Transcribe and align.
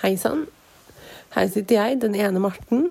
Hei 0.00 0.14
sann. 0.16 0.46
Her 1.34 1.48
sitter 1.52 1.76
jeg, 1.76 1.98
den 2.00 2.14
ene 2.16 2.40
Marten. 2.40 2.86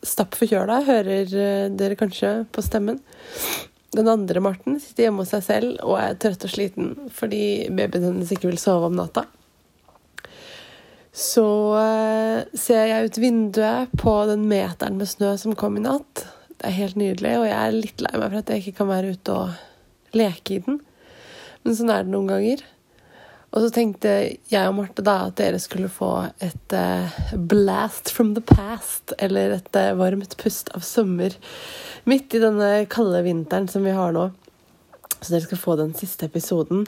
Stapp 0.00 0.38
forkjøla, 0.40 0.78
hører 0.86 1.28
eh, 1.36 1.64
dere 1.68 1.98
kanskje 2.00 2.30
på 2.48 2.62
stemmen. 2.64 3.02
Den 3.92 4.08
andre 4.08 4.40
Marten 4.40 4.78
sitter 4.80 5.04
hjemme 5.04 5.20
hos 5.20 5.34
seg 5.34 5.42
selv 5.44 5.82
og 5.84 5.98
er 6.00 6.16
trøtt 6.16 6.46
og 6.48 6.52
sliten 6.54 6.94
fordi 7.12 7.68
babyen 7.68 8.06
hennes 8.08 8.32
ikke 8.32 8.48
vil 8.48 8.60
sove 8.60 8.88
om 8.88 8.96
natta. 8.96 9.26
Så 11.12 11.44
eh, 11.82 12.48
ser 12.56 12.88
jeg 12.88 13.10
ut 13.10 13.20
vinduet 13.20 13.92
på 14.00 14.14
den 14.32 14.48
meteren 14.48 14.96
med 14.96 15.12
snø 15.12 15.34
som 15.42 15.58
kom 15.60 15.76
i 15.76 15.84
natt. 15.84 16.24
Det 16.56 16.70
er 16.70 16.78
helt 16.78 16.96
nydelig, 16.96 17.34
og 17.42 17.50
jeg 17.50 17.58
er 17.58 17.76
litt 17.76 18.00
lei 18.00 18.14
meg 18.16 18.30
for 18.30 18.40
at 18.40 18.54
jeg 18.54 18.64
ikke 18.64 18.78
kan 18.80 18.94
være 18.94 19.12
ute 19.12 19.36
og 19.36 20.16
leke 20.16 20.56
i 20.56 20.64
den. 20.64 20.80
Men 21.66 21.76
sånn 21.76 21.92
er 21.92 22.08
det 22.08 22.16
noen 22.16 22.32
ganger. 22.32 22.64
Og 23.54 23.62
så 23.62 23.70
tenkte 23.72 24.12
jeg 24.50 24.68
og 24.68 24.74
Marte 24.76 25.04
da 25.06 25.16
at 25.28 25.36
dere 25.38 25.60
skulle 25.62 25.88
få 25.92 26.10
et 26.44 26.74
uh, 26.76 27.20
blast 27.36 28.10
from 28.12 28.34
the 28.36 28.42
past, 28.44 29.14
eller 29.22 29.54
et 29.56 29.78
uh, 29.78 29.94
varmt 29.98 30.36
pust 30.40 30.72
av 30.76 30.84
sommer 30.84 31.36
midt 32.06 32.36
i 32.36 32.42
denne 32.42 32.70
kalde 32.92 33.22
vinteren 33.26 33.70
som 33.70 33.86
vi 33.86 33.94
har 33.96 34.12
nå. 34.16 34.28
Så 35.16 35.32
dere 35.32 35.46
skal 35.46 35.62
få 35.62 35.78
den 35.80 35.94
siste 35.96 36.28
episoden 36.28 36.84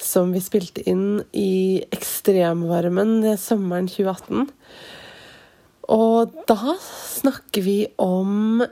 som 0.00 0.32
vi 0.32 0.40
spilte 0.40 0.84
inn 0.88 1.20
i 1.36 1.84
ekstremvarmen 1.94 3.18
sommeren 3.40 3.90
2018. 3.90 4.48
Og 5.92 6.32
da 6.48 6.78
snakker 6.80 7.62
vi 7.62 7.78
om 8.02 8.64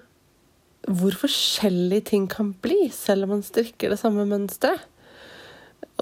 hvor 0.84 1.14
forskjellige 1.16 2.08
ting 2.10 2.26
kan 2.28 2.52
bli, 2.64 2.88
selv 2.92 3.24
om 3.24 3.36
man 3.36 3.44
strikker 3.46 3.92
det 3.92 4.00
samme 4.00 4.26
mønsteret. 4.28 4.82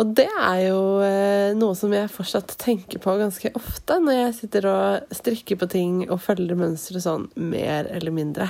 Og 0.01 0.15
det 0.17 0.29
er 0.31 0.61
jo 0.71 0.85
eh, 1.05 1.53
noe 1.59 1.77
som 1.77 1.93
jeg 1.93 2.09
fortsatt 2.13 2.55
tenker 2.61 3.03
på 3.03 3.13
ganske 3.21 3.51
ofte 3.59 3.99
når 4.01 4.17
jeg 4.17 4.37
sitter 4.39 4.69
og 4.71 5.13
strikker 5.13 5.59
på 5.61 5.69
ting 5.75 5.99
og 6.07 6.23
følger 6.25 6.57
mønsteret 6.57 7.05
sånn 7.05 7.29
mer 7.37 7.91
eller 7.93 8.15
mindre. 8.15 8.49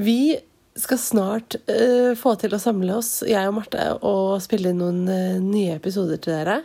Vi 0.00 0.36
skal 0.80 1.00
snart 1.00 1.56
uh, 1.68 2.12
få 2.16 2.34
til 2.40 2.54
å 2.56 2.60
samle 2.62 2.94
oss, 3.00 3.20
jeg 3.26 3.48
og 3.50 3.56
Marte, 3.58 3.86
og 4.06 4.38
spille 4.40 4.72
inn 4.72 4.80
noen 4.80 5.02
uh, 5.10 5.40
nye 5.42 5.76
episoder 5.76 6.20
til 6.22 6.38
dere. 6.38 6.60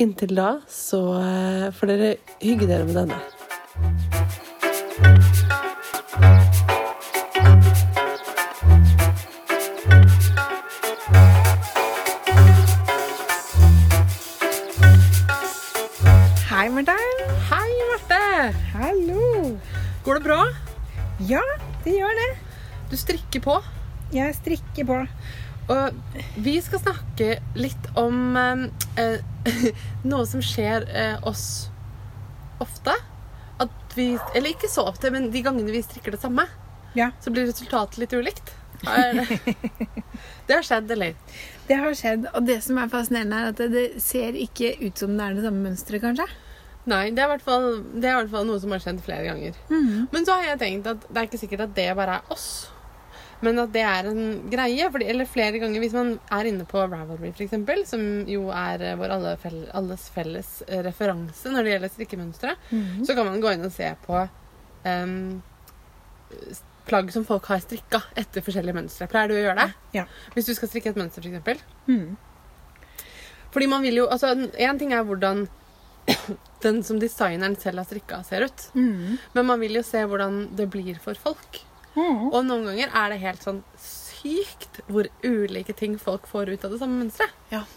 Inntil 0.00 0.34
da 0.36 0.50
så 0.68 1.00
uh, 1.16 1.68
får 1.76 1.94
dere 1.94 2.14
hygge 2.42 2.68
dere 2.68 2.88
med 2.88 2.98
denne. 3.02 3.39
Hei, 16.80 16.86
Martin. 16.86 17.32
Hei, 17.50 17.72
Marte! 17.90 18.54
Hallo. 18.72 19.58
Går 20.04 20.14
det 20.14 20.22
bra? 20.24 20.38
Ja, 21.28 21.42
det 21.84 21.92
gjør 21.92 22.14
det. 22.16 22.28
Du 22.88 22.94
strikker 22.96 23.42
på. 23.44 23.56
Jeg 24.16 24.32
strikker 24.38 24.88
på. 24.88 24.96
Og 25.74 26.16
vi 26.40 26.54
skal 26.64 26.80
snakke 26.80 27.28
litt 27.52 27.90
om 28.00 28.32
eh, 28.32 29.20
noe 30.08 30.24
som 30.32 30.40
skjer 30.40 30.88
eh, 30.88 31.20
oss 31.20 31.68
ofte. 32.64 32.96
At 33.60 33.96
vi 33.98 34.14
Eller 34.32 34.54
ikke 34.54 34.72
så 34.72 34.88
ofte, 34.88 35.12
men 35.12 35.28
de 35.34 35.44
gangene 35.44 35.76
vi 35.76 35.84
strikker 35.84 36.16
det 36.16 36.24
samme, 36.24 36.48
Ja, 36.96 37.12
så 37.20 37.28
blir 37.28 37.50
resultatet 37.50 38.00
litt 38.00 38.16
ulikt. 38.16 38.54
Det, 40.48 40.54
har 40.54 40.64
skjedd, 40.64 40.88
eller? 40.96 41.12
det 41.68 41.76
har 41.76 41.92
skjedd. 41.92 42.30
Og 42.32 42.46
det 42.48 42.62
som 42.64 42.80
er 42.80 42.88
fascinerende, 42.88 43.36
er 43.36 43.52
at 43.52 43.60
det 43.68 43.90
ser 44.00 44.32
ikke 44.32 44.78
ut 44.80 44.96
som 44.96 45.12
det 45.18 45.26
er 45.26 45.36
det 45.36 45.44
samme 45.44 45.68
mønsteret, 45.68 46.08
kanskje. 46.08 46.32
Nei, 46.88 47.10
det 47.12 47.20
er 47.20 47.28
i 47.28 47.32
hvert 47.34 47.44
fall, 47.44 47.66
det 47.92 48.08
er 48.08 48.14
i 48.14 48.18
hvert 48.22 48.32
fall 48.32 48.46
noe 48.48 48.60
som 48.62 48.72
har 48.72 48.80
skjedd 48.82 49.02
flere 49.04 49.26
ganger. 49.28 49.56
Men 50.14 50.26
så 50.26 50.38
har 50.38 50.52
jeg 50.52 50.60
tenkt 50.62 50.88
at 50.88 51.02
det 51.08 51.18
er 51.18 51.28
ikke 51.28 51.40
sikkert 51.42 51.66
at 51.66 51.74
det 51.76 51.88
bare 51.98 52.20
er 52.20 52.32
oss. 52.32 52.50
Men 53.44 53.60
at 53.60 53.72
det 53.72 53.82
er 53.88 54.08
en 54.08 54.24
greie. 54.52 54.88
Fordi, 54.92 55.08
eller 55.12 55.28
flere 55.28 55.60
ganger 55.60 55.82
hvis 55.82 55.96
man 55.96 56.14
er 56.32 56.48
inne 56.50 56.66
på 56.68 56.80
Ravelry, 56.84 57.32
eksempel, 57.32 57.84
som 57.88 58.02
jo 58.28 58.48
er 58.54 58.84
eh, 58.84 58.96
vår 59.00 59.14
alle 59.16 59.36
fell, 59.40 59.62
alles 59.76 60.08
felles 60.14 60.56
eh, 60.68 60.82
referanse 60.86 61.52
når 61.52 61.66
det 61.66 61.74
gjelder 61.74 61.94
strikkemønstre, 61.94 62.56
så 63.06 63.16
kan 63.16 63.28
man 63.28 63.40
gå 63.42 63.54
inn 63.54 63.68
og 63.68 63.72
se 63.74 63.88
på 64.04 64.18
um, 64.84 65.14
plagg 66.88 67.12
som 67.14 67.24
folk 67.28 67.48
har 67.52 67.62
strikka 67.64 68.02
etter 68.18 68.44
forskjellige 68.44 68.76
mønstre. 68.76 69.08
Pleier 69.10 69.30
du 69.30 69.36
å 69.36 69.44
gjøre 69.44 69.62
det? 69.64 69.70
Ja. 70.00 70.08
Hvis 70.34 70.50
du 70.50 70.54
skal 70.56 70.72
strikke 70.72 70.92
et 70.92 71.00
mønster, 71.00 71.24
for 71.24 71.30
eksempel. 71.30 71.62
Mm. 71.88 72.18
Fordi 73.50 73.66
man 73.66 73.82
vil 73.82 73.96
jo 73.98 74.04
Altså, 74.06 74.34
én 74.62 74.78
ting 74.78 74.92
er 74.94 75.02
hvordan 75.02 75.48
den 76.64 76.82
som 76.86 76.98
designeren 77.00 77.56
selv 77.60 77.78
har 77.82 77.88
strikka, 77.88 78.22
ser 78.26 78.46
ut. 78.48 78.66
Mm. 78.74 79.18
Men 79.34 79.46
man 79.48 79.60
vil 79.62 79.78
jo 79.80 79.82
se 79.86 80.02
hvordan 80.06 80.42
det 80.56 80.68
blir 80.72 80.98
for 81.02 81.14
folk. 81.18 81.60
Mm. 81.96 82.28
Og 82.30 82.44
noen 82.46 82.68
ganger 82.70 82.92
er 82.94 83.10
det 83.14 83.20
helt 83.24 83.42
sånn 83.42 83.62
sykt 83.82 84.82
hvor 84.86 85.08
ulike 85.26 85.72
ting 85.76 85.96
folk 85.98 86.26
får 86.30 86.52
ut 86.52 86.64
av 86.68 86.70
det 86.74 86.78
samme 86.82 87.00
mønsteret. 87.02 87.76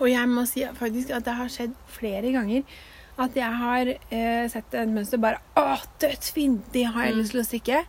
Og 0.00 0.06
jeg 0.08 0.28
må 0.30 0.46
si 0.48 0.62
faktisk 0.78 1.10
at 1.12 1.26
det 1.26 1.34
har 1.36 1.50
skjedd 1.52 1.74
flere 1.92 2.30
ganger 2.32 2.62
at 3.20 3.34
jeg 3.36 3.52
har 3.60 3.88
eh, 3.92 4.46
sett 4.48 4.72
en 4.80 4.94
mønster 4.96 5.20
bare 5.20 5.42
Å, 5.60 5.74
dødsfint! 6.00 6.70
Det 6.72 6.86
har 6.88 7.04
jeg 7.10 7.12
Mm. 7.14 7.18
lyst 7.20 7.34
til 7.34 7.40
å 7.42 7.44
strikke. 7.44 7.80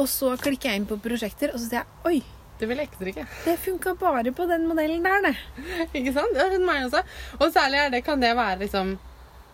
Og 0.00 0.06
så 0.08 0.30
klikker 0.40 0.70
jeg 0.70 0.80
inn 0.80 0.86
på 0.88 0.96
prosjekter, 1.04 1.52
og 1.52 1.60
så 1.60 1.66
ser 1.68 1.82
jeg 1.82 1.86
Oi, 2.08 2.22
Det 2.60 2.68
vil 2.68 2.82
jeg 2.82 2.90
ikke 2.92 3.26
det 3.46 3.54
funka 3.62 3.94
bare 4.00 4.32
på 4.36 4.46
den 4.50 4.66
modellen 4.68 5.04
der, 5.04 5.30
det. 5.30 5.36
Ikke 5.98 6.12
sant? 6.12 6.34
Det 6.34 6.42
har 6.42 6.50
skjedd 6.52 6.66
meg 6.66 6.88
også. 6.88 7.00
Og 7.38 7.54
særlig 7.54 7.80
er 7.80 7.94
det, 7.94 8.02
kan 8.04 8.20
det 8.20 8.34
være 8.36 8.66
liksom 8.66 8.98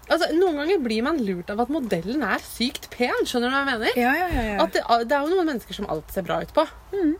Altså, 0.06 0.28
Noen 0.38 0.60
ganger 0.60 0.82
blir 0.84 1.02
man 1.02 1.16
lurt 1.26 1.48
av 1.50 1.64
at 1.64 1.70
modellen 1.72 2.20
er 2.22 2.42
sykt 2.42 2.84
pen. 2.92 3.24
Skjønner 3.26 3.50
du 3.50 3.56
hva 3.56 3.62
jeg 3.64 3.70
mener? 3.72 3.96
Ja, 3.98 4.12
ja, 4.14 4.28
ja. 4.30 4.44
ja. 4.52 4.58
At 4.62 4.76
det, 4.76 4.82
det 5.10 5.16
er 5.16 5.24
jo 5.24 5.32
noen 5.32 5.48
mennesker 5.50 5.74
som 5.74 5.88
alt 5.90 6.12
ser 6.14 6.22
bra 6.26 6.36
ut 6.44 6.52
på. 6.54 6.62
Mm. 6.92 7.16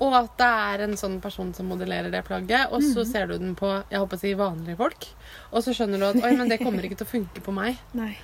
Og 0.00 0.16
at 0.16 0.32
det 0.40 0.48
er 0.48 0.84
en 0.86 0.96
sånn 0.96 1.18
person 1.20 1.50
som 1.56 1.68
modellerer 1.68 2.08
det 2.12 2.22
plagget, 2.24 2.72
og 2.72 2.80
så 2.80 3.04
ser 3.04 3.28
du 3.28 3.34
den 3.36 3.52
på 3.58 3.68
jeg 3.90 4.00
håper 4.00 4.16
å 4.16 4.22
si, 4.22 4.32
vanlige 4.38 4.78
folk. 4.80 5.06
Og 5.52 5.64
så 5.66 5.74
skjønner 5.76 6.00
du 6.00 6.06
at 6.08 6.22
oi, 6.24 6.32
men 6.38 6.48
det 6.48 6.62
kommer 6.62 6.86
ikke 6.86 7.02
til 7.02 7.08
å 7.08 7.12
funke 7.12 7.44
på 7.44 7.52
meg. 7.52 7.76
Nei. 8.00 8.14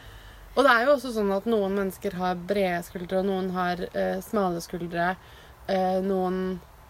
Og 0.57 0.65
det 0.65 0.73
er 0.73 0.87
jo 0.87 0.95
også 0.95 1.13
sånn 1.13 1.35
at 1.37 1.45
noen 1.53 1.77
mennesker 1.77 2.17
har 2.17 2.41
brede 2.49 2.81
skuldre, 2.87 3.21
og 3.21 3.29
noen 3.29 3.53
har 3.53 3.83
uh, 3.93 4.17
smale 4.25 4.63
skuldre. 4.65 5.13
Uh, 5.69 6.01
noen 6.01 6.41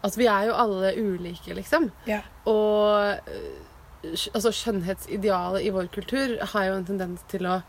Altså, 0.06 0.22
vi 0.22 0.28
er 0.30 0.48
jo 0.48 0.58
alle 0.62 0.92
ulike, 0.94 1.54
liksom. 1.58 1.88
Ja. 2.06 2.20
Og 2.46 3.26
eh, 3.26 4.12
altså, 4.32 4.52
skjønnhetsidealet 4.54 5.66
i 5.66 5.72
vår 5.74 5.90
kultur 5.94 6.36
har 6.52 6.68
jo 6.68 6.76
en 6.78 6.86
tendens 6.86 7.24
til 7.32 7.48
å 7.50 7.60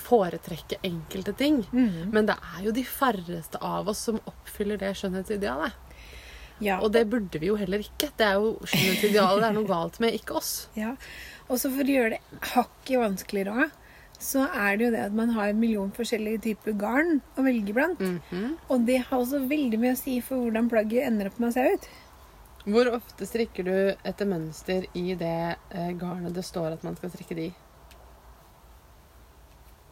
foretrekke 0.00 0.78
enkelte 0.86 1.34
ting. 1.34 1.64
Mm. 1.72 2.12
Men 2.14 2.28
det 2.30 2.36
er 2.38 2.62
jo 2.68 2.74
de 2.76 2.84
færreste 2.86 3.58
av 3.58 3.90
oss 3.90 4.04
som 4.06 4.20
oppfyller 4.30 4.78
det 4.80 4.92
skjønnhetsidealet. 5.00 5.74
ja. 6.62 6.78
Og 6.78 6.92
det 6.94 7.06
burde 7.10 7.42
vi 7.42 7.50
jo 7.50 7.58
heller 7.58 7.82
ikke. 7.82 8.12
Det 8.16 8.28
er 8.28 8.38
jo 8.38 8.54
skjønnhetsidealet 8.62 9.42
det 9.42 9.50
er 9.50 9.58
noe 9.58 9.68
galt 9.68 9.98
med, 10.02 10.14
ikke 10.20 10.38
oss. 10.38 10.54
Ja, 10.78 10.94
og 11.50 11.58
så 11.58 11.72
for 11.74 11.82
å 11.82 11.96
gjøre 11.96 12.14
det 12.14 12.42
hakket 12.54 13.00
vanskeligere 13.02 13.56
også, 13.56 13.79
så 14.20 14.44
er 14.46 14.76
det 14.76 14.84
jo 14.86 14.92
det 14.92 15.02
at 15.08 15.16
man 15.16 15.32
har 15.32 15.50
en 15.50 15.60
million 15.60 15.90
forskjellige 15.96 16.42
typer 16.50 16.76
garn 16.78 17.20
å 17.40 17.44
velge 17.46 17.74
blant. 17.76 18.00
Mhm. 18.00 18.56
Og 18.68 18.86
det 18.86 19.00
har 19.06 19.18
også 19.18 19.40
veldig 19.48 19.80
mye 19.80 19.96
å 19.96 20.00
si 20.00 20.20
for 20.20 20.44
hvordan 20.44 20.68
plagget 20.68 21.08
ender 21.08 21.30
opp 21.30 21.40
med 21.40 21.50
å 21.50 21.56
se 21.56 21.66
ut. 21.74 21.88
Hvor 22.68 22.90
ofte 22.92 23.24
strikker 23.24 23.64
du 23.64 23.76
etter 24.04 24.28
mønster 24.28 24.84
i 24.94 25.14
det 25.16 25.56
eh, 25.72 25.92
garnet 25.96 26.34
det 26.36 26.44
står 26.44 26.76
at 26.76 26.84
man 26.84 26.96
skal 26.98 27.12
strikke 27.14 27.36
det 27.38 27.46
i? 27.48 27.52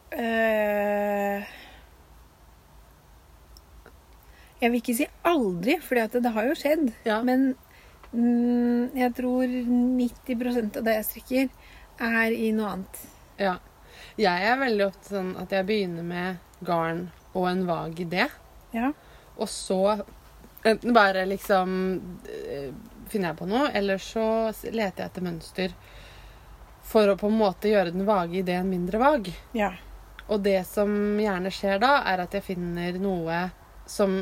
Uh, 0.09 1.45
jeg 4.59 4.71
vil 4.71 4.81
ikke 4.81 4.97
si 4.97 5.07
aldri, 5.29 5.77
for 5.81 5.95
det 5.97 6.33
har 6.35 6.49
jo 6.49 6.57
skjedd. 6.57 6.91
Ja. 7.07 7.21
Men 7.25 7.55
mm, 8.11 8.97
jeg 8.97 9.15
tror 9.17 9.45
90% 9.45 10.77
av 10.81 10.85
det 10.85 10.97
jeg 10.99 11.09
strikker, 11.09 11.49
er 11.99 12.35
i 12.35 12.51
noe 12.55 12.73
annet. 12.75 13.01
Ja. 13.39 13.57
Jeg 14.19 14.45
er 14.51 14.57
veldig 14.59 14.85
ofte 14.89 15.13
sånn 15.15 15.29
at 15.39 15.53
jeg 15.55 15.65
begynner 15.69 16.03
med 16.03 16.63
garn 16.67 17.05
og 17.33 17.45
en 17.47 17.65
vag 17.69 17.99
idé, 18.03 18.25
Ja. 18.75 18.91
og 19.37 19.47
så 19.47 19.77
enten 20.65 20.91
bare 20.93 21.23
liksom 21.29 21.75
eh, 22.27 22.71
finner 23.07 23.29
jeg 23.31 23.37
på 23.39 23.47
noe, 23.47 23.69
eller 23.73 23.97
så 24.03 24.25
leter 24.73 25.05
jeg 25.05 25.09
etter 25.11 25.23
mønster 25.23 25.73
for 26.89 27.07
å 27.07 27.15
på 27.17 27.29
en 27.29 27.37
måte 27.39 27.69
gjøre 27.71 27.93
den 27.93 28.05
vage 28.05 28.41
ideen 28.41 28.69
mindre 28.69 28.99
vag. 29.01 29.31
ja. 29.53 29.71
Og 30.29 30.43
det 30.45 30.59
som 30.69 30.91
gjerne 31.17 31.49
skjer 31.49 31.79
da, 31.81 32.03
er 32.05 32.21
at 32.21 32.35
jeg 32.37 32.43
finner 32.45 32.99
noe 33.01 33.37
som, 33.89 34.19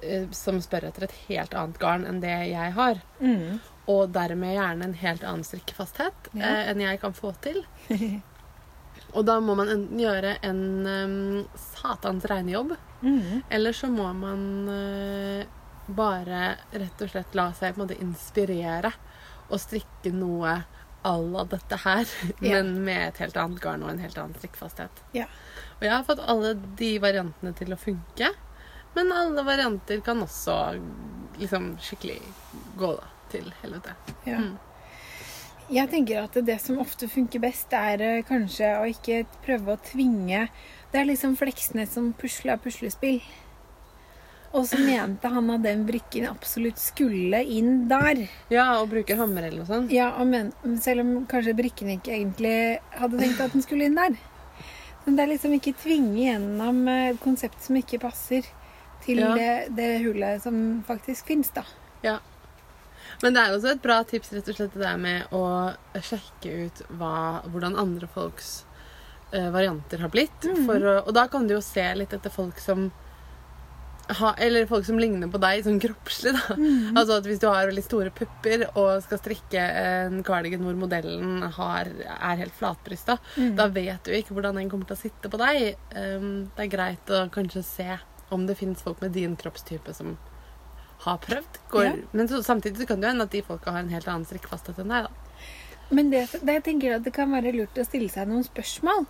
eh, 0.00 0.24
som 0.32 0.56
spør 0.64 0.86
etter 0.88 1.04
et 1.04 1.12
helt 1.28 1.52
annet 1.52 1.76
garn 1.82 2.06
enn 2.08 2.20
det 2.22 2.32
jeg 2.54 2.72
har. 2.72 3.02
Mm. 3.20 3.58
Og 3.92 4.06
dermed 4.14 4.54
gjerne 4.56 4.84
en 4.88 4.94
helt 5.02 5.22
annen 5.28 5.44
strikkefasthet 5.44 6.30
Ja. 6.32 6.40
eh, 6.46 6.70
enn 6.70 6.80
jeg 6.80 7.00
kan 7.02 7.12
få 7.12 7.34
til. 7.44 7.60
Og 9.12 9.26
da 9.28 9.38
må 9.44 9.54
man 9.58 9.68
enten 9.68 10.00
gjøre 10.00 10.36
en 10.46 10.62
um, 10.86 11.46
satans 11.58 12.24
regnejobb, 12.30 12.76
Mm. 13.02 13.42
eller 13.50 13.72
så 13.74 13.88
må 13.90 14.04
man 14.14 14.42
uh, 14.70 15.42
bare 15.90 16.42
rett 16.70 17.00
og 17.02 17.10
slett 17.10 17.34
la 17.34 17.48
seg 17.52 17.74
på 17.74 17.80
en 17.80 17.82
måte 17.82 17.96
inspirere 17.98 18.92
og 19.48 19.58
strikke 19.58 20.12
noe 20.14 20.52
à 21.02 21.14
la 21.18 21.42
dette 21.50 21.80
her, 21.82 22.06
yeah. 22.40 22.62
men 22.62 22.84
med 22.86 23.08
et 23.08 23.18
helt 23.24 23.36
annet 23.42 23.58
garn 23.60 23.82
og 23.82 23.90
en 23.90 23.98
helt 23.98 24.18
annen 24.22 24.38
strikkfasthet. 24.38 25.02
Ja. 25.18 25.26
Og 25.80 25.82
jeg 25.88 25.92
har 25.96 26.06
fått 26.06 26.22
alle 26.30 26.54
de 26.78 26.92
variantene 27.02 27.50
til 27.58 27.74
å 27.74 27.80
funke, 27.80 28.30
men 28.94 29.10
alle 29.12 29.42
varianter 29.42 29.98
kan 30.06 30.22
også 30.22 30.78
liksom 31.40 31.72
skikkelig 31.82 32.20
gå 32.78 32.92
da 33.00 33.10
til 33.34 33.50
helvete. 33.64 33.96
Ja. 34.28 34.38
Mm. 34.44 34.54
Jeg 35.70 35.88
tenker 35.92 36.24
at 36.24 36.34
det 36.44 36.58
som 36.60 36.80
ofte 36.82 37.08
funker 37.08 37.40
best, 37.42 37.72
er 37.72 38.02
eh, 38.02 38.24
kanskje 38.26 38.72
å 38.80 38.88
ikke 38.90 39.22
prøve 39.44 39.76
å 39.76 39.80
tvinge 39.92 40.48
Det 40.92 41.00
er 41.00 41.08
liksom 41.08 41.36
Fleksnes 41.38 41.94
som 41.94 42.10
pusler 42.18 42.58
puslespill. 42.60 43.22
Og 44.52 44.66
så 44.68 44.76
mente 44.84 45.30
han 45.32 45.48
at 45.54 45.62
den 45.64 45.86
brikken 45.88 46.26
absolutt 46.28 46.76
skulle 46.76 47.38
inn 47.40 47.86
der. 47.88 48.26
Ja, 48.52 48.66
og 48.82 48.90
bruker 48.90 49.16
hammer 49.16 49.46
eller 49.46 49.62
noe 49.62 49.68
sånt. 49.70 49.92
Ja, 49.94 50.10
men, 50.28 50.50
Selv 50.84 51.06
om 51.06 51.14
kanskje 51.30 51.54
brikken 51.56 51.94
ikke 51.94 52.12
egentlig 52.18 52.56
hadde 52.98 53.22
tenkt 53.22 53.40
at 53.40 53.56
den 53.56 53.64
skulle 53.64 53.88
inn 53.88 53.96
der. 53.96 54.18
Men 55.06 55.16
det 55.16 55.24
er 55.24 55.32
liksom 55.32 55.54
ikke 55.56 55.72
tvinge 55.80 56.18
gjennom 56.20 56.82
eh, 56.88 57.06
et 57.14 57.22
konsept 57.22 57.64
som 57.64 57.78
ikke 57.80 58.02
passer 58.02 58.44
til 59.02 59.18
Ja. 59.24 59.32
det, 59.34 59.74
det 59.74 59.88
hullet 60.04 60.44
som 60.44 60.84
faktisk 60.86 61.32
fins, 61.32 61.48
da. 61.56 61.64
Ja. 62.04 62.18
Men 63.22 63.34
det 63.36 63.42
er 63.44 63.54
også 63.54 63.72
et 63.76 63.82
bra 63.84 64.00
tips 64.08 64.32
rett 64.34 64.48
og 64.50 64.56
slett 64.58 64.74
det 64.74 64.82
der 64.82 64.98
med 64.98 65.32
å 65.36 65.44
sjekke 66.02 66.66
ut 66.66 66.82
hva, 66.98 67.14
hvordan 67.46 67.76
andre 67.78 68.08
folks 68.10 68.64
uh, 69.34 69.50
varianter 69.54 70.02
har 70.02 70.10
blitt. 70.12 70.42
Mm. 70.48 70.64
For 70.66 70.88
og 70.96 71.12
da 71.14 71.28
kan 71.30 71.46
du 71.46 71.54
jo 71.54 71.62
se 71.64 71.84
litt 71.94 72.12
etter 72.16 72.34
folk 72.34 72.58
som 72.62 72.90
ha, 74.18 74.32
eller 74.42 74.66
folk 74.66 74.84
som 74.84 74.98
ligner 74.98 75.30
på 75.30 75.38
deg 75.40 75.62
sånn 75.64 75.78
kroppslig. 75.80 76.32
da. 76.34 76.56
Mm. 76.58 76.96
Altså 76.98 77.20
at 77.20 77.28
Hvis 77.30 77.38
du 77.40 77.46
har 77.48 77.68
veldig 77.70 77.84
store 77.86 78.10
pupper 78.12 78.64
og 78.74 79.02
skal 79.04 79.20
strikke 79.22 79.62
en 79.62 80.18
cardigan 80.26 80.64
hvor 80.66 80.76
modellen 80.76 81.46
har, 81.56 81.88
er 82.18 82.42
helt 82.42 82.56
flatbrysta, 82.58 83.18
Mm. 83.38 83.54
da 83.56 83.68
vet 83.72 84.02
du 84.04 84.10
ikke 84.12 84.34
hvordan 84.34 84.58
den 84.58 84.68
kommer 84.68 84.90
til 84.90 84.96
å 84.98 85.02
sitte 85.04 85.30
på 85.30 85.38
deg. 85.40 85.76
Um, 85.94 86.50
det 86.56 86.66
er 86.66 86.74
greit 86.74 87.14
å 87.14 87.22
kanskje 87.32 87.62
se 87.64 87.88
om 88.34 88.46
det 88.48 88.58
fins 88.58 88.82
folk 88.82 89.00
med 89.00 89.14
din 89.14 89.36
kroppstype 89.38 89.94
som 89.94 90.16
har 91.06 91.18
prøvd. 91.22 91.60
Går, 91.72 91.84
Ja. 91.84 91.94
Men 92.12 92.28
så, 92.28 92.42
samtidig 92.42 92.82
så 92.82 92.86
kan 92.86 93.00
det 93.00 93.08
jo 93.08 93.12
hende 93.14 93.28
at 93.28 93.34
de 93.34 93.42
folka 93.46 93.74
har 93.74 93.84
en 93.84 93.92
helt 93.92 94.08
annen 94.08 94.28
strikkfasthet 94.28 94.78
enn 94.82 94.94
deg. 94.94 95.08
da. 95.08 95.32
Men 95.92 96.08
det, 96.08 96.22
det 96.40 96.54
jeg 96.56 96.64
tenker 96.64 96.94
at 96.96 97.04
det 97.04 97.12
kan 97.12 97.32
være 97.34 97.52
lurt 97.52 97.76
å 97.76 97.84
stille 97.84 98.08
seg 98.08 98.30
noen 98.30 98.44
spørsmål. 98.46 99.04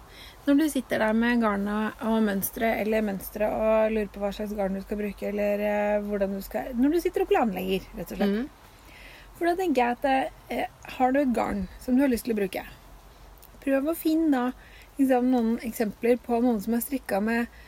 Når 0.48 0.58
du 0.58 0.64
sitter 0.72 1.04
der 1.04 1.14
med 1.14 1.44
garna 1.44 1.76
og 2.08 2.24
mønsteret 2.26 2.80
eller 2.82 3.04
mønsteret 3.06 3.54
og 3.54 3.92
lurer 3.94 4.10
på 4.10 4.22
hva 4.22 4.32
slags 4.34 4.56
garn 4.58 4.74
du 4.74 4.82
skal 4.82 4.98
bruke, 4.98 5.28
eller 5.28 5.62
eh, 5.62 6.08
hvordan 6.08 6.34
du 6.34 6.40
skal 6.42 6.72
Når 6.74 6.96
du 6.96 7.00
sitter 7.04 7.22
og 7.22 7.30
planlegger, 7.30 7.86
rett 7.94 8.10
og 8.16 8.18
slett. 8.18 8.34
Mm. 8.34 8.98
For 9.38 9.48
da 9.48 9.54
tenker 9.58 9.82
jeg 9.82 9.98
at 10.00 10.56
eh, 10.56 10.66
har 10.96 11.14
du 11.14 11.20
et 11.22 11.36
garn 11.36 11.68
som 11.84 11.94
du 11.94 12.02
har 12.02 12.10
lyst 12.10 12.26
til 12.26 12.34
å 12.34 12.40
bruke, 12.40 12.66
prøv 13.62 13.92
å 13.92 13.98
finne 13.98 14.32
da 14.34 14.44
liksom, 14.98 15.30
noen 15.30 15.54
eksempler 15.62 16.18
på 16.26 16.42
noen 16.42 16.58
som 16.64 16.74
er 16.74 16.82
strikka 16.82 17.22
med 17.22 17.62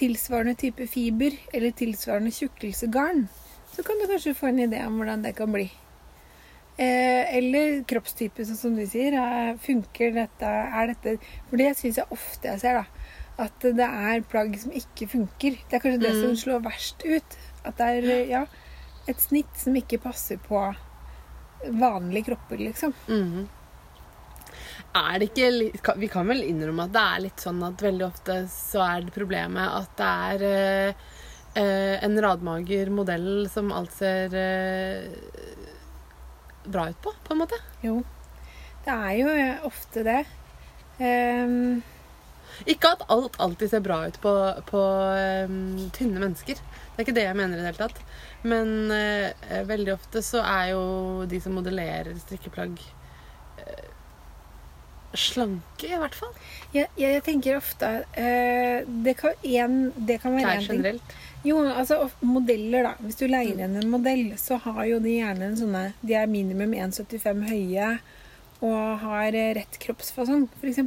tilsvarende 0.00 0.56
type 0.58 0.88
fiber 0.90 1.36
eller 1.52 1.76
tilsvarende 1.76 2.32
tjukkelse 2.34 2.88
garn. 2.96 3.26
Så 3.74 3.82
kan 3.82 3.98
du 3.98 4.06
kanskje 4.06 4.34
få 4.38 4.48
en 4.52 4.60
idé 4.68 4.84
om 4.86 5.00
hvordan 5.00 5.22
det 5.24 5.34
kan 5.36 5.50
bli. 5.52 5.66
Eh, 6.76 7.36
eller 7.38 7.82
kroppstype, 7.86 8.44
sånn 8.46 8.58
som 8.58 8.76
du 8.78 8.84
sier. 8.90 9.14
Eh, 9.18 9.56
funker 9.62 10.14
dette? 10.14 10.46
Er 10.48 10.92
dette 10.92 11.16
For 11.50 11.58
det 11.60 11.72
syns 11.78 11.98
jeg 12.00 12.10
ofte 12.14 12.50
jeg 12.50 12.62
ser, 12.62 12.80
da. 12.82 12.84
At 13.44 13.66
det 13.66 13.86
er 13.86 14.22
plagg 14.30 14.54
som 14.62 14.70
ikke 14.74 15.08
funker. 15.10 15.58
Det 15.68 15.74
er 15.78 15.82
kanskje 15.82 16.00
det 16.04 16.14
Mm. 16.14 16.22
som 16.22 16.36
slår 16.44 16.62
verst 16.62 17.02
ut. 17.04 17.36
At 17.64 17.76
det 17.78 17.86
er 18.04 18.26
ja, 18.30 18.46
et 19.08 19.18
snitt 19.20 19.50
som 19.56 19.74
ikke 19.74 20.00
passer 20.02 20.36
på 20.38 20.60
vanlige 21.70 22.26
kropper, 22.30 22.58
liksom. 22.58 22.94
Mm. 23.08 23.48
Er 24.94 25.18
det 25.18 25.30
ikke 25.34 25.96
Vi 25.98 26.06
kan 26.08 26.26
vel 26.28 26.42
innrømme 26.42 26.84
at 26.84 26.92
det 26.92 27.02
er 27.02 27.20
litt 27.24 27.36
sånn 27.42 27.62
at 27.66 27.82
veldig 27.82 28.06
ofte 28.06 28.36
så 28.48 28.84
er 28.86 29.00
det 29.02 29.14
problemet 29.14 29.66
at 29.66 29.96
det 29.96 30.06
er 30.06 30.44
eh, 30.90 30.94
en 31.62 32.20
radmager 32.22 32.90
modell 32.90 33.46
som 33.52 33.72
alt 33.72 33.92
ser 33.94 34.34
eh, 34.34 35.06
bra 36.64 36.88
ut 36.90 37.00
på, 37.02 37.12
på 37.24 37.34
en 37.34 37.42
måte. 37.44 37.58
Jo. 37.84 38.00
Det 38.84 38.92
er 38.92 39.12
jo 39.20 39.32
eh, 39.32 39.66
ofte 39.66 40.06
det. 40.06 40.22
Um... 41.00 41.82
Ikke 42.70 42.92
at 42.94 43.02
alt 43.10 43.34
alltid 43.42 43.72
ser 43.72 43.82
bra 43.82 44.04
ut 44.06 44.18
på, 44.22 44.32
på 44.68 44.80
um, 45.48 45.88
tynne 45.96 46.20
mennesker. 46.22 46.60
Det 46.60 47.00
er 47.00 47.02
ikke 47.02 47.16
det 47.16 47.24
jeg 47.26 47.38
mener 47.38 47.56
i 47.56 47.62
det 47.62 47.70
hele 47.72 47.88
tatt. 47.88 47.98
Men 48.46 48.92
uh, 48.92 49.64
veldig 49.66 49.94
ofte 49.96 50.22
så 50.22 50.44
er 50.44 50.68
jo 50.74 50.84
de 51.26 51.40
som 51.42 51.56
modellerer 51.58 52.14
strikkeplagg 52.20 52.78
uh, 53.58 53.88
slanke, 55.18 55.88
i 55.88 55.98
hvert 55.98 56.14
fall. 56.14 56.30
jeg, 56.76 56.86
jeg, 56.94 57.16
jeg 57.16 57.24
tenker 57.26 57.58
ofte 57.58 57.90
uh, 58.04 58.86
det, 58.86 59.16
kan, 59.18 59.34
en, 59.42 59.78
det 59.96 60.20
kan 60.22 60.38
være 60.38 60.54
én 60.54 60.68
ting. 60.68 60.78
generelt. 60.78 61.18
Jo, 61.44 61.58
altså 61.68 62.06
modeller, 62.24 62.86
da. 62.88 62.92
Hvis 63.04 63.18
du 63.20 63.26
leier 63.28 63.58
inn 63.60 63.76
en 63.76 63.90
modell, 63.92 64.30
så 64.40 64.56
har 64.64 64.84
jo 64.88 65.00
de 65.04 65.18
gjerne 65.18 65.50
en 65.50 65.58
sånne 65.58 65.82
De 66.00 66.14
er 66.16 66.30
minimum 66.30 66.72
1,75 66.72 67.44
høye 67.50 67.90
og 68.64 69.00
har 69.02 69.34
rett 69.58 69.76
kroppsfasong, 69.82 70.46
f.eks. 70.62 70.78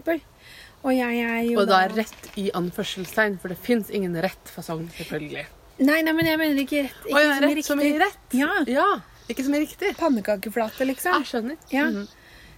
Og 0.81 0.94
jeg 0.95 1.19
er 1.21 1.44
jo 1.45 1.59
Og 1.62 1.68
da 1.69 1.83
er 1.86 1.94
rett 2.00 2.30
i 2.39 2.48
anførselstegn, 2.57 3.38
for 3.42 3.54
det 3.54 3.59
fins 3.62 3.92
ingen 3.94 4.15
rett 4.24 4.50
fasong, 4.50 4.88
selvfølgelig. 4.98 5.45
Nei, 5.86 6.00
nei, 6.01 6.13
men 6.18 6.25
jeg 6.25 6.42
mener 6.42 6.63
ikke 6.63 6.83
rett. 6.88 7.04
Ikke 7.06 7.19
Å 7.19 7.21
ja, 7.21 7.36
rett 7.44 7.68
som 7.68 7.81
i 7.86 7.92
rett? 8.01 8.33
Ja. 8.33 8.50
Ja, 8.71 8.88
Ikke 9.30 9.44
som 9.45 9.54
i 9.54 9.62
riktig. 9.62 9.92
Pannekakeflate, 10.00 10.88
liksom. 10.89 11.19
Jeg 11.19 11.30
skjønner. 11.30 11.59
Ja. 11.74 11.89
Mhm. 11.92 12.07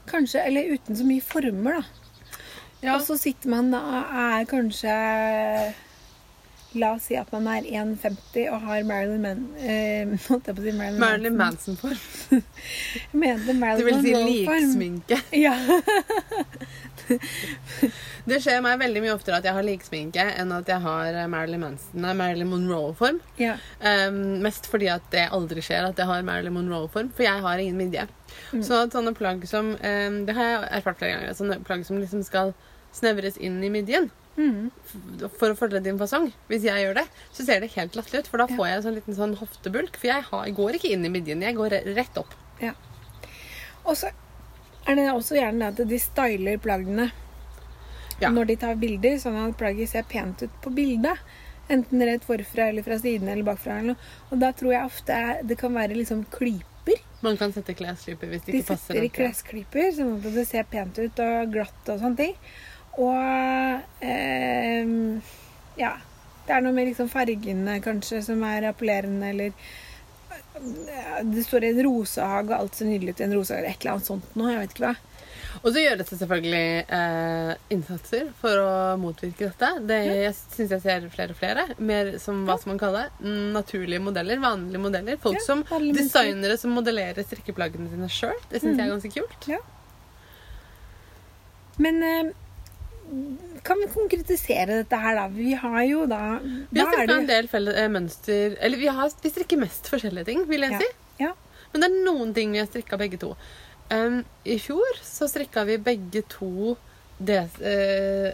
Kanskje, 0.10 0.42
eller 0.48 0.72
uten 0.74 0.96
så 0.98 1.04
mye 1.06 1.22
former, 1.22 1.82
da. 1.82 2.38
Ja. 2.80 2.96
Og 2.96 3.04
så 3.04 3.18
sitter 3.20 3.52
man 3.52 3.74
da 3.74 3.82
er 4.08 4.48
kanskje 4.48 4.94
La 6.78 6.92
oss 6.94 7.08
si 7.10 7.16
at 7.18 7.32
man 7.34 7.48
er 7.50 7.66
1,50 7.66 8.44
og 8.54 8.62
har 8.68 8.84
Marilyn 8.86 9.24
Man... 9.24 9.40
Eh, 9.58 10.12
si 10.22 10.74
Marilyn, 10.78 11.00
Marilyn 11.02 11.38
Manson. 11.38 11.78
Manson-form. 11.82 12.44
Manson 13.24 13.64
Det 13.80 13.86
vil 13.88 14.02
si 14.04 14.14
liksminke. 14.14 15.18
Ja. 15.46 15.56
Det 18.30 18.38
skjer 18.44 18.60
meg 18.62 18.78
veldig 18.84 19.02
mye 19.02 19.16
oftere 19.16 19.40
at 19.40 19.48
jeg 19.48 19.56
har 19.56 19.66
liksminke 19.66 20.26
enn 20.38 20.54
at 20.54 20.70
jeg 20.70 20.78
har 20.84 21.16
Marilyn 21.32 21.64
Manson, 21.64 21.96
nei, 22.04 22.14
Marilyn 22.14 22.52
Monroe-form. 22.52 23.18
ja. 23.42 23.56
Um, 23.82 24.38
mest 24.44 24.70
fordi 24.70 24.92
at 24.94 25.08
det 25.10 25.26
aldri 25.34 25.64
skjer 25.66 25.88
at 25.90 25.98
jeg 25.98 26.06
har 26.06 26.22
Marilyn 26.28 26.54
Monroe-form, 26.54 27.10
for 27.16 27.26
jeg 27.26 27.42
har 27.42 27.64
ingen 27.64 27.82
midje. 27.82 28.06
Mm. 28.54 28.62
Så 28.62 28.84
at 28.84 28.94
sånne 28.94 29.16
plagg 29.18 29.42
som 29.50 29.72
um, 29.74 30.20
Det 30.28 30.36
har 30.38 30.52
jeg 30.52 30.70
erfart 30.78 31.02
flere 31.02 31.16
ganger. 31.16 31.34
Sånne 31.38 31.58
plagg 31.66 31.82
som 31.88 31.98
liksom 31.98 32.22
skal 32.28 32.54
snevres 32.94 33.42
inn 33.42 33.58
i 33.66 33.74
midjen 33.74 34.12
Mm. 34.40 34.72
for 35.36 35.52
å 35.52 35.58
følge 35.60 35.82
din 35.84 35.98
fasong. 36.00 36.30
Hvis 36.48 36.64
jeg 36.64 36.80
gjør 36.86 36.94
det, 37.02 37.08
så 37.36 37.44
ser 37.46 37.60
det 37.60 37.74
helt 37.76 37.98
latterlig 37.98 38.22
ut, 38.24 38.28
for 38.32 38.38
da 38.40 38.46
Ja. 38.48 38.56
får 38.56 38.66
jeg 38.70 38.78
en 38.78 38.84
sånn 38.88 38.96
liten 38.96 39.16
sånn 39.18 39.36
hoftebulk. 39.38 39.98
For 40.00 40.08
jeg, 40.08 40.24
har, 40.24 40.46
jeg 40.46 40.56
går 40.56 40.78
ikke 40.80 40.92
inn 40.94 41.04
i 41.06 41.10
midjen, 41.12 41.42
jeg 41.44 41.56
går 41.60 41.76
rett 41.96 42.18
opp. 42.18 42.34
Og 43.86 43.96
så 43.98 44.12
er 44.88 44.96
det 44.96 45.08
også 45.12 45.36
gjerne 45.40 45.68
at 45.72 45.80
de 45.90 46.00
styler 46.00 46.58
plaggene 46.62 47.12
Ja. 48.22 48.30
når 48.30 48.48
de 48.48 48.56
tar 48.56 48.76
bilder, 48.76 49.16
sånn 49.18 49.38
at 49.50 49.58
plagget 49.58 49.90
ser 49.90 50.04
pent 50.04 50.44
ut 50.44 50.52
på 50.62 50.74
bildet. 50.76 51.18
Enten 51.70 52.02
rett 52.02 52.24
forfra 52.26 52.70
eller 52.70 52.84
fra 52.84 52.98
siden 53.00 53.28
eller 53.30 53.44
bakfra. 53.44 53.78
Eller 53.80 53.94
noe. 53.94 53.98
Og 54.32 54.40
da 54.40 54.52
tror 54.52 54.72
jeg 54.74 54.86
ofte 54.86 55.48
det 55.48 55.58
kan 55.58 55.74
være 55.74 55.96
liksom 55.96 56.26
klyper. 56.32 57.00
Man 57.22 57.38
kan 57.38 57.52
sette 57.54 57.76
klesklyper 57.76 58.28
hvis 58.32 58.44
det 58.46 58.52
De 58.54 58.58
ikke 58.62 58.68
passer. 58.74 58.94
De 58.94 59.00
setter 59.00 59.06
i 59.06 59.10
klesklyper, 59.10 59.92
sånn 59.96 60.16
at 60.18 60.34
det 60.34 60.48
ser 60.48 60.64
pent 60.64 60.98
ut 61.00 61.20
og 61.20 61.52
glatt 61.54 61.90
og 61.94 62.00
sånne 62.00 62.18
ting. 62.18 62.36
Og 62.98 64.06
eh, 64.06 64.94
ja. 65.80 65.94
Det 66.50 66.56
er 66.56 66.64
noe 66.66 66.74
med 66.74 66.90
liksom 66.90 67.12
fargene 67.12 67.76
kanskje 67.86 68.24
som 68.26 68.42
er 68.48 68.72
appellerende, 68.72 69.30
eller 69.30 69.52
Det 71.30 71.44
står 71.46 71.64
i 71.64 71.70
en 71.76 71.84
rosehage, 71.86 72.50
og 72.50 72.56
alt 72.58 72.80
ser 72.80 72.90
nydelig 72.90 73.14
ut 73.14 73.22
i 73.22 73.28
en 73.28 73.36
rosehage, 73.38 73.62
eller 73.62 73.76
et 73.76 73.84
eller 73.84 73.94
annet 73.94 74.10
sånt 74.10 74.34
noe. 74.36 74.50
Jeg 74.56 74.64
vet 74.64 74.74
ikke 74.74 74.88
hva. 74.88 74.96
Og 75.60 75.74
så 75.74 75.82
gjøres 75.82 76.10
det 76.10 76.18
selvfølgelig 76.20 76.68
eh, 76.96 77.52
innsatser 77.74 78.28
for 78.40 78.62
å 78.62 78.74
motvirke 79.02 79.50
dette. 79.50 79.70
Det 79.90 80.00
ja. 80.08 80.34
syns 80.34 80.74
jeg 80.76 80.84
ser 80.84 81.08
flere 81.14 81.36
og 81.36 81.40
flere. 81.40 81.66
Mer 81.78 82.12
som 82.22 82.44
hva 82.48 82.58
skal 82.60 82.74
man 82.74 82.82
kalle 82.82 83.06
det? 83.06 83.26
Mm, 83.26 83.48
naturlige 83.56 84.04
modeller. 84.04 84.42
Vanlige 84.44 84.84
modeller. 84.84 85.20
Folk 85.22 85.40
Ja, 85.40 85.46
som 85.46 85.64
designere 85.96 86.58
som 86.62 86.76
modellerer 86.78 87.26
strikkeplaggene 87.28 87.90
sine 87.92 88.12
sjøl. 88.14 88.38
Det 88.52 88.62
syns 88.64 88.78
jeg 88.78 88.86
er 88.86 88.94
ganske 88.94 89.14
kult. 89.16 89.50
Men 91.80 92.04
eh, 92.04 92.32
kan 93.64 93.80
vi 93.82 93.88
konkretisere 93.94 94.80
dette 94.84 94.98
her, 95.02 95.16
da? 95.16 95.28
Vi 95.34 95.54
har 95.54 95.82
jo 95.88 96.06
da 96.10 96.40
Vi 96.42 96.80
har 96.80 96.92
strikka 96.94 97.18
en 97.20 97.28
del 97.30 97.48
felle, 97.52 97.74
eh, 97.76 97.88
mønster 97.92 98.58
Eller 98.60 98.78
vi, 98.78 98.88
har, 98.88 99.10
vi 99.24 99.30
strikker 99.34 99.58
mest 99.60 99.90
forskjellige 99.92 100.26
ting, 100.26 100.46
vil 100.50 100.62
jeg 100.62 100.72
Ja. 100.72 100.80
si. 100.80 100.92
Ja. 101.20 101.34
Men 101.74 101.82
det 101.82 101.90
er 101.92 102.04
noen 102.06 102.34
ting 102.34 102.52
vi 102.52 102.60
har 102.60 102.68
strikka 102.68 102.98
begge 102.98 103.20
to. 103.20 103.36
Um, 103.92 104.24
I 104.46 104.58
fjor 104.62 105.00
så 105.02 105.28
strikka 105.30 105.66
vi 105.66 105.78
begge 105.78 106.22
to 106.30 106.78
det, 107.20 107.50
eh, 107.60 108.32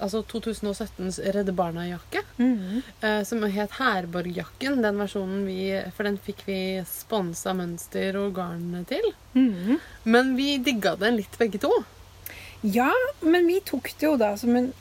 altså 0.00 0.22
2017s 0.22 1.18
Redde 1.34 1.52
Barna-jakke. 1.52 2.20
Mhm. 2.38 2.82
Eh, 3.02 3.22
som 3.24 3.42
het 3.42 3.70
Herborg-jakken. 3.80 4.80
Den 4.80 4.96
versjonen 4.96 5.44
vi 5.44 5.82
For 5.96 6.04
den 6.04 6.18
fikk 6.18 6.44
vi 6.46 6.58
sponsa 6.86 7.52
mønster 7.52 8.14
og 8.16 8.34
garn 8.34 8.84
til. 8.86 9.12
Mhm. 9.34 9.80
Men 10.04 10.36
vi 10.36 10.58
digga 10.58 10.94
den 10.96 11.16
litt, 11.16 11.36
begge 11.38 11.58
to. 11.58 11.72
Ja, 12.62 12.90
men 13.22 13.46
vi 13.46 13.60
tok 13.60 13.92
det 13.98 14.06
jo 14.06 14.16
da 14.18 14.32
som 14.36 14.56
en 14.56 14.72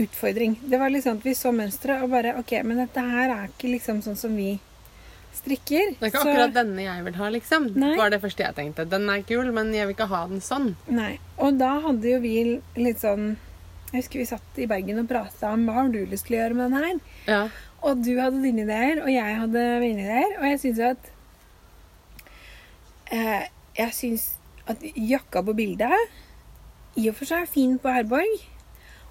utfordring. 0.00 0.56
Det 0.64 0.78
var 0.80 0.88
liksom 0.90 1.18
at 1.18 1.24
vi 1.26 1.34
så 1.36 1.52
mønsteret 1.52 2.02
og 2.02 2.10
bare 2.14 2.36
OK, 2.40 2.52
men 2.64 2.78
dette 2.80 3.00
her 3.04 3.30
er 3.34 3.48
ikke 3.50 3.68
liksom 3.74 4.00
sånn 4.04 4.16
som 4.16 4.36
vi 4.36 4.54
strikker. 5.36 5.92
Det 5.98 6.02
er 6.06 6.10
ikke 6.12 6.22
Så- 6.22 6.28
akkurat 6.32 6.54
denne 6.54 6.82
jeg 6.82 7.04
vil 7.04 7.14
ha, 7.14 7.28
liksom. 7.30 7.70
Nei. 7.76 7.96
var 7.96 8.10
det 8.10 8.20
første 8.22 8.44
jeg 8.44 8.54
tenkte. 8.54 8.88
Den 8.88 9.08
er 9.10 9.22
kul, 9.22 9.52
men 9.52 9.72
jeg 9.74 9.86
vil 9.86 9.94
ikke 9.96 10.08
ha 10.08 10.26
den 10.28 10.40
sånn. 10.40 10.74
Nei. 10.88 11.18
Og 11.38 11.58
da 11.58 11.80
hadde 11.80 12.04
jo 12.04 12.20
vi 12.20 12.60
litt 12.76 12.98
sånn 13.00 13.36
Jeg 13.92 14.04
husker 14.04 14.18
vi 14.20 14.24
satt 14.24 14.56
i 14.58 14.64
Bergen 14.66 14.98
og 15.00 15.08
prata 15.08 15.52
om 15.52 15.66
hva 15.66 15.74
har 15.74 15.88
du 15.92 16.06
lyst 16.06 16.24
til 16.26 16.36
å 16.38 16.40
gjøre 16.48 16.54
med 16.56 16.70
den 16.70 16.82
her. 16.82 17.00
Ja. 17.28 17.48
Og 17.82 18.02
du 18.02 18.16
hadde 18.18 18.40
dine 18.42 18.62
ideer, 18.64 19.02
og 19.02 19.08
jeg 19.12 19.36
hadde 19.36 19.80
mine 19.80 20.00
ideer. 20.00 20.38
Og 20.38 20.44
jeg 20.48 20.60
syns 20.62 20.78
jo 20.78 20.88
at 20.88 21.10
eh, 23.12 23.48
Jeg 23.76 23.92
syns 23.96 24.24
at 24.68 24.78
jakka 24.82 25.42
på 25.44 25.54
bildet 25.58 25.92
i 26.96 27.08
og 27.08 27.14
for 27.16 27.24
seg 27.24 27.48
fin 27.48 27.78
på 27.78 27.88
Herborg. 27.92 28.48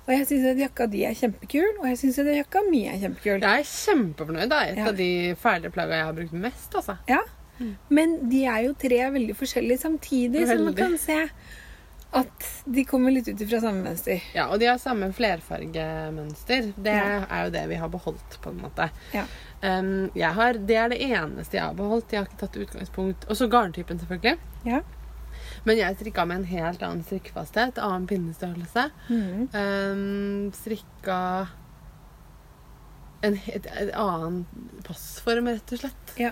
Og 0.07 0.13
jeg 0.15 0.25
syns 0.27 0.45
at 0.51 0.57
jakka 0.57 0.87
di 0.91 1.03
er 1.05 1.13
kjempekul, 1.13 1.77
og 1.79 1.85
jeg 1.87 1.97
syns 2.01 2.17
at 2.19 2.25
jakka 2.35 2.63
mi 2.69 2.85
er 2.89 2.97
kjempekul. 2.99 3.41
Jeg 3.41 3.59
er 3.61 3.67
kjempefornøyd. 3.69 4.49
Det 4.49 4.57
er 4.57 4.71
et 4.71 4.77
Ja. 4.77 4.87
av 4.89 4.95
de 4.97 5.35
ferdige 5.35 5.71
plagga 5.71 5.95
jeg 5.99 6.05
har 6.05 6.13
brukt 6.13 6.33
mest. 6.33 6.73
altså. 6.75 6.97
Ja. 7.07 7.19
Men 7.89 8.29
de 8.29 8.45
er 8.45 8.63
jo 8.65 8.73
tre 8.73 8.97
veldig 9.11 9.35
forskjellige 9.37 9.77
samtidig, 9.79 10.47
så 10.47 10.57
man 10.63 10.73
kan 10.73 10.97
se 10.97 11.29
at 12.13 12.47
de 12.67 12.83
kommer 12.83 13.11
litt 13.13 13.27
ut 13.29 13.39
ifra 13.39 13.59
samme 13.61 13.83
mønster. 13.85 14.19
Ja, 14.33 14.47
Og 14.49 14.59
de 14.59 14.65
har 14.65 14.77
samme 14.79 15.13
flerfargemønster. 15.13 16.73
Det 16.75 16.93
Ja. 16.95 17.25
er 17.29 17.43
jo 17.45 17.49
det 17.51 17.67
vi 17.69 17.75
har 17.75 17.87
beholdt, 17.89 18.41
på 18.41 18.49
en 18.49 18.57
måte. 18.61 18.89
Ja. 19.13 19.25
Um, 19.63 20.09
jeg 20.15 20.33
har, 20.33 20.53
det 20.53 20.75
er 20.75 20.89
det 20.89 20.99
eneste 21.01 21.53
jeg 21.57 21.61
har 21.63 21.73
beholdt. 21.73 22.11
Jeg 22.11 22.19
har 22.19 22.25
ikke 22.25 22.39
tatt 22.39 22.57
utgangspunkt 22.57 23.29
Og 23.29 23.35
så 23.37 23.47
garntypen, 23.47 23.99
selvfølgelig. 23.99 24.37
Ja. 24.65 24.81
Men 25.67 25.77
jeg 25.77 25.97
strikka 25.99 26.25
med 26.25 26.41
en 26.41 26.49
helt 26.49 26.81
annen 26.85 27.03
strikkefasthet, 27.05 27.77
annen 27.77 28.07
pinnestørrelse. 28.09 28.87
Mm. 29.11 29.49
Um, 29.53 30.47
strikka 30.57 31.19
en 33.21 33.37
et, 33.45 33.67
et 33.67 33.93
annen 33.97 34.43
passform, 34.87 35.51
rett 35.51 35.75
og 35.75 35.83
slett. 35.83 36.13
Ja. 36.19 36.31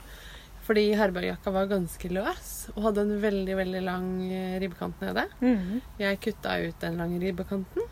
Fordi 0.66 0.92
Herbergjakka 0.98 1.52
var 1.54 1.70
ganske 1.70 2.12
løs 2.14 2.50
og 2.76 2.84
hadde 2.86 3.06
en 3.08 3.22
veldig 3.24 3.56
veldig 3.58 3.80
lang 3.82 4.10
eh, 4.28 4.58
ribbekant 4.62 5.02
nede. 5.02 5.26
Mm. 5.42 5.80
Jeg 5.98 6.20
kutta 6.22 6.60
ut 6.62 6.78
den 6.84 7.00
lange 7.02 7.18
ribbekanten 7.24 7.88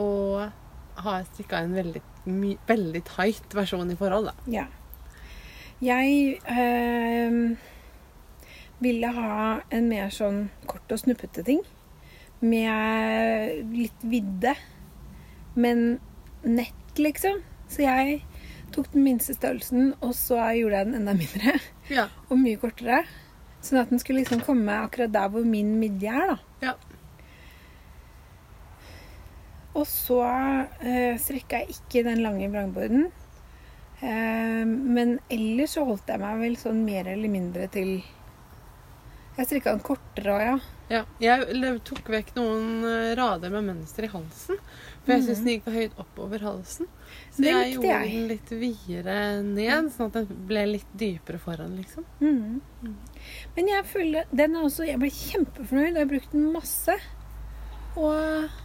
og 0.00 0.46
har 1.00 1.26
strikka 1.28 1.60
en 1.60 1.74
veldig, 1.76 2.00
my, 2.24 2.54
veldig 2.68 3.02
tight 3.08 3.56
versjon 3.56 3.92
i 3.92 3.98
forhold. 4.00 4.30
Da. 4.30 4.48
Ja. 4.52 4.64
Jeg 5.84 6.40
eh, 6.44 7.36
ville 8.80 9.12
ha 9.16 9.60
en 9.70 9.88
mer 9.90 10.10
sånn 10.14 10.48
kort 10.70 10.92
og 10.92 11.02
snuppete 11.02 11.44
ting. 11.46 11.62
Med 12.40 13.72
litt 13.74 14.04
vidde. 14.08 14.54
Men 15.54 15.98
nett, 16.42 16.98
liksom. 16.98 17.42
Så 17.70 17.84
jeg 17.84 18.20
tok 18.74 18.92
den 18.94 19.04
minste 19.04 19.34
størrelsen, 19.34 19.92
og 20.00 20.14
så 20.16 20.38
gjorde 20.56 20.80
jeg 20.80 20.90
den 20.90 21.00
enda 21.02 21.16
mindre. 21.18 21.58
Ja. 21.90 22.06
Og 22.30 22.38
mye 22.38 22.58
kortere. 22.60 23.02
Sånn 23.60 23.80
at 23.82 23.90
den 23.90 24.00
skulle 24.00 24.22
liksom 24.22 24.44
komme 24.46 24.76
akkurat 24.86 25.12
der 25.12 25.28
hvor 25.32 25.44
min 25.44 25.74
midje 25.80 26.12
er, 26.14 26.30
da. 26.32 26.36
Ja. 26.62 26.76
Og 29.76 29.86
så 29.86 30.20
eh, 30.82 31.18
strekka 31.20 31.60
jeg 31.62 31.76
ikke 31.76 32.04
den 32.06 32.22
lange 32.24 32.48
vrangborden. 32.50 33.08
Eh, 34.00 34.64
men 34.64 35.18
ellers 35.30 35.76
så 35.76 35.84
holdt 35.86 36.08
jeg 36.10 36.22
meg 36.22 36.40
vel 36.40 36.56
sånn 36.58 36.80
mer 36.86 37.10
eller 37.12 37.30
mindre 37.32 37.68
til 37.74 38.00
Jeg 39.40 39.48
strikka 39.48 39.72
den 39.72 39.80
kortere 39.80 40.32
òg, 40.34 40.42
ja. 40.44 40.56
Ja. 40.90 40.98
Jeg 41.22 41.76
tok 41.86 42.08
vekk 42.12 42.34
noen 42.36 42.82
eh, 42.84 43.12
rader 43.16 43.52
med 43.54 43.70
mønster 43.70 44.04
i 44.04 44.10
halsen. 44.12 44.58
For 45.00 45.14
jeg 45.14 45.22
syns 45.24 45.40
den 45.40 45.54
gikk 45.54 45.62
for 45.64 45.78
høyt 45.78 45.94
oppover 46.02 46.44
halsen. 46.44 46.88
Så. 47.30 47.40
Det 47.40 47.54
jeg 47.54 47.70
gjorde 47.72 47.94
jeg. 47.94 48.10
den 48.10 48.26
litt 48.28 48.52
videre 48.60 49.14
ned, 49.46 49.88
sånn 49.94 50.10
at 50.10 50.18
den 50.18 50.42
ble 50.50 50.66
litt 50.74 50.90
dypere 51.00 51.40
foran, 51.40 51.78
liksom. 51.78 52.04
Mhm. 52.20 52.92
Men 53.56 53.68
jeg 53.68 53.86
føler 53.88 54.28
den 54.32 54.54
er 54.56 54.64
også 54.64 54.86
Jeg 54.88 54.98
ble 55.00 55.10
kjempefornøyd, 55.12 55.90
og 55.90 55.96
jeg 55.96 56.04
har 56.04 56.12
brukt 56.12 56.36
den 56.36 56.52
masse. 56.52 56.98
Og 57.96 58.60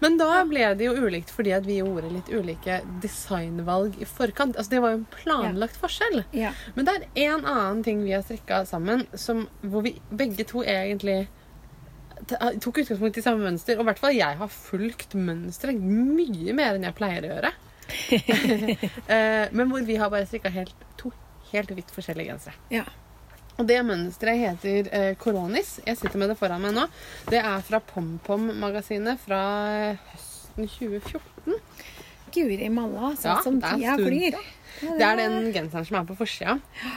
Men 0.00 0.16
da 0.18 0.42
ble 0.44 0.66
det 0.76 0.84
jo 0.88 0.94
ulikt 1.06 1.30
fordi 1.32 1.52
at 1.56 1.64
vi 1.66 1.78
gjorde 1.78 2.10
litt 2.12 2.28
ulike 2.34 2.80
designvalg 3.00 3.94
i 4.02 4.04
forkant. 4.08 4.56
Altså 4.58 4.70
Det 4.74 4.80
var 4.82 4.90
jo 4.94 4.98
en 5.02 5.06
planlagt 5.14 5.78
forskjell. 5.80 6.24
ja. 6.36 6.50
Men 6.74 6.84
det 6.88 6.94
er 6.98 7.06
en 7.30 7.44
annen 7.46 7.82
ting 7.86 8.02
vi 8.04 8.12
har 8.12 8.22
strikka 8.26 8.64
sammen, 8.68 9.06
som, 9.14 9.46
hvor 9.62 9.82
vi 9.86 9.94
begge 10.10 10.44
to 10.50 10.64
egentlig 10.64 11.28
tok 12.60 12.78
utgangspunkt 12.82 13.18
i 13.18 13.22
samme 13.24 13.44
mønster. 13.44 13.76
Og 13.78 13.84
i 13.84 13.88
hvert 13.90 14.02
fall 14.02 14.16
jeg 14.16 14.38
har 14.40 14.48
fulgt 14.52 15.14
mønsteret 15.16 15.80
mye 15.80 16.52
mer 16.56 16.76
enn 16.78 16.86
jeg 16.88 16.98
pleier 16.98 17.24
å 17.28 17.32
gjøre. 17.34 17.54
Eh, 19.08 19.46
Men 19.52 19.68
hvor 19.70 19.82
vi 19.84 19.96
har 20.00 20.08
bare 20.12 20.24
strikka 20.26 20.50
to 20.96 21.10
helt 21.52 21.70
vidt 21.76 21.90
forskjellige 21.94 22.32
gensere. 22.32 22.54
ja. 22.72 22.84
Og 23.54 23.68
det 23.68 23.78
mønsteret 23.86 24.40
heter 24.40 24.88
eh, 24.90 25.10
Koronis. 25.20 25.76
Jeg 25.86 25.98
sitter 26.00 26.18
med 26.18 26.32
det 26.32 26.38
foran 26.40 26.62
meg 26.64 26.74
nå. 26.74 26.88
Det 27.30 27.38
er 27.38 27.62
fra 27.66 27.78
PomPom-magasinet 27.92 29.20
fra 29.22 29.40
eh, 29.70 30.08
høsten 30.10 30.70
2014. 30.72 31.60
Guri 32.34 32.68
malla, 32.74 33.12
sånn 33.14 33.30
Ja, 33.30 33.38
som 33.44 33.60
tida 33.62 33.94
flyr. 34.00 34.38
Det 34.82 35.06
er 35.06 35.20
den 35.20 35.52
genseren 35.54 35.86
som 35.86 36.00
er 36.00 36.06
på 36.08 36.16
forsida. 36.18 36.56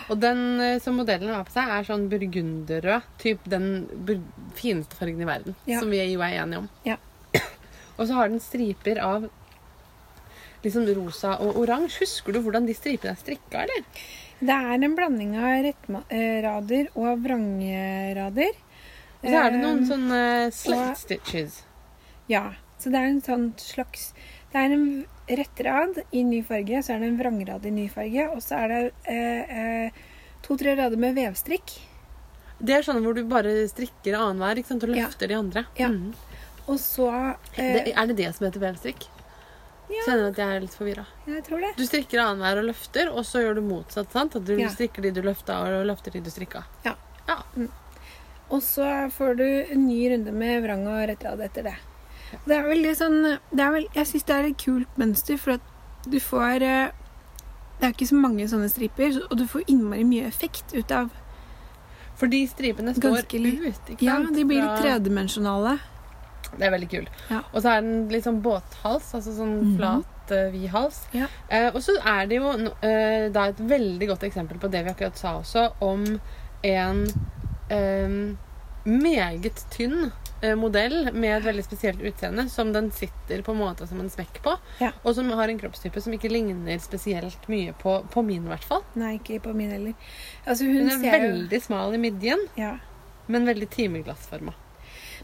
Og 0.10 0.18
den 0.22 0.42
eh, 0.64 0.80
som 0.82 0.98
modellen 0.98 1.30
har 1.30 1.46
på 1.46 1.54
seg, 1.54 1.70
er 1.70 1.86
sånn 1.86 2.08
burgunderrød. 2.10 3.12
Typ 3.22 3.46
den 3.54 3.68
bur 4.08 4.24
fineste 4.58 4.98
fargen 4.98 5.22
i 5.22 5.30
verden. 5.30 5.58
Ja. 5.70 5.84
Som 5.84 5.94
vi 5.94 6.02
jo 6.02 6.24
er 6.26 6.40
enige 6.42 6.64
om. 6.64 6.72
Ja. 6.88 6.98
Og 7.98 8.08
så 8.08 8.18
har 8.18 8.30
den 8.34 8.42
striper 8.42 8.98
av 9.02 9.30
liksom 10.66 10.90
rosa 10.98 11.36
og 11.44 11.58
oransje. 11.62 12.02
Husker 12.02 12.34
du 12.34 12.42
hvordan 12.46 12.66
de 12.66 12.76
stripene 12.78 13.14
er 13.14 13.22
strikka, 13.22 13.66
eller? 13.66 13.86
Det 14.40 14.54
er 14.54 14.84
en 14.86 14.96
blanding 14.96 15.36
av 15.40 15.64
rettrader 15.66 16.90
og 16.96 17.24
vrangrader. 17.24 18.54
Og 19.24 19.26
så 19.32 19.40
er 19.42 19.52
det 19.56 19.62
noen 19.64 19.80
Eh, 19.82 19.88
sånne 19.90 20.22
slit 20.54 20.98
stitches. 21.02 21.64
Ja, 22.30 22.52
så 22.78 22.92
det 22.94 23.00
er 23.02 23.08
en 23.10 23.22
sånn 23.26 23.48
slags 23.58 24.12
Det 24.54 24.60
er 24.62 24.74
en 24.76 25.06
rettrad 25.28 25.98
i 26.16 26.22
ny 26.24 26.42
farge, 26.46 26.80
så 26.84 26.94
er 26.96 27.00
det 27.00 27.08
en 27.10 27.18
vrangrad 27.20 27.66
i 27.66 27.72
ny 27.72 27.88
farge, 27.92 28.30
og 28.32 28.40
så 28.42 28.62
er 28.64 28.68
det 28.72 28.92
eh, 29.12 29.58
eh, 29.86 29.92
to-tre 30.46 30.76
rader 30.78 30.98
med 30.98 31.18
vevstrikk. 31.18 31.74
Det 32.58 32.74
er 32.78 32.86
sånne 32.86 33.04
hvor 33.04 33.14
du 33.14 33.26
bare 33.28 33.68
strikker 33.70 34.16
annenhver 34.16 34.64
og 34.64 34.88
løfter 34.90 35.28
Ja. 35.28 35.28
de 35.28 35.36
andre. 35.36 35.66
Ja. 35.78 35.90
Mm. 35.90 36.14
Og 36.68 36.80
så 36.80 37.10
eh, 37.58 37.84
Det, 37.84 37.94
er 37.96 38.08
det 38.08 38.18
det 38.18 38.36
som 38.36 38.48
heter 38.48 38.60
vevstrikk? 38.64 39.08
Ja. 39.90 40.04
Kjenner 40.06 40.30
at 40.34 40.36
jeg 40.42 40.56
er 40.56 40.60
litt 40.66 40.76
forvirra. 40.76 41.06
Du 41.78 41.84
strikker 41.88 42.20
annenhver 42.20 42.60
og 42.60 42.66
løfter, 42.74 43.08
og 43.12 43.24
så 43.24 43.40
gjør 43.44 43.56
du 43.56 43.62
motsatt. 43.62 44.12
sant? 44.12 44.36
At 44.36 44.44
du 44.46 44.58
Ja. 44.58 44.68
strikker 44.70 45.02
de 45.02 45.12
du 45.12 45.22
løfta, 45.22 45.62
og 45.64 45.86
løfter 45.88 46.12
de 46.12 46.20
du 46.20 46.30
strikka. 46.30 46.64
Ja. 46.84 46.96
Ja. 47.28 47.38
Og 48.50 48.62
så 48.62 49.12
får 49.12 49.38
du 49.38 49.44
en 49.72 49.88
ny 49.88 50.10
runde 50.12 50.32
med 50.34 50.64
vrang 50.64 50.86
og 50.88 51.08
rettrad 51.10 51.40
etter 51.42 51.64
det. 51.64 51.76
Det 52.46 52.56
er 52.58 52.64
veldig 52.68 52.96
sånn 52.96 53.22
det 53.56 53.60
er 53.64 53.72
vel, 53.72 53.86
Jeg 53.96 54.06
syns 54.06 54.26
det 54.26 54.36
er 54.36 54.44
et 54.50 54.58
kult 54.58 54.98
mønster, 54.98 55.38
for 55.40 55.52
at 55.52 55.62
du 56.10 56.20
får 56.20 56.62
eh, 56.62 56.92
Det 57.80 57.86
er 57.88 57.94
ikke 57.94 58.08
så 58.10 58.20
mange 58.20 58.48
sånne 58.50 58.70
striper, 58.70 59.22
og 59.30 59.38
du 59.38 59.46
får 59.46 59.64
innmari 59.68 60.04
mye 60.04 60.26
effekt 60.28 60.74
ut 60.76 60.92
av 60.92 61.10
Fordi 62.18 62.48
stripene 62.50 62.94
står 62.96 63.22
Ganske 63.24 63.68
ut. 63.68 63.90
ikke 63.96 64.02
Ja, 64.02 64.20
de 64.20 64.44
blir 64.44 64.62
litt 64.64 64.82
tredimensjonale. 64.84 65.80
Det 66.58 66.64
er 66.68 66.72
veldig 66.72 66.90
kult. 66.90 67.10
Ja. 67.30 67.42
Og 67.54 67.62
så 67.62 67.74
er 67.76 67.82
den 67.82 68.08
litt 68.10 68.24
sånn 68.24 68.42
båthals, 68.42 69.10
altså 69.14 69.34
sånn 69.36 69.56
Mhm. 69.62 69.78
flat, 69.78 70.32
uh, 70.32 70.50
vid 70.52 70.70
hals. 70.70 71.02
Ja. 71.14 71.28
Uh, 71.52 71.70
og 71.76 71.82
så 71.84 71.98
er 72.06 72.26
det 72.28 72.38
jo 72.40 72.52
eh, 72.82 73.30
da 73.32 73.48
et 73.52 73.58
veldig 73.60 74.08
godt 74.08 74.24
eksempel 74.24 74.58
på 74.60 74.70
det 74.72 74.84
vi 74.86 74.92
akkurat 74.92 75.18
sa 75.18 75.36
også, 75.40 75.74
om 75.82 76.20
en 76.64 77.08
eh, 77.70 78.36
meget 78.88 79.66
tynn 79.74 80.12
modell 80.56 81.10
med 81.18 81.40
et 81.40 81.46
veldig 81.48 81.64
spesielt 81.66 82.02
utseende, 82.06 82.44
som 82.54 82.70
den 82.72 82.92
sitter 82.94 83.42
på 83.42 83.56
en 83.56 83.58
måte 83.58 83.88
som 83.90 84.00
en 84.00 84.10
smekk 84.10 84.36
på, 84.46 84.52
Ja. 84.80 84.92
og 85.04 85.16
som 85.16 85.32
har 85.32 85.50
en 85.50 85.58
kroppstype 85.58 86.00
som 86.00 86.14
ikke 86.14 86.30
ligner 86.30 86.78
spesielt 86.80 87.48
mye 87.50 87.74
på, 87.74 88.04
på 88.14 88.22
min, 88.24 88.46
i 88.46 88.52
hvert 88.52 88.64
fall. 88.64 88.84
Nei, 88.96 89.16
ikke 89.18 89.40
på 89.42 89.56
min 89.58 89.72
heller. 89.72 89.96
Altså, 90.46 90.66
hun, 90.70 90.84
Hun 90.86 90.92
er 90.92 91.00
ser 91.02 91.18
jo 91.18 91.32
veldig 91.34 91.62
smal 91.64 91.94
i 91.98 91.98
midjen, 91.98 92.46
ja. 92.56 92.76
men 93.28 93.48
veldig 93.50 93.68
timeglassforma. 93.74 94.54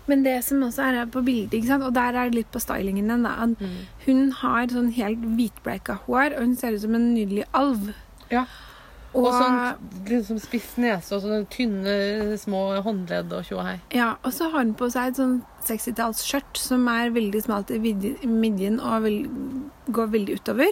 Men 0.10 0.25
det 0.25 0.36
som 0.43 0.63
også 0.65 0.83
er 0.89 1.05
på 1.12 1.24
bildet, 1.24 1.53
ikke 1.60 1.72
sant? 1.72 1.88
og 1.88 1.95
der 1.95 2.17
er 2.17 2.27
det 2.29 2.41
litt 2.41 2.51
på 2.51 2.60
stylingen 2.60 3.07
din, 3.07 3.24
da. 3.24 3.38
at 3.45 4.03
Hun 4.05 4.25
har 4.41 4.67
sånn 4.67 4.91
helt 4.98 5.24
hvitbleika 5.38 6.01
hår, 6.07 6.36
og 6.36 6.39
hun 6.43 6.55
ser 6.60 6.75
ut 6.75 6.83
som 6.83 6.98
en 6.98 7.13
nydelig 7.13 7.48
alv. 7.55 7.93
Ja. 8.31 8.45
Og, 9.13 9.27
sånn 9.29 10.07
liksom 10.10 10.39
spiss 10.41 10.72
nese 10.81 11.13
og 11.13 11.22
sånne 11.22 11.45
tynne, 11.53 11.95
små 12.41 12.63
håndledd 12.81 13.33
og 13.36 13.45
tjo 13.45 13.60
og 13.60 13.67
hei. 13.67 13.75
Ja, 13.93 14.15
og 14.25 14.33
så 14.33 14.50
har 14.50 14.63
hun 14.65 14.74
på 14.77 14.89
seg 14.89 15.12
et 15.12 15.19
sånn 15.22 15.36
60-tallsskjørt 15.67 16.57
som 16.57 16.88
er 16.89 17.13
veldig 17.13 17.43
smalt 17.45 17.74
i 17.74 17.79
midjen 17.79 18.79
og 18.81 19.05
vel, 19.05 19.19
går 19.92 20.08
veldig 20.13 20.36
utover. 20.40 20.72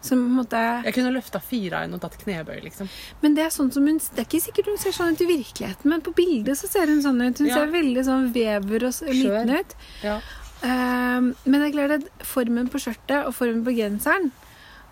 Som 0.00 0.18
på 0.24 0.28
en 0.30 0.36
måte 0.40 0.60
Jeg 0.84 0.94
kunne 0.94 1.12
løfta 1.12 1.36
av 1.40 1.50
henne 1.52 1.94
og 1.94 2.00
tatt 2.00 2.18
knebøy, 2.22 2.62
liksom. 2.64 2.88
Men 3.22 3.34
det 3.34 3.44
er 3.44 3.50
sånn 3.50 3.70
som 3.72 3.86
hun 3.86 3.98
Det 3.98 4.18
er 4.18 4.24
ikke 4.28 4.40
sikkert 4.42 4.66
hun 4.66 4.78
ser 4.78 4.92
sånn 4.96 5.12
ut 5.12 5.20
i 5.20 5.26
virkeligheten, 5.26 5.84
men 5.90 6.00
på 6.00 6.14
bildet 6.16 6.56
så 6.56 6.68
ser 6.68 6.86
hun 6.86 7.02
sånn 7.02 7.20
ut. 7.20 7.38
Hun 7.38 7.46
Ja. 7.48 7.54
ser 7.54 7.66
veldig 7.66 8.04
sånn 8.04 8.32
vever 8.32 8.84
og 8.84 8.88
s- 8.92 9.02
liten 9.02 9.50
ut. 9.50 9.74
Ja. 10.02 10.20
Um, 10.62 11.34
men 11.46 11.60
det 11.60 11.68
er 11.68 11.76
klart 11.76 11.90
at 12.02 12.24
formen 12.26 12.68
på 12.68 12.78
skjørtet 12.78 13.26
og 13.26 13.32
formen 13.34 13.64
på 13.64 13.72
genseren 13.74 14.30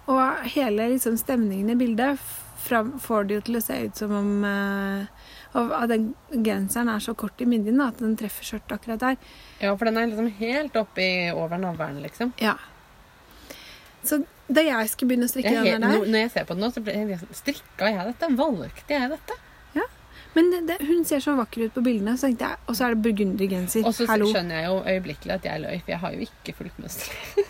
og 0.08 0.36
hele 0.54 0.88
liksom, 0.94 1.18
stemningen 1.20 1.70
i 1.70 1.74
bildet 1.76 2.18
fram, 2.58 2.94
får 2.98 3.26
det 3.28 3.34
jo 3.34 3.40
til 3.40 3.56
å 3.56 3.62
se 3.62 3.76
ut 3.84 3.96
som 3.96 4.12
om 4.12 4.44
uh, 4.44 5.04
og 5.54 5.70
at 5.72 5.88
den 5.88 6.14
genseren 6.44 6.88
er 6.88 6.98
så 7.00 7.14
kort 7.16 7.40
i 7.40 7.44
midjen 7.48 7.80
at 7.80 7.98
den 7.98 8.16
treffer 8.16 8.44
skjørtet 8.44 8.72
akkurat 8.78 8.98
der. 8.98 9.16
ja, 9.60 9.74
for 9.76 9.84
den 9.86 9.96
er 9.96 10.06
liksom 10.06 10.30
helt 10.38 10.72
oppi 10.76 11.30
over 11.32 11.56
navlen, 11.58 12.02
liksom. 12.02 12.32
Ja. 12.40 12.56
Så 14.06 14.22
da 14.48 14.64
jeg 14.64 14.88
skulle 14.92 15.12
begynne 15.12 15.28
å 15.28 15.30
strikke 15.32 15.52
Jeg, 15.52 15.76
den 15.76 15.84
der 15.84 16.06
når 16.06 16.22
jeg 16.24 16.30
ser 16.36 16.46
på 16.48 16.56
den 16.56 16.64
nå, 16.64 16.70
så 16.72 16.80
blir 16.84 16.96
jeg 17.12 17.18
Strikka 17.36 17.90
jeg 17.92 18.06
dette? 18.12 18.30
Valgte 18.38 18.96
jeg 18.96 19.12
dette? 19.12 19.42
Men 20.38 20.50
det, 20.50 20.60
det, 20.68 20.86
hun 20.86 21.04
ser 21.04 21.20
så 21.20 21.32
vakker 21.34 21.64
ut 21.66 21.74
på 21.74 21.82
bildene, 21.82 22.12
så 22.18 22.28
tenkte 22.28 22.46
jeg, 22.46 22.60
og 22.68 22.76
så 22.76 22.84
er 22.86 22.94
det 22.94 23.00
burgundergenser. 23.02 23.86
Og 23.88 23.94
så 23.96 24.06
skjønner 24.06 24.60
jeg 24.60 24.66
jo 24.68 24.76
øyeblikkelig 24.92 25.34
at 25.34 25.48
jeg 25.48 25.62
løy, 25.64 25.78
for 25.80 25.92
jeg 25.94 26.00
har 26.02 26.14
jo 26.14 26.26
ikke 26.28 26.54
fulgt 26.58 26.78
mønsteret. 26.82 27.48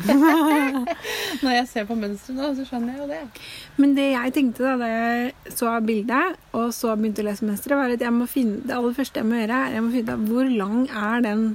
Når 1.44 1.56
jeg 1.56 1.66
ser 1.72 1.88
på 1.90 1.98
mønsteret 1.98 2.38
nå, 2.38 2.50
så 2.56 2.66
skjønner 2.70 2.94
jeg 2.94 3.02
jo 3.02 3.08
det. 3.10 3.42
Men 3.82 3.92
det 3.98 4.06
jeg 4.14 4.34
tenkte 4.38 4.64
da, 4.64 4.76
da 4.80 4.90
jeg 4.92 5.56
så 5.58 5.74
bildet, 5.84 6.38
og 6.56 6.70
så 6.76 6.94
begynte 6.96 7.24
å 7.24 7.28
lese 7.28 7.48
mønsteret, 7.50 7.82
var 7.82 7.96
at 7.98 8.06
jeg 8.06 8.14
må 8.14 8.28
finne, 8.30 8.62
det 8.64 8.78
aller 8.78 8.96
første 8.96 9.20
jeg 9.20 9.28
må 9.28 9.42
gjøre, 9.42 9.58
er 9.58 9.76
jeg 9.76 9.84
må 9.84 9.94
finne 9.98 10.16
ut 10.16 10.30
hvor 10.32 10.52
lang 10.62 10.78
er 10.88 11.26
den 11.28 11.46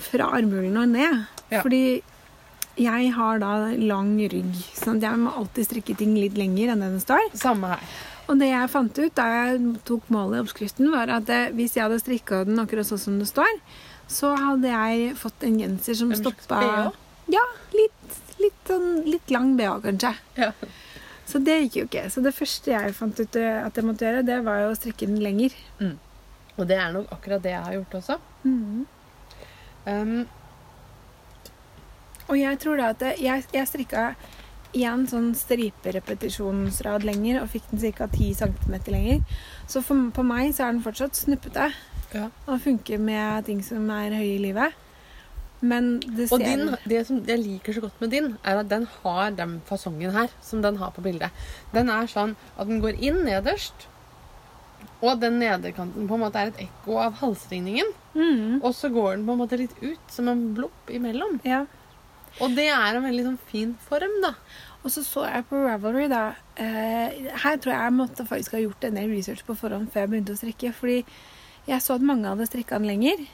fra 0.00 0.30
armhulen 0.38 0.80
og 0.80 0.94
ned. 0.94 1.26
Ja. 1.50 1.60
Fordi 1.60 1.82
jeg 2.80 3.10
har 3.16 3.42
da 3.42 3.52
lang 3.76 4.14
rygg, 4.32 4.54
så 4.76 4.94
jeg 4.96 5.20
må 5.20 5.32
alltid 5.36 5.68
strikke 5.68 5.96
ting 5.98 6.14
litt 6.16 6.38
lenger 6.38 6.72
enn 6.72 6.84
det 6.84 6.90
den 6.94 7.02
står. 7.02 7.28
Samme 7.38 7.74
her. 7.74 7.84
Og 8.30 8.38
det 8.38 8.50
jeg 8.52 8.70
fant 8.70 8.98
ut 9.00 9.14
da 9.18 9.26
jeg 9.34 9.62
tok 9.88 10.10
målet 10.14 10.38
i 10.38 10.42
oppskriften, 10.44 10.90
var 10.92 11.10
at 11.12 11.30
eh, 11.34 11.48
hvis 11.56 11.74
jeg 11.76 11.86
hadde 11.86 11.98
strikka 12.02 12.44
den 12.46 12.62
akkurat 12.62 12.86
sånn 12.86 13.02
som 13.02 13.16
det 13.18 13.26
står, 13.30 13.50
så 14.10 14.32
hadde 14.38 14.70
jeg 14.70 15.14
fått 15.18 15.46
en 15.46 15.58
genser 15.58 15.98
som 15.98 16.12
stoppa? 16.18 16.60
Ja, 17.30 17.42
litt, 17.74 18.20
litt, 18.42 18.60
sånn, 18.66 19.02
litt 19.06 19.34
lang 19.34 19.56
BH, 19.58 19.80
kanskje. 19.86 20.14
Ja. 20.38 20.52
Så 21.30 21.38
det 21.46 21.60
gikk 21.64 21.76
jo 21.78 21.86
ikke. 21.86 22.06
Så 22.10 22.22
det 22.24 22.34
første 22.34 22.72
jeg 22.72 22.94
fant 22.96 23.18
ut 23.18 23.38
eh, 23.38 23.60
at 23.62 23.76
jeg 23.78 23.86
måtte 23.86 24.06
gjøre, 24.06 24.24
det 24.26 24.40
var 24.46 24.64
jo 24.64 24.72
å 24.72 24.78
strekke 24.78 25.10
den 25.10 25.20
lenger. 25.22 25.54
Og 26.56 26.66
det 26.70 26.78
er 26.78 26.94
nok 26.94 27.12
akkurat 27.14 27.42
det 27.44 27.54
jeg 27.54 27.66
har 27.66 27.76
gjort 27.78 27.98
også. 28.00 28.16
Um, 29.86 30.24
Og 32.30 32.38
jeg 32.38 32.58
tror 32.62 32.76
da 32.78 32.90
at 32.94 32.98
det- 33.02 33.18
jeg, 33.20 33.44
jeg 33.52 33.66
strikka 33.68 34.14
én 34.74 35.06
sånn 35.10 35.32
striperepetisjonsrad 35.34 37.02
lenger 37.04 37.40
og 37.42 37.48
fikk 37.50 37.64
den 37.72 37.92
ca. 37.92 38.06
10 38.06 38.34
cm 38.38 38.76
lenger. 38.92 39.24
Så 39.66 39.82
for, 39.82 40.10
på 40.14 40.22
meg 40.26 40.52
så 40.54 40.68
er 40.68 40.72
den 40.76 40.82
fortsatt 40.84 41.18
snuppete 41.18 41.72
ja. 42.14 42.28
og 42.46 42.60
funker 42.62 42.98
med 43.02 43.46
ting 43.46 43.62
som 43.66 43.88
er 43.90 44.14
høye 44.14 44.36
i 44.36 44.42
livet. 44.44 44.72
Men 45.60 45.98
det 46.00 46.28
ser 46.30 46.36
Og 46.38 46.44
din, 46.46 46.76
det 46.88 47.02
som 47.06 47.18
jeg 47.26 47.38
liker 47.42 47.74
så 47.76 47.82
godt 47.84 47.98
med 48.00 48.10
din, 48.14 48.30
er 48.44 48.60
at 48.62 48.68
den 48.70 48.86
har 49.02 49.30
den 49.36 49.58
fasongen 49.68 50.10
her, 50.14 50.30
som 50.40 50.62
den 50.64 50.78
har 50.80 50.90
på 50.96 51.02
bildet. 51.04 51.30
Den 51.74 51.90
er 51.92 52.06
sånn 52.08 52.36
at 52.56 52.66
den 52.70 52.80
går 52.80 52.96
inn 53.02 53.24
nederst, 53.26 53.86
og 55.02 55.18
den 55.20 55.38
nederkanten 55.40 56.06
på 56.08 56.16
en 56.16 56.20
måte 56.22 56.40
er 56.40 56.48
et 56.52 56.62
ekko 56.64 56.96
av 57.02 57.18
halsringningen. 57.20 57.92
mm, 58.14 58.62
Og 58.64 58.72
så 58.74 58.88
går 58.92 59.16
den 59.16 59.26
på 59.26 59.32
en 59.32 59.38
måte 59.42 59.58
litt 59.60 59.76
ut, 59.82 60.00
som 60.08 60.28
en 60.28 60.54
blopp 60.54 60.88
imellom. 60.88 61.40
Ja. 61.44 61.66
Og 62.40 62.54
det 62.56 62.68
er 62.70 62.96
en 62.96 63.06
veldig 63.06 63.26
sånn 63.26 63.40
fin 63.50 63.74
form, 63.88 64.20
da. 64.22 64.34
Og 64.80 64.92
så 64.94 65.02
så 65.04 65.26
jeg 65.28 65.44
på 65.50 65.60
Ravelry, 65.60 66.06
da. 66.08 66.22
Eh, 66.56 67.18
her 67.42 67.58
tror 67.60 67.74
jeg 67.74 67.82
jeg 67.82 67.96
måtte 67.98 68.26
faktisk 68.28 68.56
ha 68.56 68.62
gjort 68.62 68.86
en 68.88 68.96
del 68.96 69.12
research 69.12 69.44
på 69.44 69.58
forhånd 69.58 69.90
før 69.92 70.06
jeg 70.06 70.12
begynte 70.14 70.36
å 70.36 70.40
strikke. 70.40 70.72
Fordi 70.76 71.00
jeg 71.68 71.84
så 71.84 71.98
at 71.98 72.04
mange 72.06 72.28
hadde 72.30 72.46
strikka 72.48 72.78
den 72.80 72.88
lenger. 72.88 73.24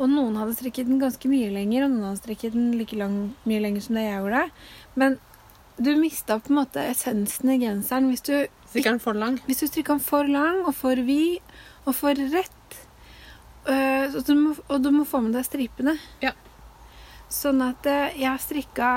Og 0.00 0.06
noen 0.08 0.38
hadde 0.40 0.56
strikket 0.56 0.88
den 0.88 1.02
ganske 1.02 1.28
mye 1.30 1.50
lenger, 1.52 1.84
og 1.84 1.92
noen 1.92 2.06
hadde 2.08 2.22
strikket 2.22 2.56
den 2.56 2.70
like 2.80 2.96
lang, 2.96 3.18
mye 3.44 3.64
lenger 3.66 3.84
som 3.84 3.98
det 3.98 4.06
jeg 4.06 4.22
gjorde. 4.22 4.44
Men 5.02 5.18
du 5.80 5.90
mista 5.96 6.38
på 6.40 6.52
en 6.52 6.60
måte 6.60 6.82
essensen 6.90 7.52
i 7.54 7.58
genseren 7.60 8.10
hvis 8.10 8.24
du, 8.26 8.34
strikker 8.68 8.94
den 8.96 9.02
for 9.02 9.16
lang. 9.16 9.38
hvis 9.46 9.62
du 9.62 9.68
strikka 9.68 9.96
den 9.96 10.04
for 10.04 10.28
lang 10.28 10.64
og 10.66 10.74
for 10.76 11.00
vid 11.06 11.40
og 11.86 11.94
for 11.96 12.16
rett. 12.34 12.78
Eh, 13.68 14.08
og, 14.08 14.22
du 14.26 14.34
må, 14.36 14.54
og 14.68 14.82
du 14.84 14.90
må 14.94 15.06
få 15.08 15.22
med 15.24 15.36
deg 15.36 15.46
stripene. 15.46 15.96
Ja. 16.24 16.32
Sånn 17.30 17.62
at 17.62 17.86
eh, 17.86 18.16
jeg 18.18 18.42
strikka 18.42 18.90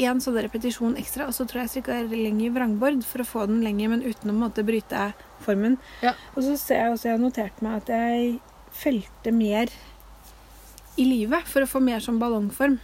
en 0.00 0.20
sånn 0.22 0.38
repetisjon 0.40 0.96
ekstra, 1.00 1.26
og 1.28 1.34
så 1.36 1.44
tror 1.44 1.60
jeg 1.60 1.68
jeg 1.68 1.72
strikka 1.74 1.98
lenger 2.08 2.54
vrangbord 2.54 3.02
for 3.06 3.22
å 3.22 3.28
få 3.28 3.46
den 3.50 3.60
lenger, 3.64 3.92
men 3.92 4.04
uten 4.06 4.32
å 4.32 4.36
måtte 4.36 4.64
bryte 4.66 5.10
formen. 5.44 5.76
Ja. 6.04 6.14
Og 6.34 6.44
så 6.46 6.56
ser 6.60 6.84
jeg 6.84 6.94
også 6.94 7.10
jeg 7.10 7.16
har 7.18 7.22
notert 7.22 7.60
meg 7.64 7.82
at 7.82 7.92
jeg 7.92 8.38
felte 8.80 9.34
mer 9.34 9.72
i 11.00 11.06
livet 11.06 11.46
for 11.48 11.64
å 11.64 11.70
få 11.70 11.82
mer 11.84 12.02
sånn 12.04 12.20
ballongform. 12.20 12.78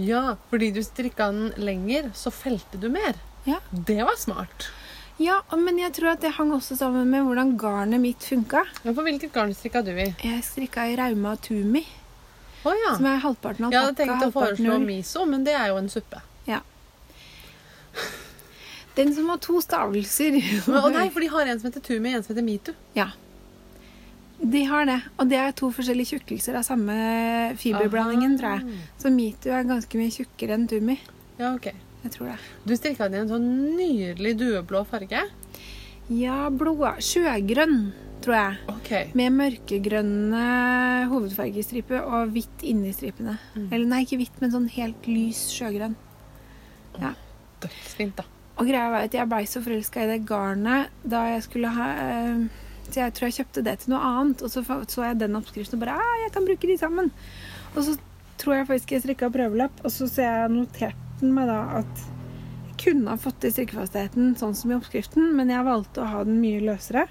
Ja, 0.00 0.36
fordi 0.50 0.70
du 0.76 0.82
strikka 0.84 1.30
den 1.32 1.50
lenger, 1.60 2.12
så 2.14 2.32
felte 2.32 2.78
du 2.80 2.88
mer. 2.92 3.18
Ja. 3.48 3.58
Det 3.72 3.98
var 4.04 4.16
smart. 4.20 4.70
Ja, 5.20 5.42
men 5.52 5.76
jeg 5.76 5.92
tror 5.98 6.14
at 6.14 6.22
det 6.24 6.32
hang 6.38 6.52
også 6.56 6.78
sammen 6.78 7.10
med 7.12 7.26
hvordan 7.26 7.56
garnet 7.60 8.00
mitt 8.00 8.24
funka. 8.24 8.62
Ja, 8.86 8.94
på 8.96 9.04
hvilket 9.04 9.34
garn 9.34 9.52
strikka 9.56 9.82
du 9.84 9.90
i? 9.92 10.06
Jeg 10.24 10.44
strikka 10.46 10.86
i 10.88 10.94
Rauma 10.96 11.34
Tumi, 11.36 11.82
Å 12.60 12.74
ja. 12.76 12.92
som 12.98 13.06
er 13.08 13.22
halvparten 13.22 13.70
Jeg 13.72 13.80
hadde 13.80 13.96
tenkt 13.96 14.26
å 14.26 14.32
foreslå 14.34 14.74
null. 14.74 14.84
miso, 14.88 15.24
men 15.28 15.46
det 15.46 15.54
er 15.56 15.70
jo 15.72 15.78
en 15.80 15.88
suppe. 15.92 16.20
Ja. 16.48 16.60
Den 18.98 19.14
som 19.16 19.30
har 19.32 19.40
to 19.40 19.60
stavelser. 19.64 20.36
Å 20.68 20.90
nei, 20.92 21.08
for 21.14 21.24
de 21.24 21.30
har 21.32 21.48
en 21.48 21.60
som 21.60 21.70
heter 21.70 21.84
Tumi, 21.84 22.12
og 22.12 22.20
en 22.20 22.26
som 22.26 22.34
heter 22.34 22.46
Mitu. 22.46 22.72
Ja. 22.98 23.10
De 24.40 24.64
har 24.64 24.86
det. 24.88 24.98
Og 25.20 25.28
det 25.28 25.38
er 25.40 25.54
to 25.56 25.68
forskjellige 25.72 26.16
tjukkelser 26.16 26.56
av 26.60 26.64
samme 26.66 26.96
fiberblandingen, 27.60 28.36
tror 28.40 28.58
jeg. 28.58 28.80
Så 29.00 29.12
Mitu 29.12 29.50
er 29.52 29.68
ganske 29.68 30.00
mye 30.00 30.12
tjukkere 30.12 30.56
enn 30.56 30.68
Tumi. 30.68 30.98
Ja, 31.40 31.54
ok. 31.54 31.70
Jeg 32.00 32.14
tror 32.14 32.30
det. 32.30 32.38
Du 32.64 32.72
strikka 32.76 33.08
den 33.08 33.18
i 33.18 33.22
en 33.24 33.32
sånn 33.32 33.48
nydelig 33.76 34.36
dueblå 34.40 34.84
farge. 34.88 35.26
Ja, 36.10 36.48
blå. 36.50 36.74
Sjøgrønn, 37.04 37.92
tror 38.24 38.36
jeg. 38.36 38.56
Okay. 38.74 39.10
Med 39.18 39.36
mørkegrønne 39.36 40.44
hovedfargestriper 41.10 42.04
og 42.04 42.34
hvitt 42.34 42.64
inni 42.66 42.92
stripene. 42.96 43.38
Eller 43.70 43.86
nei, 43.88 44.02
ikke 44.04 44.20
hvitt, 44.20 44.40
men 44.42 44.52
sånn 44.54 44.68
helt 44.74 45.08
lys 45.08 45.46
sjøgrønn. 45.54 45.96
Ja. 47.00 47.14
Dødsfint, 47.62 48.18
da. 48.20 48.26
Og 48.60 48.68
greia 48.68 48.90
var 48.92 49.06
at 49.06 49.16
jeg 49.16 49.28
blei 49.30 49.44
så 49.48 49.62
forelska 49.64 50.04
i 50.04 50.10
det 50.10 50.20
garnet 50.28 50.92
da 51.08 51.22
jeg 51.30 51.44
skulle 51.46 51.70
ha 51.72 51.86
eh, 52.02 52.42
Så 52.90 52.98
jeg 52.98 53.14
tror 53.16 53.28
jeg 53.28 53.36
kjøpte 53.38 53.62
det 53.64 53.76
til 53.80 53.94
noe 53.94 54.00
annet, 54.04 54.42
og 54.44 54.52
så 54.52 54.64
så 54.66 55.04
jeg 55.06 55.20
den 55.22 55.38
oppskriften 55.38 55.78
og 55.78 55.84
bare 55.84 55.96
ah, 55.96 56.16
jeg 56.26 56.32
kan 56.34 56.48
bruke 56.48 56.68
de 56.68 56.76
sammen. 56.80 57.12
Og 57.72 57.84
så 57.86 57.96
tror 58.40 58.58
jeg 58.58 58.68
faktisk 58.68 58.92
jeg 58.96 59.04
strikka 59.04 59.30
prøvelapp, 59.32 59.84
og 59.84 59.94
så 59.94 60.08
ser 60.10 60.28
jeg 60.28 60.52
notert 60.56 61.06
den 61.20 61.32
meg 61.36 61.48
da 61.48 61.60
at 61.80 62.04
jeg 62.66 62.76
kunne 62.96 63.12
ha 63.12 63.20
fått 63.20 63.42
til 63.44 63.52
strikkefastheten 63.52 64.34
sånn 64.40 64.54
som 64.56 64.72
i 64.72 64.76
oppskriften, 64.76 65.34
men 65.36 65.52
jeg 65.52 65.66
valgte 65.66 66.00
å 66.02 66.08
ha 66.08 66.22
den 66.24 66.40
mye 66.40 66.62
løsere. 66.64 67.06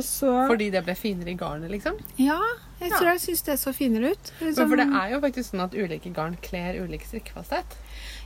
Så 0.00 0.48
Fordi 0.48 0.70
det 0.72 0.84
ble 0.86 0.94
finere 0.94 1.30
i 1.30 1.34
garnet, 1.36 1.70
liksom? 1.70 1.98
Ja, 2.16 2.38
jeg 2.80 2.90
Ja. 2.90 2.96
tror 2.98 3.08
jeg 3.12 3.20
syns 3.20 3.42
det 3.44 3.58
så 3.60 3.72
finere 3.74 4.12
ut. 4.12 4.32
Liksom- 4.40 4.68
for 4.68 4.76
det 4.76 4.86
er 4.88 5.10
jo 5.10 5.20
faktisk 5.20 5.50
sånn 5.52 5.64
at 5.64 5.72
ulike 5.74 6.12
garn 6.14 6.36
kler 6.40 6.80
ulik 6.82 7.02
strikkefasthet. 7.04 7.76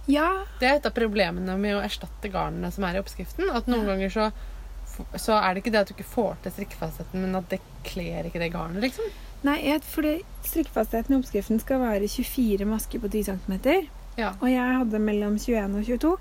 Ja, 0.07 0.45
Det 0.61 0.69
er 0.71 0.75
et 0.77 0.87
av 0.87 0.93
problemene 0.95 1.59
med 1.59 1.75
å 1.75 1.83
erstatte 1.83 2.31
garnene 2.31 2.73
som 2.73 2.85
er 2.85 2.95
i 2.95 3.03
oppskriften. 3.03 3.51
At 3.55 3.67
noen 3.67 3.87
ganger 3.87 4.09
så, 4.11 4.33
så 5.17 5.43
er 5.43 5.55
det 5.55 5.65
ikke 5.65 5.73
det 5.73 5.81
at 5.81 5.89
du 5.89 5.95
ikke 5.95 6.05
får 6.15 6.37
til 6.43 6.53
strikkefastheten, 6.53 7.15
men 7.21 7.35
at 7.35 7.49
det 7.49 7.61
kler 7.85 8.25
ikke 8.25 8.39
det 8.39 8.53
garnet, 8.53 8.81
liksom. 8.83 9.05
Nei, 9.43 9.59
jeg, 9.63 9.83
fordi 9.83 10.23
strikkefastheten 10.45 11.11
i 11.11 11.19
oppskriften 11.21 11.61
skal 11.61 11.81
være 11.81 12.09
24 12.09 12.65
masker 12.65 12.99
på 13.01 13.11
10 13.11 13.25
cm. 13.25 13.89
Ja. 14.17 14.31
Og 14.41 14.49
jeg 14.49 14.79
hadde 14.79 14.99
mellom 14.99 15.37
21 15.39 15.77
og 15.77 15.85
22. 15.85 16.19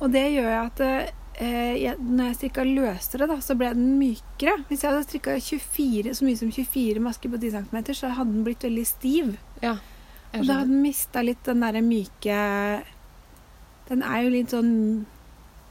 Og 0.00 0.12
det 0.12 0.32
gjør 0.32 0.66
at 0.66 0.80
eh, 0.80 1.10
jeg, 1.80 1.96
når 2.04 2.26
jeg 2.30 2.36
strikka 2.36 2.64
løsere, 2.68 3.26
da, 3.30 3.36
så 3.40 3.54
ble 3.56 3.70
den 3.72 3.94
mykere. 3.98 4.58
Hvis 4.68 4.82
jeg 4.84 4.90
hadde 4.92 5.06
strikka 5.06 5.36
så 5.40 6.24
mye 6.26 6.36
som 6.36 6.50
24 6.52 7.00
masker 7.00 7.32
på 7.32 7.40
10 7.40 7.50
cm, 7.70 7.78
så 7.96 8.10
hadde 8.12 8.32
den 8.34 8.44
blitt 8.44 8.66
veldig 8.66 8.86
stiv. 8.86 9.36
ja. 9.62 9.76
Og 10.32 10.44
da 10.46 10.60
hadde 10.60 10.68
den 10.70 10.82
mista 10.84 11.22
litt 11.26 11.40
den 11.42 11.58
derre 11.58 11.80
myke 11.82 12.36
Den 13.88 14.02
er 14.06 14.20
jo 14.22 14.28
litt 14.30 14.52
sånn 14.54 14.68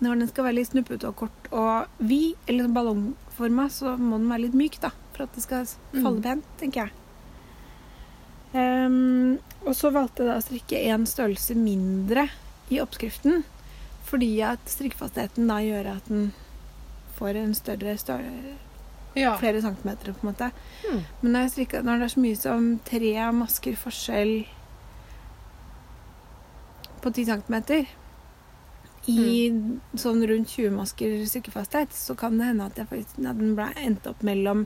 Når 0.03 0.17
den 0.19 0.27
skal 0.27 0.43
være 0.49 0.57
litt 0.57 0.67
snuppete 0.73 1.07
og 1.07 1.15
kort 1.15 1.47
og 1.55 1.87
vid, 2.03 2.35
eller 2.45 2.65
sånn 2.67 2.73
ballongforma, 2.75 3.69
så 3.71 3.93
må 3.97 4.17
den 4.19 4.27
være 4.27 4.41
litt 4.49 4.57
myk, 4.59 4.75
da. 4.83 4.91
For 5.15 5.23
at 5.23 5.33
det 5.37 5.43
skal 5.45 5.63
falle 5.93 6.17
Mm. 6.19 6.23
pent, 6.23 6.45
tenker 6.59 6.89
jeg. 6.89 6.91
Um, 8.53 9.37
og 9.67 9.75
så 9.77 9.91
valgte 9.93 10.23
jeg 10.25 10.29
da 10.31 10.37
å 10.39 10.43
strikke 10.43 10.79
én 10.89 11.03
størrelse 11.07 11.55
mindre 11.55 12.27
i 12.73 12.79
oppskriften. 12.81 13.43
Fordi 14.09 14.31
at 14.45 14.59
strikkefastheten 14.69 15.47
da 15.49 15.59
gjør 15.63 15.91
at 15.95 16.09
den 16.09 16.31
får 17.19 17.37
en 17.37 17.53
større, 17.57 17.97
større 18.01 18.57
Ja. 19.15 19.35
flere 19.37 19.61
centimeter, 19.61 20.13
på 20.13 20.23
en 20.27 20.29
måte. 20.33 20.51
Mm. 20.85 20.99
Men 21.21 21.31
når, 21.31 21.39
jeg 21.41 21.51
strikka, 21.51 21.81
når 21.83 21.97
det 21.99 22.05
er 22.07 22.13
så 22.13 22.21
mye 22.23 22.37
som 22.39 22.67
tre 22.85 23.31
masker 23.33 23.75
forskjell 23.75 24.33
på 27.01 27.11
10 27.13 27.25
centimeter 27.25 27.87
i 29.09 29.49
sånn 29.97 30.21
rundt 30.27 30.51
20 30.53 30.73
masker 30.75 31.15
strikkefasthet, 31.25 31.93
så 31.95 32.15
kan 32.19 32.37
det 32.37 32.49
hende 32.51 32.67
at, 32.67 32.77
jeg 32.77 33.05
at 33.05 33.39
den 33.39 33.55
ble 33.57 33.69
endt 33.79 34.07
opp 34.09 34.21
mellom 34.27 34.65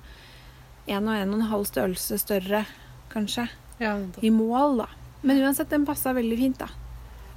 1 0.88 1.08
og 1.08 1.16
1,5 1.16 1.68
størrelse 1.70 2.20
større, 2.20 2.66
kanskje, 3.14 3.48
Ja, 3.80 3.96
i 4.22 4.30
mål, 4.30 4.84
da. 4.84 4.88
Men 5.24 5.40
uansett, 5.42 5.70
den 5.72 5.86
passa 5.88 6.14
veldig 6.14 6.38
fint, 6.38 6.60
da. 6.60 6.68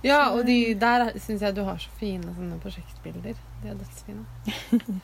Ja, 0.07 0.21
og 0.33 0.45
de 0.47 0.75
der 0.79 1.11
syns 1.19 1.43
jeg 1.45 1.57
du 1.57 1.63
har 1.67 1.79
så 1.83 1.91
fine 2.01 2.33
sånne 2.37 2.59
prosjektbilder. 2.63 3.37
De 3.63 3.71
er 3.73 3.79
dødsfine. 3.81 4.25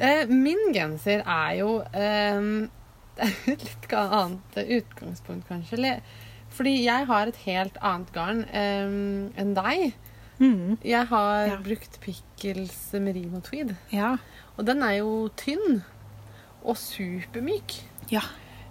eh, 0.00 0.24
min 0.30 0.60
genser 0.74 1.22
er 1.26 1.54
jo 1.60 1.70
eh, 1.92 2.68
er 3.18 3.36
et 3.50 3.64
litt 3.66 3.88
annet 3.98 4.60
utgangspunkt, 4.78 5.48
kanskje. 5.50 5.96
Fordi 6.54 6.76
jeg 6.84 7.06
har 7.10 7.28
et 7.28 7.40
helt 7.44 7.76
annet 7.84 8.12
garn 8.14 8.44
eh, 8.48 8.92
enn 9.42 9.54
deg. 9.58 9.88
Jeg 10.38 11.06
har 11.10 11.48
Ja. 11.50 11.56
brukt 11.58 11.96
Pickles 12.00 12.76
merino 13.02 13.40
tweed. 13.42 13.72
Ja. 13.90 14.12
Og 14.56 14.66
den 14.68 14.82
er 14.86 15.00
jo 15.00 15.28
tynn 15.36 15.80
og 16.62 16.76
supermyk. 16.78 17.74
Ja. 18.12 18.22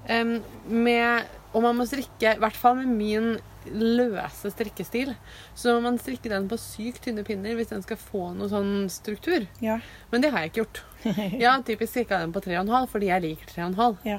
Em, 0.07 0.37
med, 0.71 1.27
og 1.51 1.65
man 1.65 1.75
må 1.75 1.85
strikke, 1.89 2.37
i 2.37 2.39
hvert 2.39 2.55
fall 2.55 2.79
med 2.79 2.93
min 2.95 3.27
løse 3.73 4.51
strikkestil, 4.53 5.13
så 5.57 5.75
må 5.75 5.83
man 5.87 5.99
strikke 6.01 6.31
den 6.31 6.47
på 6.51 6.57
sykt 6.61 7.03
tynne 7.05 7.23
pinner 7.27 7.57
hvis 7.57 7.71
den 7.73 7.83
skal 7.85 7.99
få 8.01 8.31
noe 8.37 8.49
sånn 8.51 8.87
struktur. 8.93 9.45
Ja. 9.63 9.79
Men 10.11 10.23
det 10.23 10.31
har 10.33 10.45
jeg 10.45 10.53
ikke 10.53 10.63
gjort. 10.63 10.83
Jeg 11.41 11.45
har 11.47 11.61
typisk 11.67 11.93
strikka 11.93 12.19
den 12.23 12.33
på 12.35 12.41
3,5 12.43 12.87
fordi 12.91 13.07
jeg 13.11 13.23
liker 13.23 13.51
3,5. 13.53 13.99
Ja. 14.07 14.17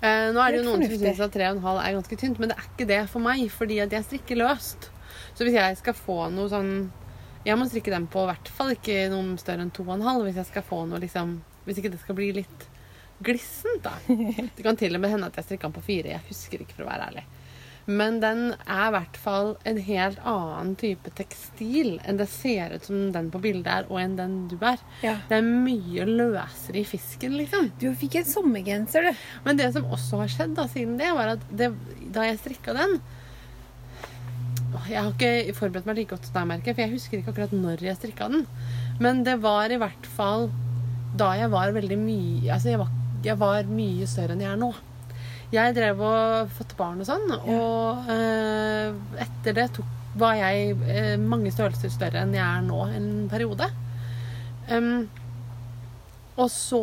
Eh, 0.00 0.30
nå 0.34 0.40
er 0.40 0.52
det 0.54 0.60
jo 0.60 0.64
noen 0.66 0.80
noen 0.80 0.88
som 0.88 0.96
fornuftig. 0.96 1.12
syns 1.12 1.20
at 1.26 1.36
3,5 1.36 1.82
er 1.84 1.94
ganske 1.98 2.16
tynt, 2.22 2.40
men 2.40 2.50
det 2.50 2.56
er 2.56 2.70
ikke 2.70 2.88
det 2.88 3.00
for 3.12 3.24
meg, 3.24 3.44
fordi 3.52 3.78
jeg 3.82 4.06
strikker 4.08 4.40
løst. 4.40 4.88
Så 5.36 5.46
hvis 5.46 5.56
jeg 5.58 5.78
skal 5.78 5.94
få 5.96 6.16
noe 6.32 6.50
sånn 6.50 6.72
Jeg 7.46 7.56
må 7.56 7.64
strikke 7.66 7.90
den 7.92 8.04
på 8.12 8.22
i 8.24 8.28
hvert 8.28 8.48
fall 8.52 8.74
ikke 8.74 9.06
noe 9.12 9.38
større 9.40 9.64
enn 9.64 9.72
2,5 9.74 10.24
hvis 10.26 10.36
jeg 10.42 10.48
skal 10.50 10.64
få 10.66 10.82
noe 10.90 11.00
liksom 11.00 11.38
Hvis 11.64 11.80
ikke 11.80 11.92
det 11.94 12.00
skal 12.02 12.18
bli 12.18 12.28
litt 12.36 12.66
glissent, 13.20 13.84
da. 13.84 13.92
Det 14.56 14.64
kan 14.64 14.76
til 14.80 14.96
og 14.96 15.02
med 15.02 15.12
hende 15.12 15.28
at 15.28 15.36
jeg 15.36 15.46
strikker 15.48 15.68
den 15.68 15.76
på 15.76 15.84
fire. 15.84 16.12
Jeg 16.14 16.24
husker 16.28 16.62
ikke, 16.64 16.76
for 16.78 16.86
å 16.86 16.90
være 16.90 17.08
ærlig. 17.10 17.24
Men 17.90 18.20
den 18.22 18.42
er 18.54 18.86
i 18.86 18.92
hvert 18.94 19.16
fall 19.18 19.54
en 19.66 19.78
helt 19.82 20.20
annen 20.28 20.74
type 20.78 21.10
tekstil 21.18 21.96
enn 22.06 22.20
det 22.20 22.28
ser 22.30 22.74
ut 22.76 22.86
som 22.86 23.08
den 23.14 23.30
på 23.32 23.40
bildet 23.42 23.70
er, 23.72 23.88
og 23.90 23.98
enn 24.02 24.16
den 24.18 24.36
du 24.50 24.56
er. 24.60 24.78
ja. 25.02 25.16
Det 25.30 25.38
er 25.40 25.46
mye 25.46 26.06
løsere 26.06 26.82
i 26.82 26.86
fisken, 26.86 27.34
liksom. 27.40 27.70
Du 27.80 27.88
fikk 27.98 28.20
en 28.20 28.28
sommergenser, 28.28 29.08
du. 29.10 29.24
Men 29.46 29.58
det 29.58 29.72
som 29.74 29.88
også 29.90 30.22
har 30.22 30.30
skjedd 30.30 30.54
da, 30.58 30.68
siden 30.70 30.98
det, 31.00 31.10
var 31.16 31.34
at 31.34 31.48
det, 31.50 31.72
da 32.14 32.28
jeg 32.28 32.38
strikka 32.42 32.76
den 32.76 33.00
Jeg 34.86 35.00
har 35.00 35.10
ikke 35.10 35.54
forberedt 35.58 35.88
meg 35.88 35.98
like 35.98 36.14
godt 36.14 36.28
som 36.28 36.36
deg, 36.38 36.48
merker 36.52 36.76
for 36.76 36.84
jeg 36.84 36.94
husker 36.94 37.18
ikke 37.18 37.34
akkurat 37.34 37.56
når 37.56 37.82
jeg 37.88 37.98
strikka 37.98 38.30
den. 38.30 38.46
Men 39.02 39.24
det 39.26 39.40
var 39.42 39.72
i 39.72 39.80
hvert 39.80 40.06
fall 40.14 40.50
da 41.18 41.32
jeg 41.34 41.50
var 41.50 41.72
veldig 41.74 41.98
mye 41.98 42.52
Altså, 42.54 42.70
jeg 42.70 42.78
var, 42.78 42.92
jeg 43.24 43.38
var 43.40 43.66
mye 43.66 44.06
større 44.06 44.36
enn 44.36 44.44
jeg 44.44 44.52
er 44.52 44.60
nå. 44.60 44.70
Jeg 45.50 45.74
drev 45.74 46.02
og 46.06 46.50
fått 46.54 46.76
barn 46.78 47.00
og 47.02 47.08
sånn, 47.08 47.26
og 47.34 48.10
eh, 48.12 48.92
etter 49.24 49.56
det 49.56 49.66
tok, 49.74 49.96
var 50.20 50.36
jeg 50.38 50.76
eh, 50.90 51.16
mange 51.18 51.50
størrelser 51.54 51.90
større 51.90 52.22
enn 52.22 52.34
jeg 52.34 52.44
er 52.44 52.62
nå 52.66 52.84
en 52.86 53.08
periode. 53.30 53.66
Um, 54.70 55.08
og 56.38 56.46
så 56.54 56.82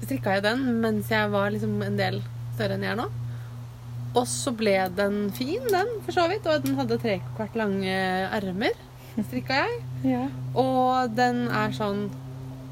strikka 0.00 0.38
jeg 0.38 0.46
den 0.46 0.62
mens 0.80 1.10
jeg 1.12 1.28
var 1.32 1.50
liksom 1.52 1.82
en 1.84 1.98
del 1.98 2.22
større 2.54 2.78
enn 2.78 2.86
jeg 2.86 2.94
er 2.94 3.00
nå. 3.02 3.08
Og 4.10 4.24
så 4.26 4.52
ble 4.56 4.74
den 4.96 5.18
fin, 5.36 5.62
den, 5.70 5.92
for 6.06 6.16
så 6.16 6.24
vidt. 6.32 6.48
Og 6.50 6.64
den 6.64 6.80
hadde 6.80 6.98
tre 6.98 7.20
kvart 7.36 7.54
lange 7.58 7.92
ermer, 8.40 8.74
strikka 9.20 9.60
jeg. 9.60 9.76
Ja. 10.16 10.24
Og 10.58 11.12
den 11.14 11.44
er 11.46 11.76
sånn 11.76 12.08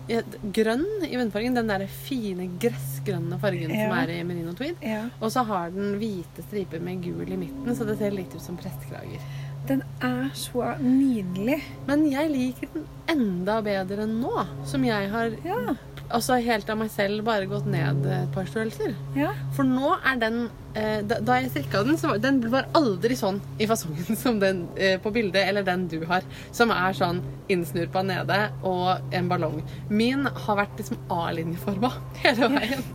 ja, 0.09 0.23
grønn 0.57 0.85
i 1.07 1.17
munnfargen. 1.17 1.55
Den 1.59 1.69
der 1.71 1.85
fine 1.87 2.47
gressgrønne 2.61 3.39
fargen 3.43 3.71
som 3.73 3.93
er 3.99 4.13
i 4.15 4.23
merino 4.25 4.55
tweed. 4.59 4.81
ja. 4.85 5.05
Og 5.21 5.33
så 5.35 5.45
har 5.49 5.71
den 5.75 5.99
hvite 6.01 6.45
striper 6.49 6.81
med 6.81 7.03
gul 7.05 7.29
i 7.29 7.37
midten, 7.37 7.75
så 7.77 7.87
det 7.89 7.99
ser 8.01 8.17
litt 8.17 8.35
ut 8.35 8.43
som 8.45 8.57
prestekrager. 8.61 9.21
Den 9.69 9.83
er 10.01 10.31
så 10.39 10.75
nydelig. 10.81 11.59
Men 11.87 12.07
jeg 12.11 12.31
liker 12.33 12.71
den 12.75 12.87
enda 13.13 13.59
bedre 13.63 14.07
enn 14.07 14.19
nå, 14.23 14.47
som 14.65 14.85
jeg 14.87 15.11
har 15.13 15.35
Ja. 15.45 15.75
Altså 16.15 16.39
helt 16.43 16.69
av 16.73 16.79
meg 16.81 16.91
selv 16.95 17.25
bare 17.27 17.47
gått 17.51 17.67
ned 17.69 18.07
et 18.09 18.31
par 18.35 18.47
størrelser. 18.49 18.95
Ja. 19.19 19.33
For 19.57 19.67
nå 19.69 19.91
er 20.09 20.17
den 20.23 20.39
eh, 20.79 21.03
da, 21.05 21.19
da 21.25 21.37
jeg 21.43 21.51
strikka 21.53 21.83
den, 21.85 21.99
så 22.01 22.13
var 22.15 22.23
den 22.23 22.39
var 22.53 22.69
aldri 22.79 23.17
sånn 23.19 23.41
i 23.61 23.67
fasongen 23.69 24.17
som 24.23 24.39
den 24.41 24.65
eh, 24.77 24.97
på 25.05 25.13
bildet, 25.15 25.43
eller 25.51 25.67
den 25.69 25.87
du 25.93 25.99
har, 26.09 26.25
som 26.55 26.73
er 26.75 26.97
sånn 26.97 27.21
innsnurpa 27.53 28.03
nede 28.07 28.39
og 28.69 29.13
en 29.15 29.29
ballong. 29.31 29.61
Min 29.91 30.25
har 30.29 30.61
vært 30.63 30.81
liksom 30.81 31.01
A-linjeforma 31.13 31.93
hele 32.25 32.53
veien. 32.57 32.87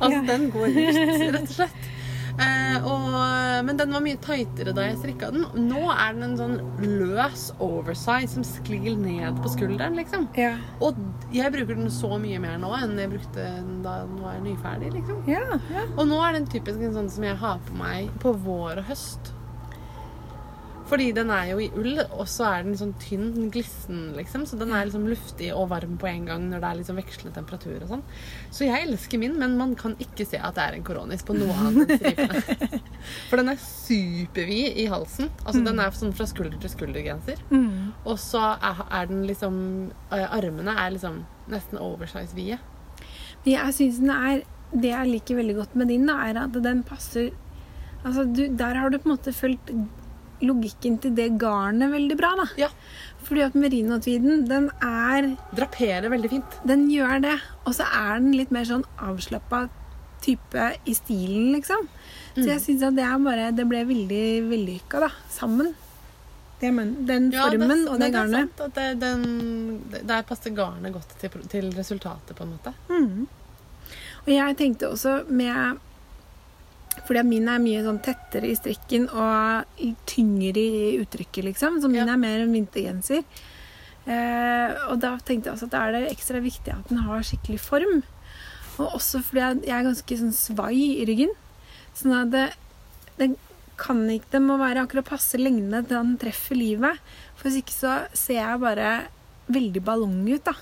Altså, 0.00 0.16
Ja. 0.16 0.24
den 0.32 0.50
går 0.54 0.72
ut, 0.74 1.04
rett 1.36 1.42
og 1.44 1.54
slett. 1.60 1.92
Eh, 2.36 2.84
og, 2.84 3.06
men 3.64 3.78
den 3.78 3.94
var 3.94 4.02
mye 4.04 4.18
tightere 4.22 4.74
da 4.76 4.84
jeg 4.88 4.98
strikka 5.00 5.30
den. 5.34 5.46
Nå 5.68 5.82
er 5.92 6.16
den 6.16 6.26
en 6.28 6.36
sånn 6.40 6.56
løs 6.82 7.48
oversize 7.62 8.34
som 8.34 8.44
sklir 8.46 8.96
ned 9.00 9.40
på 9.42 9.52
skulderen, 9.54 9.96
liksom. 9.98 10.28
Ja. 10.38 10.54
Og 10.84 10.98
jeg 11.34 11.52
bruker 11.54 11.78
den 11.78 11.92
så 11.92 12.16
mye 12.20 12.40
mer 12.42 12.58
nå 12.60 12.72
enn 12.76 12.96
jeg 13.00 13.12
brukte 13.14 13.40
den 13.40 13.80
da 13.86 13.98
den 14.04 14.20
var 14.24 14.42
nyferdig, 14.44 14.92
liksom. 14.98 15.24
Ja. 15.30 15.60
ja. 15.72 15.86
Og 15.96 16.04
nå 16.10 16.20
er 16.24 16.36
den 16.38 16.50
typisk 16.52 16.82
en 16.82 16.96
sånn 16.96 17.10
som 17.12 17.26
jeg 17.26 17.40
har 17.40 17.62
på 17.66 17.80
meg 17.80 18.12
på 18.22 18.34
vår 18.46 18.82
og 18.82 18.92
høst. 18.92 19.32
Fordi 20.86 21.08
den 21.14 21.30
er 21.34 21.48
jo 21.50 21.58
i 21.62 21.68
ull, 21.74 21.98
og 22.04 22.28
så 22.30 22.46
er 22.50 22.66
den 22.66 22.76
sånn 22.78 22.92
tynn, 23.02 23.48
glissen, 23.54 24.12
liksom. 24.14 24.44
Så 24.46 24.58
den 24.60 24.70
er 24.70 24.86
liksom 24.86 25.08
luftig 25.10 25.48
og 25.54 25.70
varm 25.72 25.96
på 25.98 26.08
en 26.10 26.28
gang 26.28 26.44
når 26.50 26.62
det 26.62 26.68
er 26.68 26.78
liksom 26.80 27.00
vekslende 27.00 27.34
temperatur 27.34 27.80
og 27.80 27.90
sånn. 27.90 28.04
Så 28.54 28.68
jeg 28.68 28.86
elsker 28.86 29.20
min, 29.22 29.34
men 29.40 29.56
man 29.58 29.74
kan 29.78 29.96
ikke 30.02 30.28
se 30.28 30.38
at 30.38 30.54
det 30.58 30.66
er 30.66 30.76
en 30.78 30.86
koronis 30.86 31.26
på 31.26 31.34
noe 31.34 31.56
annet 31.64 31.96
enn 31.96 32.02
stripene. 32.04 32.82
For 33.30 33.42
den 33.42 33.52
er 33.52 33.62
supervid 33.62 34.78
i 34.84 34.86
halsen. 34.92 35.32
Altså 35.44 35.64
den 35.66 35.82
er 35.82 35.98
sånn 35.98 36.14
fra 36.16 36.28
skulder 36.30 36.58
til 36.62 36.74
skulder-genser. 36.76 37.42
Mm. 37.50 37.92
Og 38.06 38.20
så 38.22 38.44
er, 38.54 38.84
er 38.86 39.10
den 39.10 39.26
liksom 39.26 39.58
eh, 40.14 40.26
Armene 40.38 40.76
er 40.84 40.94
liksom 40.94 41.24
nesten 41.50 41.82
oversize-vide. 41.82 42.60
Jeg 43.46 43.74
syns 43.74 44.00
den 44.02 44.10
er 44.10 44.40
Det 44.74 44.88
jeg 44.90 45.06
liker 45.06 45.36
veldig 45.38 45.54
godt 45.60 45.74
med 45.78 45.86
din, 45.92 46.08
da, 46.08 46.16
er 46.26 46.40
at 46.42 46.56
den 46.62 46.82
passer 46.86 47.30
Altså, 48.06 48.22
du, 48.26 48.44
der 48.54 48.78
har 48.78 48.90
du 48.90 48.98
på 48.98 49.08
en 49.08 49.14
måte 49.16 49.32
fulgt 49.34 49.70
logikken 50.42 50.98
til 51.00 51.14
det 51.16 51.38
garnet 51.40 51.90
veldig 51.92 52.16
bra, 52.18 52.34
da. 52.36 52.46
Ja. 52.60 52.68
Fordi 53.26 53.42
at 53.42 53.54
merinotviden, 53.58 54.44
den 54.48 54.68
er 54.82 55.36
Draperer 55.56 56.08
veldig 56.12 56.30
fint. 56.30 56.58
Den 56.66 56.88
gjør 56.90 57.20
det. 57.22 57.38
Og 57.66 57.74
så 57.74 57.86
er 57.88 58.20
den 58.20 58.32
litt 58.36 58.50
mer 58.54 58.64
sånn 58.68 58.84
avslappa 59.02 59.68
type 60.22 60.68
i 60.86 60.94
stilen, 60.94 61.52
liksom. 61.54 61.88
Så 62.36 62.42
Mm. 62.44 62.48
jeg 62.52 62.60
syns 62.60 62.82
at 62.82 62.94
det 62.96 63.04
er 63.04 63.18
bare 63.18 63.50
Det 63.56 63.66
ble 63.68 63.84
veldig 63.84 64.48
vellykka, 64.50 65.00
da. 65.00 65.08
Sammen. 65.30 65.74
Det, 66.60 66.72
men, 66.72 67.06
den 67.06 67.30
formen 67.32 67.86
og 67.88 67.98
det, 68.00 68.12
garnet. 68.12 68.48
sant 68.56 68.60
at 68.60 68.74
det, 68.74 69.00
den, 69.00 69.82
det- 69.90 70.06
Der 70.06 70.22
passer 70.22 70.50
garnet 70.50 70.92
godt 70.92 71.18
til, 71.18 71.30
til 71.48 71.70
resultatet, 71.72 72.34
på 72.36 72.42
en 72.44 72.52
måte. 72.58 72.72
Mm. 72.88 73.26
Og 74.26 74.32
jeg 74.32 74.56
tenkte 74.56 74.88
også 74.90 75.28
med 75.28 75.78
Fordi 77.04 77.22
min 77.28 77.48
er 77.52 77.60
mye 77.62 77.82
sånn 77.84 78.00
tettere 78.02 78.48
i 78.50 78.56
strikken 78.56 79.04
og 79.12 79.82
tyngre 80.08 80.56
i 80.62 80.96
uttrykket, 81.02 81.44
liksom. 81.44 81.80
Så 81.82 81.90
min 81.90 82.06
Ja. 82.06 82.12
er 82.14 82.16
mer 82.16 82.40
en 82.40 82.52
vintergenser. 82.54 83.22
Eh, 84.06 84.74
og 84.88 85.00
da 85.02 85.16
tenkte 85.18 85.50
jeg 85.50 85.54
også 85.56 85.66
at 85.66 85.70
da 85.70 85.80
er 85.86 85.92
det 85.92 86.12
ekstra 86.12 86.40
viktig 86.40 86.72
at 86.72 86.88
den 86.88 86.98
har 86.98 87.20
skikkelig 87.26 87.58
form. 87.60 88.02
Og 88.78 88.92
også 89.00 89.22
fordi 89.22 89.40
jeg 89.40 89.62
jeg 89.66 89.74
er 89.78 89.88
ganske 89.88 90.18
sånn 90.18 90.32
svai 90.32 91.00
i 91.00 91.04
ryggen. 91.08 91.32
Sånn 91.94 92.12
at 92.14 92.30
det, 92.30 92.46
det 93.18 93.36
kan 93.76 94.08
ikke 94.08 94.30
Det 94.30 94.40
må 94.40 94.56
være 94.58 94.86
akkurat 94.86 95.04
passe 95.04 95.36
lengde 95.36 95.82
til 95.86 95.96
den 95.96 96.16
treffer 96.16 96.56
livet. 96.56 96.98
For 97.36 97.48
hvis 97.48 97.62
ikke 97.62 97.76
så 97.76 97.92
ser 98.16 98.40
jeg 98.40 98.60
bare 98.60 99.08
veldig 99.48 99.82
ballong 99.84 100.26
ut, 100.32 100.44
da. 100.44 100.54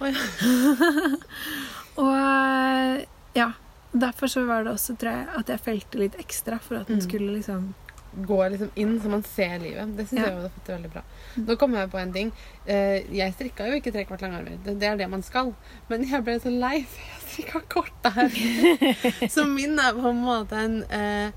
Oh, 0.00 0.06
ja. 0.06 0.18
Og 2.02 3.06
ja, 3.36 3.48
derfor 3.94 4.26
så 4.26 4.44
var 4.46 4.64
det 4.64 4.72
også, 4.74 4.96
tror 4.98 5.10
jeg, 5.12 5.26
at 5.38 5.48
jeg 5.48 5.60
felte 5.60 5.98
litt 5.98 6.16
ekstra 6.18 6.58
for 6.60 6.76
at 6.82 6.86
den 6.88 6.98
Mm. 7.00 7.08
skulle 7.08 7.32
liksom 7.38 7.74
Gå 8.14 8.36
liksom 8.48 8.68
inn 8.78 9.00
så 9.02 9.08
man 9.10 9.22
ser 9.24 9.58
livet. 9.58 9.96
Det 9.96 10.04
syns 10.06 10.20
Ja. 10.20 10.26
jeg 10.28 10.34
har 10.42 10.48
fått 10.54 10.68
veldig 10.70 10.90
bra. 10.92 11.00
Nå 11.36 11.56
kom 11.58 11.72
jeg 11.74 11.90
på 11.90 11.98
en 11.98 12.12
ting. 12.12 12.32
Eh, 12.64 13.02
Jeg 13.10 13.32
strikka 13.34 13.66
jo 13.66 13.74
ikke 13.80 13.90
tre 13.92 14.04
kvart 14.04 14.20
lange 14.22 14.36
armer. 14.38 14.58
Det, 14.64 14.80
er 14.84 14.96
det 14.96 15.08
man 15.10 15.22
skal. 15.22 15.52
Men 15.88 16.04
jeg 16.08 16.22
ble 16.22 16.38
så 16.38 16.48
lei, 16.60 16.86
så 16.86 17.00
jeg 17.10 17.22
strikka 17.26 17.60
korte 17.68 18.10
her. 18.14 18.28
så 19.34 19.44
min 19.48 19.76
er 19.80 19.92
på 19.98 20.06
en 20.10 20.22
måte 20.22 20.52
en, 20.52 20.82
eh, 20.84 21.32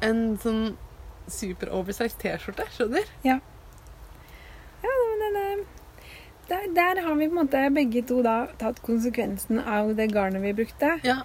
en 0.00 0.38
sånn 0.38 0.76
super 1.26 1.66
oversized 1.74 2.18
T-skjorte. 2.22 2.68
Skjønner? 2.70 3.02
Ja. 3.24 3.40
Ja, 4.82 4.90
der, 6.48 6.66
der 6.74 7.02
har 7.02 7.14
vi 7.14 7.26
på 7.28 7.32
en 7.38 7.46
måte 7.46 7.60
begge 7.74 8.02
to 8.06 8.22
da 8.22 8.46
tatt 8.58 8.80
konsekvensen 8.84 9.58
av 9.64 9.94
det 9.96 10.08
garnet 10.12 10.42
vi 10.42 10.52
brukte, 10.52 11.00
Ja. 11.02 11.22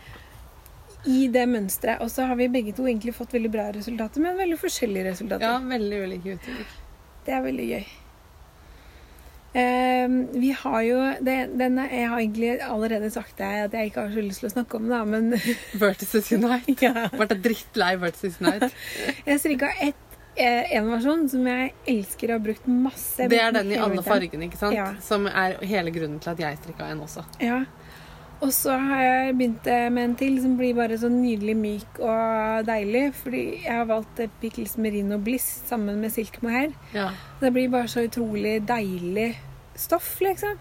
I 1.07 1.27
det 1.33 1.45
mønsteret. 1.49 2.01
Og 2.03 2.11
så 2.11 2.27
har 2.29 2.35
vi 2.39 2.49
begge 2.51 2.73
to 2.77 2.87
egentlig 2.87 3.15
fått 3.17 3.33
veldig 3.35 3.51
bra 3.53 3.69
resultater, 3.75 4.23
men 4.23 4.37
veldig 4.39 4.59
forskjellige 4.61 5.11
resultater. 5.11 5.47
ja, 5.47 5.57
veldig 5.63 6.03
ulike 6.07 6.35
uttrykk. 6.37 6.75
Det 7.27 7.33
er 7.35 7.41
veldig 7.43 7.69
gøy. 7.71 7.87
Ehm, 9.57 10.17
vi 10.37 10.51
har 10.51 10.81
jo 10.85 10.97
det, 11.23 11.35
denne, 11.57 11.87
Jeg 11.89 12.09
har 12.11 12.19
egentlig 12.19 12.49
allerede 12.61 13.09
sagt 13.11 13.37
det, 13.39 13.45
at 13.65 13.73
jeg 13.73 13.89
ikke 13.89 14.03
har 14.05 14.11
så 14.13 14.21
lyst 14.25 14.43
til 14.43 14.49
å 14.49 14.53
snakke 14.53 14.77
om 14.77 14.89
det, 14.91 14.99
men 15.07 15.31
Vertices 15.85 16.31
Unite. 16.35 16.75
ja. 16.83 17.07
Ble 17.15 17.27
drittlei 17.47 17.95
Vertices 18.01 18.37
Unite. 18.43 18.69
Jeg 19.29 19.39
strikka 19.41 19.71
ett, 19.81 20.19
eh, 20.35 20.75
en 20.77 20.91
versjon 20.91 21.25
som 21.31 21.47
jeg 21.47 21.71
elsker 21.89 22.29
og 22.29 22.37
har 22.37 22.43
brukt 22.51 22.67
masse. 22.69 23.27
Det 23.31 23.39
er 23.41 23.55
den 23.55 23.71
i 23.73 23.79
alle 23.81 24.03
fargene, 24.05 24.45
ikke 24.51 24.59
sant? 24.59 24.75
Ja. 24.77 24.91
Som 25.01 25.25
er 25.31 25.57
hele 25.65 25.95
grunnen 25.95 26.19
til 26.21 26.35
at 26.35 26.43
jeg 26.43 26.59
strikka 26.61 26.91
en 26.91 27.01
også. 27.07 27.25
Ja. 27.41 27.63
Og 28.37 28.51
så 28.53 28.75
har 28.77 29.01
jeg 29.01 29.35
begynt 29.37 29.67
med 29.95 30.03
en 30.03 30.15
til 30.19 30.35
som 30.43 30.53
blir 30.59 30.75
bare 30.77 30.97
så 31.01 31.09
nydelig 31.09 31.55
myk 31.57 31.99
og 32.05 32.67
deilig. 32.67 33.03
Fordi 33.17 33.43
jeg 33.63 33.73
har 33.73 33.87
valgt 33.89 34.21
Pickles 34.41 34.77
Merino 34.77 35.17
Bliss 35.17 35.47
sammen 35.65 35.97
med 36.01 36.13
Silk 36.13 36.37
Mohair. 36.45 36.75
Ja. 36.93 37.09
Det 37.41 37.51
blir 37.55 37.71
bare 37.73 37.89
så 37.89 38.05
utrolig 38.05 38.59
deilig 38.69 39.31
stoff, 39.77 40.19
liksom. 40.21 40.59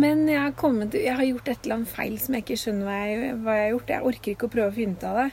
Men 0.00 0.24
jeg 0.28 0.40
har, 0.40 0.56
kommet, 0.58 0.94
jeg 0.94 1.14
har 1.14 1.24
gjort 1.28 1.48
et 1.48 1.66
eller 1.66 1.78
annet 1.78 1.92
feil 1.92 2.16
som 2.18 2.34
jeg 2.34 2.42
ikke 2.42 2.58
skjønner 2.58 2.88
hva 2.88 2.96
jeg, 2.98 3.36
hva 3.44 3.54
jeg 3.54 3.66
har 3.66 3.72
gjort. 3.76 3.92
Jeg 3.94 4.08
orker 4.10 4.34
ikke 4.34 4.48
å 4.48 4.54
prøve 4.56 4.72
å 4.72 4.76
finne 4.80 4.98
ut 4.98 5.06
av 5.06 5.20
det. 5.20 5.28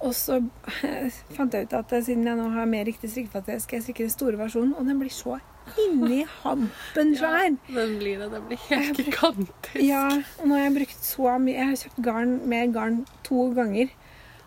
Og 0.00 0.14
så 0.16 0.38
fant 1.36 1.54
jeg 1.56 1.68
ut 1.68 1.76
at 1.76 1.96
siden 2.06 2.30
jeg 2.30 2.38
nå 2.38 2.48
har 2.54 2.70
mer 2.70 2.86
riktig 2.88 3.10
strikkefatte, 3.12 3.58
skal 3.60 3.80
jeg 3.80 3.88
strikke 3.88 4.06
den 4.06 4.14
store 4.14 4.40
versjonen. 4.40 4.72
Og 4.78 4.88
den 4.88 5.02
blir 5.02 5.12
så 5.12 5.36
inni 5.78 6.24
hampen 6.42 7.14
svær. 7.18 7.50
Den 7.68 7.96
blir 8.00 8.18
det. 8.22 8.30
Den 8.32 8.46
blir 8.48 8.60
helt 8.68 8.96
gigantisk. 8.98 9.76
Ja, 9.84 10.08
og 10.38 10.48
nå 10.48 10.56
har 10.56 10.64
jeg 10.66 10.76
brukt 10.78 11.04
så 11.06 11.36
mye 11.42 11.54
Jeg 11.56 11.68
har 11.68 11.80
kjøpt 11.84 12.02
garn 12.04 12.34
med 12.50 12.74
garn 12.74 13.04
to 13.26 13.50
ganger. 13.56 13.92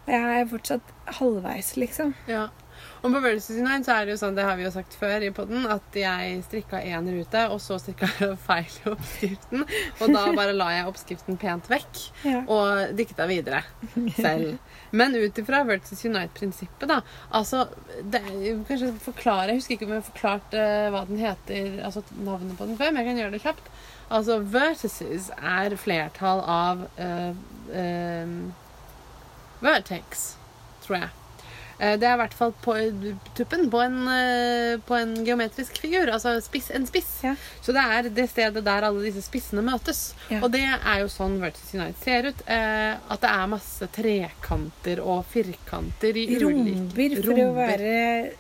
Og 0.04 0.12
jeg 0.12 0.42
er 0.42 0.50
fortsatt 0.52 0.94
halvveis, 1.20 1.76
liksom. 1.80 2.14
Ja. 2.28 2.48
Og 3.04 3.12
på 3.12 3.20
Vertices 3.20 3.58
Unite 3.60 3.84
så 3.84 3.98
er 3.98 4.06
det 4.08 4.14
jo 4.14 4.20
sånn, 4.22 4.36
det 4.38 4.46
har 4.48 4.56
vi 4.56 4.64
jo 4.64 4.70
sagt 4.72 4.94
før 4.96 5.26
i 5.28 5.32
podden, 5.36 5.66
at 5.68 5.96
jeg 5.98 6.38
strikka 6.46 6.80
én 6.88 7.10
rute, 7.12 7.42
og 7.52 7.60
så 7.60 7.76
strikka 7.82 8.08
jeg 8.22 8.38
feil 8.46 8.70
i 8.80 8.92
oppskriften. 8.94 9.66
Og 10.00 10.14
da 10.14 10.22
bare 10.38 10.54
la 10.56 10.70
jeg 10.72 10.86
oppskriften 10.88 11.40
pent 11.42 11.68
vekk. 11.72 12.04
Ja. 12.24 12.40
og 12.48 12.94
dikta 12.96 13.26
videre 13.28 13.60
selv. 14.16 14.56
Men 14.96 15.16
ut 15.18 15.40
ifra 15.42 15.64
Vertices 15.68 16.06
Unite-prinsippet, 16.08 16.88
da 16.88 17.02
altså, 17.36 17.66
det, 18.14 18.22
Kanskje 18.68 18.92
forklare 19.04 19.52
Jeg 19.52 19.60
husker 19.60 19.76
ikke 19.76 19.88
om 19.88 19.94
jeg 19.96 20.02
har 20.02 20.08
forklart 20.08 20.56
eh, 20.58 20.88
hva 20.94 21.02
den 21.10 21.20
heter, 21.20 21.80
altså 21.84 22.04
navnet 22.16 22.56
på 22.60 22.68
den 22.70 22.80
før, 22.80 22.94
men 22.94 23.02
jeg 23.02 23.10
kan 23.10 23.20
gjøre 23.24 23.36
det 23.36 23.42
kjapt. 23.44 23.68
Altså, 24.14 24.38
Vertices 24.54 25.28
er 25.36 25.76
flertall 25.82 26.44
av 26.54 26.86
uh, 27.02 27.36
uh, 27.74 28.38
Vertex, 29.64 30.24
tror 30.86 31.02
jeg. 31.02 31.12
Eh, 31.80 31.96
Det 32.00 32.08
er 32.08 32.14
i 32.14 32.22
hvert 32.22 32.34
fall 32.38 32.54
på 32.64 32.76
tuppen 33.36 33.70
på 33.70 33.82
en, 33.84 33.98
eh, 34.08 34.78
på 34.86 34.96
en 34.96 35.16
geometrisk 35.26 35.78
figur. 35.82 36.10
Altså 36.14 36.36
spiss, 36.42 36.70
en 36.72 36.86
spiss. 36.88 37.24
Ja. 37.24 37.36
Så 37.62 37.74
det 37.74 37.84
er 37.84 38.10
det 38.10 38.30
stedet 38.30 38.64
der 38.64 38.84
alle 38.90 39.02
disse 39.04 39.22
spissene 39.26 39.64
møtes. 39.66 40.14
Ja. 40.30 40.42
Og 40.44 40.52
det 40.52 40.64
er 40.64 41.00
jo 41.02 41.08
sånn 41.12 41.40
Vertices 41.42 41.74
United 41.74 42.04
ser 42.04 42.30
ut. 42.30 42.44
Eh, 42.48 42.94
at 43.10 43.22
det 43.22 43.30
er 43.30 43.48
masse 43.48 43.88
trekanter 43.96 45.02
og 45.04 45.26
firkanter 45.34 46.16
i 46.18 46.28
Romber, 46.40 47.18
for 47.24 47.44
å 47.48 47.54
være 47.58 48.34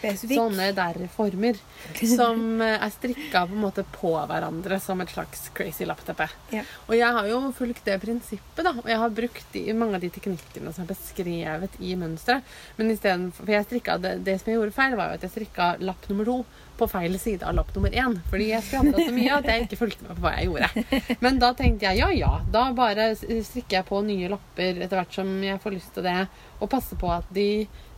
spesifikk. 0.00 0.40
Sånne 0.40 0.70
der 0.76 0.98
former 1.12 1.58
som 2.00 2.62
eh, 2.64 2.76
er 2.76 2.92
strikka 2.94 3.44
på 3.48 3.56
en 3.56 3.64
måte 3.64 3.84
på 3.94 4.14
hverandre 4.30 4.80
som 4.82 5.00
et 5.04 5.12
slags 5.12 5.48
crazy 5.56 5.86
lappteppe. 5.88 6.28
Ja. 6.54 6.64
Og 6.88 6.96
jeg 6.96 7.18
har 7.18 7.28
jo 7.30 7.42
fulgt 7.56 7.84
det 7.86 7.98
prinsippet, 8.02 8.64
da. 8.64 8.74
Og 8.80 8.88
jeg 8.88 9.02
har 9.02 9.14
brukt 9.20 9.52
de, 9.54 9.66
mange 9.76 9.98
av 9.98 10.04
de 10.04 10.12
teknikkene 10.14 10.72
som 10.74 10.86
er 10.86 10.92
beskrevet 10.94 11.78
i 11.80 11.94
mønsteret. 12.00 12.56
Men 12.78 12.94
istedenfor 12.94 13.46
For 13.46 13.54
jeg 13.54 13.68
strikka 13.68 13.96
det, 14.00 14.16
det 14.26 14.40
som 14.40 14.50
jeg 14.50 14.58
gjorde 14.58 14.76
feil, 14.76 14.96
var 14.98 15.12
jo 15.12 15.20
at 15.20 15.24
jeg 15.26 15.34
strikka 15.36 15.70
lapp 15.84 16.08
nummer 16.10 16.28
to 16.28 16.40
på 16.80 16.88
feil 16.88 17.18
side 17.20 17.44
av 17.44 17.54
lapp 17.58 17.74
nummer 17.76 17.92
én. 17.92 18.16
Fordi 18.30 18.46
jeg 18.54 18.64
skravla 18.64 19.04
så 19.04 19.12
mye 19.12 19.36
at 19.36 19.48
jeg 19.50 19.66
ikke 19.66 19.80
fulgte 19.82 20.06
med 20.06 20.16
på 20.16 20.24
hva 20.24 20.32
jeg 20.38 20.48
gjorde. 20.48 21.00
Men 21.24 21.40
da 21.42 21.52
tenkte 21.56 21.90
jeg 21.90 22.00
ja 22.00 22.08
ja, 22.16 22.32
da 22.52 22.64
bare 22.76 23.10
strikker 23.18 23.80
jeg 23.80 23.88
på 23.90 24.00
nye 24.06 24.30
lapper 24.32 24.80
etter 24.80 25.00
hvert 25.00 25.20
som 25.20 25.34
jeg 25.44 25.60
får 25.60 25.76
lyst 25.76 25.92
til 25.96 26.08
det, 26.08 26.18
og 26.60 26.72
passer 26.72 27.00
på 27.00 27.12
at 27.12 27.28
de 27.36 27.50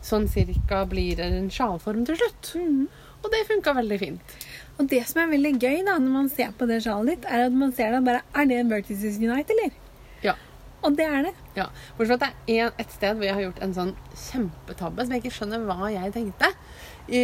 sånn 0.03 0.27
cirka 0.31 0.83
blir 0.89 1.21
en 1.23 1.49
sjalform 1.53 2.03
til 2.07 2.19
slutt. 2.19 2.53
Mm. 2.59 2.87
Og 3.23 3.31
det 3.31 3.45
funka 3.47 3.75
veldig 3.77 3.99
fint. 4.01 4.35
Og 4.81 4.89
det 4.91 5.03
som 5.07 5.21
er 5.23 5.31
veldig 5.31 5.53
gøy 5.61 5.83
da, 5.85 5.95
når 6.01 6.15
man 6.17 6.29
ser 6.33 6.51
på 6.57 6.67
det 6.69 6.81
sjalet 6.83 7.13
ditt, 7.13 7.29
er 7.29 7.47
at 7.47 7.55
man 7.55 7.71
ser 7.75 7.93
det 7.93 8.01
bare 8.05 8.23
Er 8.33 8.49
det 8.49 8.59
en 8.59 8.73
Vertices 8.73 9.19
Unite, 9.21 9.53
eller? 9.55 9.77
Ja. 10.25 10.35
Og 10.83 10.97
det 10.97 11.05
er 11.07 11.29
det. 11.29 11.33
Ja, 11.55 11.69
Bortsett 11.97 12.19
fra 12.19 12.29
at 12.31 12.45
det 12.47 12.57
er 12.57 12.73
et 12.81 12.91
sted 12.91 13.15
hvor 13.15 13.27
jeg 13.27 13.37
har 13.37 13.45
gjort 13.45 13.63
en 13.63 13.75
sånn 13.77 13.95
kjempetabbe 14.25 15.05
som 15.05 15.15
jeg 15.15 15.23
ikke 15.23 15.35
skjønner 15.37 15.65
hva 15.69 15.91
jeg 15.93 16.13
tenkte. 16.15 16.51
I, 17.07 17.23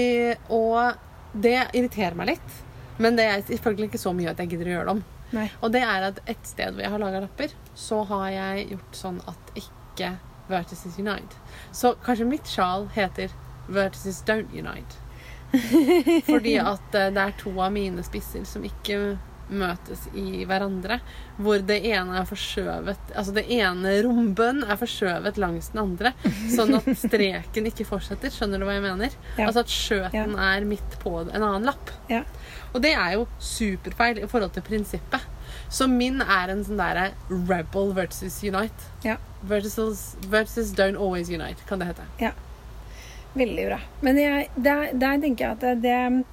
og 0.54 1.00
det 1.34 1.58
irriterer 1.74 2.16
meg 2.20 2.36
litt. 2.36 2.58
Men 3.00 3.16
det 3.20 3.26
er 3.32 3.44
selvfølgelig 3.48 3.90
ikke 3.90 4.02
så 4.02 4.14
mye 4.16 4.32
at 4.32 4.40
jeg 4.44 4.54
gidder 4.54 4.70
å 4.70 4.76
gjøre 4.76 4.88
det 4.88 4.96
om. 4.98 5.04
Nei. 5.36 5.46
Og 5.64 5.74
det 5.74 5.84
er 5.86 6.08
at 6.10 6.24
et 6.30 6.48
sted 6.48 6.74
hvor 6.74 6.84
jeg 6.84 6.94
har 6.94 7.02
laga 7.02 7.22
lapper, 7.26 7.54
så 7.78 8.02
har 8.10 8.30
jeg 8.34 8.66
gjort 8.74 8.98
sånn 9.04 9.20
at 9.30 9.54
ikke 9.60 10.16
Vertices 10.50 10.98
Unite. 11.00 11.40
Så 11.72 11.96
kanskje 12.06 12.28
mitt 12.30 12.50
sjal 12.50 12.90
heter 12.96 13.34
Vertices 13.70 14.24
Don't 14.28 14.52
Unite. 14.54 15.00
Fordi 16.30 16.60
at 16.62 16.96
eh, 16.96 17.10
det 17.14 17.24
er 17.24 17.36
to 17.40 17.54
av 17.58 17.74
mine 17.74 18.04
spisser 18.06 18.46
som 18.46 18.66
ikke 18.66 19.18
møtes 19.50 20.04
i 20.18 20.44
hverandre. 20.46 21.00
Hvor 21.42 21.62
det 21.66 21.80
ene 21.90 22.20
er 22.20 22.28
forskjøvet 22.30 23.14
Altså 23.18 23.34
det 23.34 23.46
ene 23.56 23.96
rombønn 24.06 24.62
er 24.66 24.78
forskjøvet 24.80 25.40
langs 25.42 25.72
den 25.74 25.82
andre. 25.84 26.14
Sånn 26.54 26.76
at 26.78 26.90
streken 27.06 27.70
ikke 27.72 27.88
fortsetter. 27.88 28.34
Skjønner 28.34 28.62
du 28.62 28.68
hva 28.68 28.78
jeg 28.78 28.86
mener? 28.86 29.18
Ja. 29.38 29.48
Altså 29.48 29.66
at 29.66 29.74
skjøten 29.74 30.38
er 30.38 30.70
midt 30.70 31.00
på 31.02 31.16
en 31.24 31.34
annen 31.42 31.66
lapp. 31.70 31.94
Ja. 32.12 32.24
Og 32.74 32.84
det 32.86 32.94
er 32.94 33.18
jo 33.18 33.26
superfeil 33.42 34.22
i 34.22 34.30
forhold 34.30 34.54
til 34.54 34.66
prinsippet. 34.66 35.26
Så 35.70 35.88
min 35.88 36.22
er 36.22 36.50
en 36.50 36.64
sånn 36.66 36.80
derre 36.82 37.12
rebel 37.30 37.92
versus 37.94 38.40
unite. 38.44 38.90
Ja. 39.06 39.18
Versus, 39.46 40.16
versus 40.28 40.74
don't 40.76 40.98
always 40.98 41.30
unite, 41.30 41.62
kan 41.70 41.80
det 41.80 41.92
hete. 41.92 42.34
Veldig 43.38 43.66
bra. 43.70 43.78
Men 44.02 44.18
jeg, 44.18 44.48
der, 44.56 44.90
der 44.98 45.20
tenker 45.22 45.46
jeg 45.46 45.58
at 45.60 45.82
det, 45.84 46.26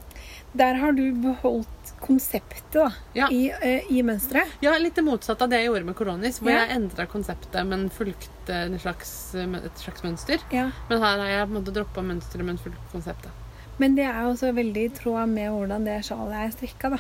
Der 0.57 0.79
har 0.81 0.92
du 0.96 1.03
beholdt 1.20 1.90
konseptet 2.01 2.72
da, 2.72 2.87
Ja. 3.14 3.27
i, 3.31 3.51
uh, 3.53 3.92
i 3.92 4.01
mønsteret. 4.03 4.49
Ja, 4.64 4.72
litt 4.81 4.94
det 4.96 5.05
motsatte 5.05 5.44
av 5.44 5.51
det 5.53 5.59
jeg 5.61 5.68
gjorde 5.68 5.85
med 5.85 5.96
Koronis, 5.99 6.38
hvor 6.40 6.51
Ja. 6.51 6.62
jeg 6.64 6.77
endra 6.79 7.05
konseptet, 7.07 7.66
men 7.68 7.90
fulgte 7.90 8.62
slags, 8.81 9.35
et 9.37 9.77
slags 9.83 10.03
mønster. 10.03 10.40
Ja. 10.51 10.70
Men 10.88 11.03
her 11.03 11.18
har 11.18 11.27
jeg 11.29 11.49
på 11.49 11.53
en 11.53 11.59
måte 11.61 11.75
droppa 11.77 12.01
mønsteret, 12.03 12.44
men 12.49 12.57
fulgt 12.57 12.81
konseptet. 12.92 13.31
Men 13.79 13.94
det 13.99 14.07
er 14.09 14.25
også 14.25 14.55
veldig 14.57 14.85
i 14.87 14.94
tråd 14.96 15.29
med 15.29 15.51
hvordan 15.53 15.85
det 15.85 15.99
sjalet 16.09 16.33
er 16.46 16.51
strikka. 16.57 16.90
da. 16.90 16.99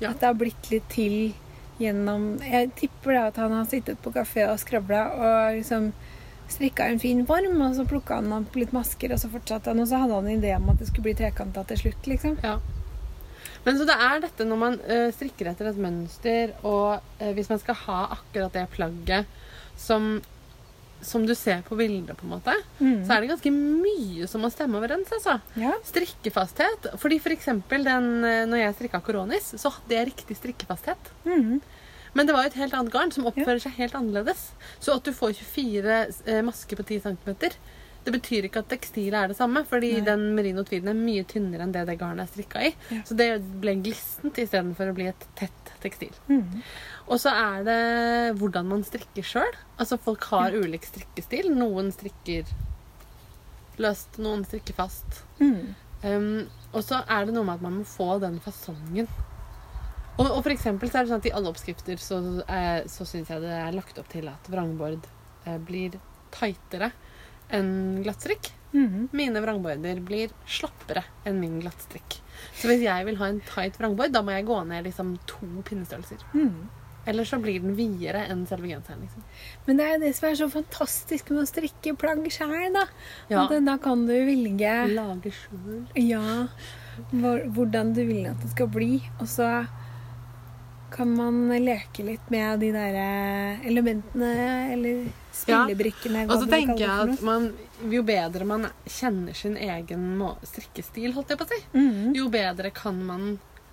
Ja. 0.00 0.10
At 0.10 0.20
det 0.20 0.26
har 0.30 0.34
blitt 0.40 0.70
litt 0.70 0.88
til 0.88 1.34
gjennom 1.80 2.34
Jeg 2.44 2.70
tipper 2.78 3.16
det 3.16 3.22
at 3.30 3.40
han 3.42 3.54
har 3.56 3.64
sittet 3.70 4.00
på 4.02 4.12
kafé 4.14 4.46
og 4.48 4.60
skravla 4.62 5.02
og 5.14 5.58
liksom 5.58 5.90
strikka 6.48 6.86
en 6.86 7.00
fin 7.00 7.22
form, 7.26 7.60
og 7.64 7.74
så 7.76 7.86
plukka 7.88 8.20
han 8.20 8.32
opp 8.36 8.56
litt 8.58 8.74
masker, 8.76 9.14
og 9.14 9.20
så 9.20 9.30
fortsatte 9.32 9.72
han, 9.72 9.80
og 9.80 9.88
så 9.88 10.02
hadde 10.02 10.18
han 10.18 10.28
en 10.28 10.42
idé 10.42 10.52
om 10.56 10.68
at 10.70 10.80
det 10.80 10.90
skulle 10.90 11.08
bli 11.08 11.16
trekanta 11.18 11.64
til 11.70 11.80
slutt, 11.84 12.08
liksom. 12.10 12.36
Ja. 12.44 12.58
Men 13.64 13.78
så 13.78 13.86
det 13.88 13.96
er 13.96 14.20
dette 14.20 14.44
når 14.44 14.60
man 14.60 14.76
eh, 14.84 15.08
strikker 15.14 15.48
etter 15.50 15.70
et 15.70 15.80
mønster, 15.80 16.52
og 16.68 17.00
eh, 17.18 17.32
hvis 17.36 17.48
man 17.48 17.62
skal 17.62 17.80
ha 17.86 18.00
akkurat 18.18 18.52
det 18.52 18.66
plagget 18.74 19.40
som, 19.80 20.18
som 21.04 21.24
du 21.26 21.34
ser 21.34 21.62
på 21.66 21.76
bildet, 21.78 22.16
på 22.16 22.24
en 22.26 22.32
måte, 22.34 22.54
Mm. 22.80 23.04
så 23.06 23.14
er 23.16 23.20
det 23.20 23.30
ganske 23.30 23.52
mye 23.52 24.26
som 24.28 24.40
må 24.42 24.50
stemme 24.50 24.76
overens. 24.80 25.08
altså. 25.12 25.40
Ja. 25.56 25.72
Strikkefasthet. 25.84 26.90
Fordi 26.98 27.18
for 27.20 27.30
eksempel 27.34 27.84
den, 27.84 28.24
eh, 28.24 28.44
når 28.46 28.58
jeg 28.64 28.74
strikka 28.78 29.00
Koronis, 29.04 29.54
så 29.60 29.70
hadde 29.72 29.94
jeg 29.96 30.06
riktig 30.12 30.36
strikkefasthet. 30.36 31.10
Mm. 31.24 31.60
Men 32.14 32.26
det 32.26 32.34
var 32.34 32.44
jo 32.44 32.50
et 32.52 32.60
helt 32.60 32.74
annet 32.74 32.92
garn 32.92 33.10
som 33.10 33.24
oppfører 33.26 33.60
seg 33.60 33.72
helt 33.78 33.94
annerledes. 33.98 34.50
Så 34.80 34.94
at 34.94 35.02
du 35.04 35.12
får 35.12 35.34
24 35.34 36.06
eh, 36.26 36.42
masker 36.46 36.76
på 36.76 36.84
10 36.86 37.00
cm, 37.02 37.50
det 38.04 38.14
betyr 38.14 38.48
ikke 38.48 38.62
at 38.64 38.70
tekstilet 38.72 39.16
er 39.18 39.32
det 39.32 39.38
samme. 39.38 39.64
Fordi 39.68 39.92
Nei. 39.98 40.06
den 40.06 40.26
merino 40.36 40.64
tweeden 40.66 40.92
er 40.92 40.98
mye 40.98 41.24
tynnere 41.28 41.66
enn 41.66 41.74
det 41.74 41.86
det 41.88 41.98
garnet 42.00 42.26
er 42.26 42.32
strikka 42.32 42.64
i. 42.68 42.72
Ja. 42.92 43.02
Så 43.08 43.18
det 43.18 43.28
ble 43.62 43.76
glissent 43.84 44.40
istedenfor 44.40 44.92
å 44.92 44.96
bli 44.96 45.08
et 45.12 45.28
tett 45.38 45.72
tekstil. 45.84 46.14
Mm. 46.30 46.62
Og 47.12 47.20
så 47.20 47.32
er 47.36 47.64
det 47.66 47.80
hvordan 48.40 48.70
man 48.70 48.84
strikker 48.86 49.26
sjøl. 49.26 49.58
Altså 49.76 49.98
folk 50.00 50.24
har 50.32 50.56
ulik 50.56 50.86
strikkestil. 50.88 51.50
Noen 51.52 51.90
strikker 51.92 52.48
løst, 53.82 54.20
noen 54.22 54.44
strikker 54.46 54.76
fast. 54.76 55.24
Mm. 55.40 55.74
Um, 56.04 56.26
og 56.74 56.82
så 56.84 57.00
er 57.08 57.26
det 57.26 57.34
noe 57.36 57.46
med 57.46 57.58
at 57.58 57.64
man 57.64 57.78
må 57.80 57.86
få 57.88 58.16
den 58.22 58.40
fasongen. 58.44 59.08
Og, 60.14 60.28
og 60.28 60.40
for 60.44 60.52
eksempel 60.54 60.90
så 60.90 61.00
er 61.00 61.06
det 61.06 61.12
sånn 61.12 61.22
at 61.22 61.28
i 61.28 61.34
alle 61.34 61.50
oppskrifter 61.50 61.98
så, 62.00 62.20
eh, 62.46 62.84
så 62.90 63.06
syns 63.08 63.32
jeg 63.32 63.42
det 63.42 63.50
er 63.50 63.74
lagt 63.74 63.98
opp 63.98 64.10
til 64.12 64.28
at 64.30 64.50
vrangbord 64.50 65.08
eh, 65.48 65.56
blir 65.58 65.96
tightere 66.34 66.92
enn 67.54 68.02
glattstrikk. 68.04 68.52
Mhm. 68.74 69.08
Mine 69.14 69.40
vrangbøyder 69.44 70.00
blir 70.04 70.32
slappere 70.50 71.04
enn 71.24 71.38
min 71.40 71.60
glattstrikk. 71.62 72.16
Så 72.58 72.66
hvis 72.70 72.82
jeg 72.82 73.06
vil 73.06 73.18
ha 73.20 73.28
en 73.30 73.42
tight 73.46 73.76
vrangbøyd, 73.78 74.12
da 74.14 74.22
må 74.26 74.34
jeg 74.34 74.48
gå 74.48 74.56
ned 74.66 74.88
liksom 74.88 75.14
to 75.30 75.46
pinnestørrelser. 75.68 76.24
Mm. 76.34 76.64
Eller 77.06 77.26
så 77.28 77.36
blir 77.38 77.60
den 77.60 77.74
videre 77.76 78.22
enn 78.32 78.46
selve 78.48 78.70
genseren. 78.70 79.02
liksom. 79.04 79.22
Men 79.66 79.76
det 79.76 79.84
er 79.86 79.92
jo 79.94 80.00
det 80.06 80.12
som 80.16 80.28
er 80.30 80.38
så 80.40 80.48
fantastisk 80.50 81.30
med 81.30 81.42
å 81.42 81.48
strikke 81.50 81.92
plagg 82.00 82.24
sjøl, 82.32 82.72
da. 82.72 82.86
Ja. 83.28 83.44
At 83.44 83.52
da 83.66 83.76
kan 83.78 84.06
du 84.08 84.14
velge 84.14 84.72
Lage 84.94 85.30
skjul. 85.36 85.84
ja, 86.00 86.48
hvordan 87.12 87.92
du 87.94 88.04
vil 88.08 88.26
at 88.30 88.40
det 88.40 88.50
skal 88.54 88.70
bli. 88.72 89.02
Og 89.20 89.28
så 89.28 89.66
kan 90.94 91.10
man 91.16 91.48
leke 91.64 92.04
litt 92.06 92.28
med 92.30 92.60
de 92.62 92.70
der 92.74 92.96
eh, 93.00 93.66
elementene, 93.66 94.30
eller 94.72 95.08
spillebrikkene. 95.34 96.22
Ja. 96.22 96.30
Og 96.30 96.44
så 96.44 96.50
tenker 96.50 96.84
jeg 96.84 97.08
at 97.08 97.24
man, 97.26 97.48
jo 97.90 98.04
bedre 98.06 98.46
man 98.46 98.68
kjenner 98.86 99.34
sin 99.34 99.56
egen 99.58 100.22
strikkestil, 100.46 101.10
holdt 101.16 101.34
jeg 101.34 101.40
på 101.40 101.48
å 101.48 101.50
si, 101.50 101.60
mm 101.74 102.14
jo 102.14 102.28
bedre 102.30 102.70
kan 102.74 103.00
man 103.08 103.26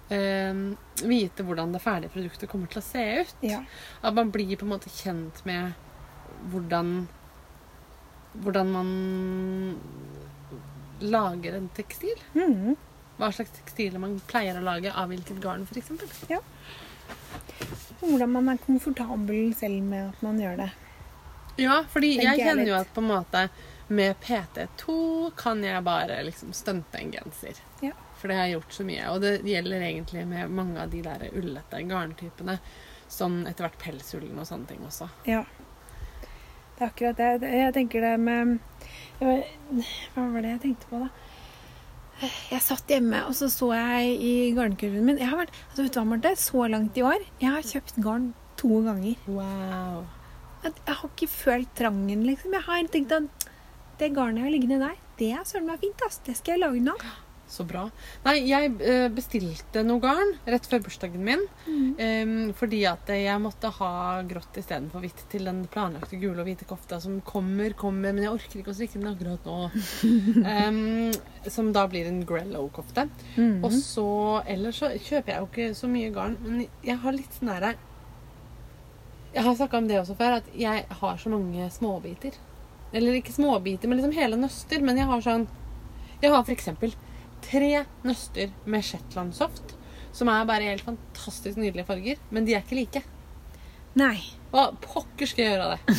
eh, 0.09 0.61
vite 1.05 1.45
hvordan 1.45 1.75
det 1.75 1.83
ferdige 1.83 2.13
produktet 2.15 2.49
kommer 2.49 2.71
til 2.71 2.81
å 2.81 2.85
se 2.85 3.05
ut. 3.21 3.35
Ja. 3.45 3.61
At 4.01 4.17
man 4.17 4.33
blir 4.33 4.55
på 4.57 4.65
en 4.65 4.73
måte 4.75 4.93
kjent 4.93 5.43
med 5.45 5.73
hvordan 6.51 7.07
Hvordan 8.31 8.69
man 8.71 8.91
lager 11.03 11.57
en 11.57 11.65
tekstil. 11.75 12.15
Mhm. 12.31 12.77
Hva 13.19 13.27
slags 13.35 13.51
tekstiler 13.57 13.99
man 13.99 14.13
pleier 14.29 14.55
å 14.55 14.63
lage 14.63 14.93
av 14.95 15.11
hvilket 15.11 15.41
garn, 15.43 15.65
f.eks. 15.67 15.91
Hvordan 18.01 18.31
man 18.33 18.49
er 18.49 18.61
komfortabel 18.63 19.51
selv 19.57 19.83
med 19.85 20.09
at 20.09 20.23
man 20.25 20.39
gjør 20.41 20.63
det. 20.63 20.71
Ja, 21.61 21.83
fordi 21.91 22.15
Tenker 22.15 22.31
jeg 22.31 22.39
jeg 22.39 22.47
kjenner 22.47 22.69
jo 22.71 22.77
at 22.79 22.93
på 22.95 23.03
en 23.03 23.11
måte 23.11 23.43
med 23.91 24.15
PT2 24.23 24.93
kan 25.37 25.63
jeg 25.63 25.83
bare 25.83 26.21
liksom 26.23 26.53
stunte 26.55 27.01
en 27.01 27.11
genser. 27.11 27.59
Ja. 27.83 27.91
For 28.17 28.31
det 28.31 28.37
har 28.37 28.47
jeg 28.47 28.55
gjort 28.59 28.77
så 28.77 28.85
mye. 28.87 29.09
Og 29.11 29.21
det 29.23 29.33
gjelder 29.45 29.83
egentlig 29.83 30.23
med 30.29 30.53
mange 30.55 30.79
av 30.81 30.93
de 30.93 31.01
der 31.05 31.27
ullete 31.33 31.81
garntypene. 31.89 32.57
Som 33.11 33.41
etter 33.43 33.67
hvert 33.67 33.81
pelsullen 33.81 34.39
og 34.39 34.47
sånne 34.47 34.69
ting 34.69 34.85
også. 34.87 35.09
Ja. 35.27 35.41
Det 36.77 36.85
er 36.85 36.87
akkurat 36.87 37.17
det. 37.19 37.49
Jeg 37.51 37.73
tenker 37.75 38.05
det 38.07 38.13
med 38.23 38.59
Hva 39.19 40.23
var 40.31 40.39
det 40.41 40.55
jeg 40.55 40.61
tenkte 40.63 40.87
på, 40.89 41.01
da? 41.03 41.09
Jeg 42.21 42.61
satt 42.61 42.91
hjemme, 42.91 43.23
og 43.25 43.33
så 43.37 43.47
så 43.49 43.71
jeg 43.73 44.17
i 44.21 44.33
garnkurven 44.57 45.05
min 45.07 45.17
Jeg 45.21 45.31
har 45.31 45.39
vært 45.39 45.55
altså 45.71 45.85
vet 45.85 45.95
du 45.95 45.99
hva, 45.99 46.05
Marte? 46.11 46.33
Så 46.37 46.67
langt 46.69 46.97
i 46.99 47.05
år. 47.05 47.23
Jeg 47.41 47.53
har 47.55 47.65
kjøpt 47.65 47.97
garn 48.03 48.27
to 48.61 48.81
ganger. 48.85 49.15
Wow. 49.27 50.03
At 50.61 50.77
Jeg 50.85 50.99
har 50.99 51.09
ikke 51.09 51.31
følt 51.31 51.73
trangen, 51.77 52.25
liksom. 52.27 52.53
Jeg 52.53 52.67
har 52.67 52.91
tenkt 52.93 53.15
at 53.17 53.49
det 54.01 54.13
garnet 54.13 54.41
jeg 54.41 54.47
har 54.49 54.53
liggende 54.53 54.79
der, 54.81 54.97
det 55.17 55.31
er 55.37 55.43
søren 55.45 55.67
meg 55.69 55.81
fint. 55.81 56.01
ass. 56.05 56.21
Det 56.25 56.37
skal 56.37 56.57
jeg 56.57 56.63
lage 56.65 56.81
nå. 56.85 56.95
Så 57.51 57.65
bra. 57.67 57.83
Nei, 58.23 58.37
jeg 58.47 58.69
eh, 58.79 59.09
bestilte 59.11 59.81
noe 59.83 59.99
garn 59.99 60.29
rett 60.47 60.67
før 60.71 60.85
bursdagen 60.85 61.23
min. 61.25 61.41
em, 61.99 62.53
fordi 62.55 62.85
at 62.87 63.11
jeg 63.11 63.41
måtte 63.43 63.73
ha 63.75 63.91
grått 64.27 64.59
istedenfor 64.61 65.03
hvitt 65.03 65.25
til 65.33 65.49
den 65.49 65.65
planlagte 65.71 66.19
gule 66.21 66.39
og 66.39 66.47
hvite 66.47 66.67
kofta 66.69 67.01
som 67.03 67.19
kommer, 67.27 67.75
kommer, 67.75 68.15
men 68.15 68.23
jeg 68.23 68.37
orker 68.37 68.61
ikke 68.61 68.71
å 68.71 68.77
strikke 68.77 69.01
den 69.01 69.11
akkurat 69.11 69.49
nå. 69.49 69.57
um, 70.55 71.11
som 71.51 71.73
da 71.75 71.85
blir 71.91 72.07
en 72.07 72.23
Grello-kofte. 72.27 73.09
Mm. 73.35 73.59
Og 73.67 73.75
så 73.75 74.07
Ellers 74.47 74.79
så 74.79 74.93
kjøper 74.95 75.33
jeg 75.33 75.41
jo 75.41 75.49
ikke 75.49 75.69
så 75.77 75.91
mye 75.91 76.15
garn, 76.15 76.39
men 76.45 76.63
jeg 76.87 76.97
har 77.03 77.15
litt 77.15 77.35
sånn 77.35 77.51
derre 77.51 77.75
Jeg 79.35 79.43
har 79.43 79.55
snakka 79.59 79.79
om 79.79 79.91
det 79.91 79.99
også 79.99 80.15
før, 80.19 80.39
at 80.39 80.47
jeg 80.55 80.87
har 81.01 81.19
så 81.19 81.31
mange 81.31 81.67
småbiter. 81.71 82.39
Eller 82.95 83.19
ikke 83.19 83.35
småbiter, 83.35 83.87
men 83.87 83.99
liksom 83.99 84.15
hele 84.15 84.39
nøster. 84.39 84.83
Men 84.83 84.99
jeg 84.99 85.07
har 85.11 85.23
sånn 85.23 85.47
Jeg 86.21 86.31
har 86.31 86.43
for 86.43 86.55
eksempel 86.55 86.95
tre 87.45 87.85
nøster 88.07 88.51
med 88.65 88.83
Shetland-soft. 88.85 89.75
Som 90.15 90.27
er 90.31 90.45
bare 90.49 90.67
helt 90.67 90.83
fantastisk 90.83 91.57
nydelige 91.57 91.87
farger. 91.87 92.21
Men 92.31 92.45
de 92.47 92.55
er 92.57 92.63
ikke 92.65 92.79
like. 92.79 93.03
Nei. 93.99 94.17
Hva 94.51 94.69
pokker 94.83 95.27
skal 95.29 95.45
jeg 95.45 95.53
gjøre 95.53 95.67
av 95.67 95.77
det? 95.77 95.95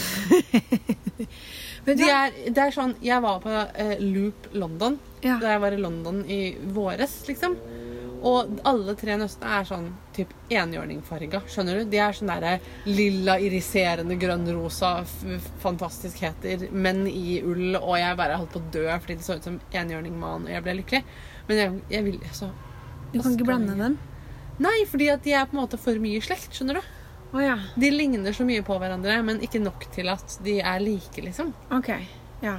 Vet 1.86 1.96
du 1.98 2.02
De 2.04 2.08
er, 2.12 2.34
det 2.52 2.60
er 2.62 2.74
sånn 2.74 2.92
Jeg 3.02 3.22
var 3.24 3.38
på 3.42 3.50
eh, 3.52 3.94
Loop 4.04 4.50
London 4.54 4.98
Ja. 5.24 5.38
da 5.40 5.54
jeg 5.54 5.62
var 5.64 5.74
i 5.74 5.80
London 5.80 6.20
i 6.30 6.40
våres, 6.76 7.14
liksom. 7.28 7.56
Og 8.22 8.60
alle 8.68 8.94
tre 9.00 9.16
nøstene 9.18 9.56
er 9.58 9.66
sånn 9.68 9.88
typ 10.16 10.32
enhjørningfarga. 10.52 11.40
Skjønner 11.48 11.78
du? 11.80 11.84
De 11.92 11.98
er 12.04 12.12
sånn 12.16 12.30
derre 12.32 12.54
lilla, 12.86 13.38
iriserende, 13.40 14.16
grønn-rosa 14.20 14.90
f- 15.06 15.50
fantastikheter, 15.62 16.68
men 16.72 17.06
i 17.10 17.40
ull. 17.42 17.76
Og 17.80 17.96
jeg 17.98 18.16
bare 18.20 18.36
holdt 18.40 18.52
på 18.56 18.62
å 18.62 18.70
dø 18.74 18.86
fordi 19.00 19.16
det 19.20 19.26
så 19.26 19.36
ut 19.38 19.48
som 19.50 19.60
enhjørningman, 19.72 20.46
og 20.48 20.52
jeg 20.54 20.64
ble 20.66 20.74
lykkelig. 20.80 21.02
Men 21.48 21.62
jeg, 21.62 21.80
jeg 21.96 22.04
vil 22.08 22.18
altså 22.28 22.50
Du 23.12 23.20
kan 23.22 23.34
ikke 23.36 23.48
blande 23.48 23.76
dem? 23.80 23.98
Nei, 24.62 24.76
fordi 24.88 25.08
at 25.10 25.24
de 25.24 25.32
er 25.34 25.46
på 25.48 25.56
en 25.56 25.62
måte 25.64 25.78
for 25.80 25.96
mye 26.02 26.20
i 26.20 26.24
slekt, 26.24 26.52
skjønner 26.54 26.78
du. 26.78 26.90
Oh, 27.32 27.40
ja. 27.40 27.56
De 27.80 27.88
ligner 27.90 28.34
så 28.36 28.44
mye 28.44 28.60
på 28.64 28.76
hverandre, 28.78 29.14
men 29.24 29.40
ikke 29.40 29.60
nok 29.64 29.86
til 29.94 30.10
at 30.12 30.34
de 30.44 30.58
er 30.60 30.82
like, 30.84 31.22
liksom. 31.24 31.54
OK. 31.72 31.88
Ja. 32.44 32.58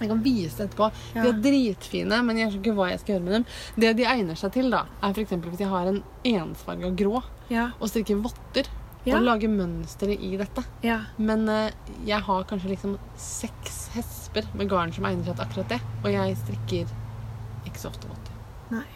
Jeg 0.00 0.08
kan 0.10 0.22
vise 0.24 0.56
det 0.58 0.66
etterpå. 0.70 0.88
De 1.14 1.28
er 1.28 1.40
dritfine, 1.44 2.22
men 2.26 2.38
jeg 2.40 2.50
skjønner 2.50 2.64
ikke 2.64 2.74
hva 2.78 2.88
jeg 2.90 3.00
skal 3.02 3.14
gjøre 3.14 3.24
med 3.24 3.32
dem. 3.38 3.44
Det 3.84 3.92
de 3.96 4.06
egner 4.10 4.34
seg 4.40 4.52
til, 4.56 4.70
da, 4.74 4.84
er 5.02 5.12
f.eks. 5.14 5.34
hvis 5.44 5.60
jeg 5.62 5.68
har 5.70 5.90
en 5.92 6.00
ensfarga 6.24 6.90
grå 6.98 7.22
Ja. 7.52 7.70
og 7.80 7.88
strikker 7.92 8.16
votter 8.24 8.66
Ja. 9.04 9.18
og 9.18 9.22
lager 9.26 9.48
mønstre 9.52 10.14
i 10.16 10.36
dette. 10.40 10.64
ja. 10.82 11.00
Men 11.18 11.46
uh, 11.48 11.70
jeg 12.06 12.20
har 12.24 12.44
kanskje 12.48 12.70
liksom 12.72 12.98
seks 13.16 13.88
hesper 13.94 14.44
med 14.54 14.68
garn 14.70 14.92
som 14.92 15.04
egner 15.04 15.24
seg 15.28 15.36
til 15.36 15.44
akkurat 15.44 15.68
det. 15.68 15.80
Og 16.02 16.10
jeg 16.12 16.36
strikker 16.40 16.86
ikke 17.66 17.78
så 17.80 17.88
ofte 17.92 18.08
votter. 18.08 18.32
Nei. 18.70 18.86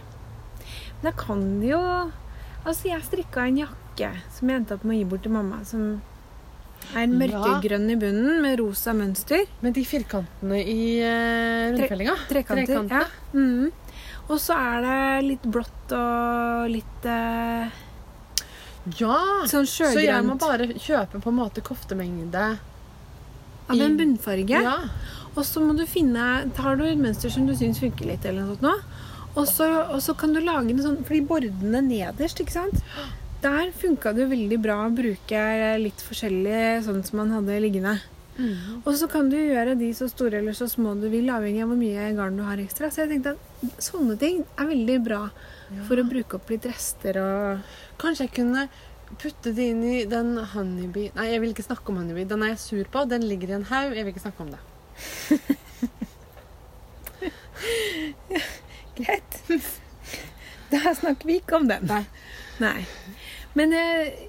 Da 1.03 1.13
kan 1.13 1.61
det 1.61 1.71
jo 1.75 2.11
Altså, 2.67 2.89
jeg 2.91 3.01
strikka 3.07 3.45
en 3.47 3.57
jakke 3.61 4.09
som 4.35 4.49
jeg 4.51 4.59
endte 4.61 4.75
opp 4.75 4.83
med 4.85 4.97
å 4.97 4.99
gi 4.99 5.05
bort 5.09 5.23
til 5.23 5.33
mamma, 5.33 5.61
som 5.65 6.01
er 6.97 7.11
mørkegrønn 7.11 7.91
i 7.93 7.97
bunnen 8.01 8.38
med 8.45 8.59
rosa 8.61 8.95
mønster. 8.97 9.45
Med 9.64 9.77
de 9.77 9.85
firkantene 9.87 10.61
i 10.62 10.79
uh, 11.03 11.75
rundfellinga 11.75 12.17
Trekanter. 12.31 12.64
Trekantene. 12.64 13.03
Ja. 13.03 13.37
Mm. 13.37 14.25
Og 14.29 14.41
så 14.43 14.57
er 14.61 14.83
det 14.85 15.27
litt 15.27 15.45
blått 15.49 15.93
og 15.97 16.73
litt 16.73 17.09
uh, 17.09 17.69
Ja! 18.99 19.21
sånn 19.49 19.69
Så 19.69 19.93
jeg 20.01 20.25
må 20.25 20.37
bare 20.41 20.69
kjøpe 20.75 21.21
på 21.21 21.33
en 21.33 21.38
måte 21.38 21.64
koftemengde. 21.64 22.49
av 23.69 23.85
en 23.85 23.97
bunnfarge. 23.97 24.62
Ja. 24.64 24.79
Og 25.35 25.45
så 25.47 25.61
må 25.62 25.77
du 25.77 25.85
finne 25.87 26.49
Har 26.57 26.77
du 26.77 26.85
et 26.88 26.99
mønster 26.99 27.33
som 27.33 27.47
du 27.47 27.55
syns 27.57 27.81
funker 27.83 28.09
litt, 28.09 28.25
eller 28.25 28.43
noe 28.43 28.57
sånt 28.57 28.64
nå, 28.64 28.75
og 29.38 29.47
så, 30.03 30.14
kan 30.19 30.33
du 30.35 30.41
lage 30.43 30.73
en 30.73 30.83
sånn 30.83 31.03
Fordi 31.07 31.21
bordene 31.29 31.83
nederst, 31.85 32.41
ikke 32.43 32.57
sant 32.57 32.81
Der 33.42 33.72
funka 33.79 34.12
det 34.14 34.24
jo 34.24 34.31
veldig 34.33 34.59
bra 34.62 34.81
å 34.85 34.94
bruke 34.94 35.42
litt 35.79 36.01
forskjellig 36.03 36.85
sånn 36.87 37.05
som 37.07 37.20
man 37.20 37.35
hadde 37.37 37.61
liggende. 37.62 37.98
Mm. 38.38 38.83
Og 38.87 38.92
så 38.98 39.09
kan 39.11 39.31
du 39.31 39.37
gjøre 39.37 39.74
de 39.79 39.90
så 39.94 40.07
store 40.11 40.38
eller 40.38 40.55
så 40.55 40.68
små 40.70 40.94
du 40.98 41.09
vil, 41.11 41.31
avhengig 41.35 41.62
av 41.64 41.72
hvor 41.72 41.79
mye 41.79 42.12
garn 42.14 42.38
du 42.38 42.44
har 42.46 42.59
ekstra. 42.62 42.90
Så 42.90 43.03
jeg 43.03 43.11
tenkte 43.12 43.35
at 43.35 43.40
sånne 43.83 44.14
ting 44.18 44.44
er 44.59 44.70
veldig 44.70 44.98
bra 45.07 45.22
for 45.88 45.98
å 45.98 46.07
bruke 46.09 46.38
opp 46.38 46.51
litt 46.53 46.66
rester 46.70 47.18
og 47.20 47.40
Kanskje 47.98 48.24
jeg 48.29 48.37
kunne 48.37 48.68
putte 49.18 49.51
det 49.57 49.64
inn 49.72 49.83
i 49.83 50.05
den 50.09 50.37
honeybee 50.53 51.11
Nei, 51.16 51.27
jeg 51.33 51.40
vil 51.42 51.51
ikke 51.55 51.66
snakke 51.66 51.90
om 51.90 51.98
honeybee. 51.98 52.29
Den 52.31 52.44
er 52.46 52.53
jeg 52.53 52.62
sur 52.62 52.87
på. 52.92 53.03
Den 53.11 53.27
ligger 53.27 53.48
i 53.51 53.57
en 53.59 53.68
haug. 53.70 53.90
Jeg 53.96 54.05
vil 54.07 54.12
ikke 54.14 54.27
snakke 54.27 54.42
om 54.44 54.51
det. 54.55 54.61
Greit. 58.98 59.33
Da 60.70 60.94
snakker 60.94 61.24
vi 61.27 61.35
ikke 61.42 61.57
om 61.59 61.66
den. 61.70 61.83
Nei. 61.90 62.05
Nei. 62.62 62.87
Men 63.59 63.75
eh, 63.77 64.25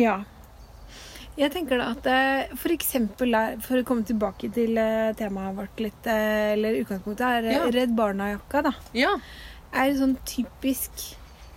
Ja. 0.00 0.20
Jeg 1.38 1.48
tenker 1.54 1.80
da 1.80 1.92
at 1.94 2.06
eh, 2.10 2.50
for 2.60 2.74
eksempel 2.74 3.32
der, 3.32 3.56
for 3.64 3.80
å 3.80 3.86
komme 3.88 4.04
tilbake 4.04 4.50
til 4.52 4.76
eh, 4.80 5.14
temaet 5.16 5.56
vårt 5.56 5.80
litt, 5.80 6.10
eller 6.12 6.76
utgangspunktet, 6.82 7.24
er 7.24 7.50
Ja. 7.54 7.64
Redd 7.72 7.96
Barna-jakka, 7.96 8.66
da. 8.68 8.74
Ja. 8.96 9.14
Er 9.72 9.88
et 9.88 10.00
sånn 10.00 10.18
typisk 10.28 11.06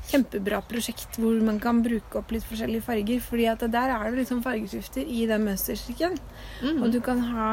kjempebra 0.05 0.61
prosjekt 0.69 1.17
hvor 1.17 1.35
man 1.43 1.57
kan 1.59 1.81
bruke 1.83 2.19
opp 2.21 2.31
litt 2.31 2.45
forskjellige 2.45 2.85
farger. 2.85 3.19
fordi 3.25 3.47
at 3.51 3.65
der 3.71 3.89
er 3.89 4.11
det 4.11 4.19
liksom 4.21 4.43
fargeskifter 4.45 5.01
i 5.01 5.25
den 5.25 5.43
mønsterstrikken. 5.47 6.17
Mm. 6.61 6.83
Og 6.83 6.91
du 6.93 6.99
kan 7.01 7.19
ha 7.33 7.51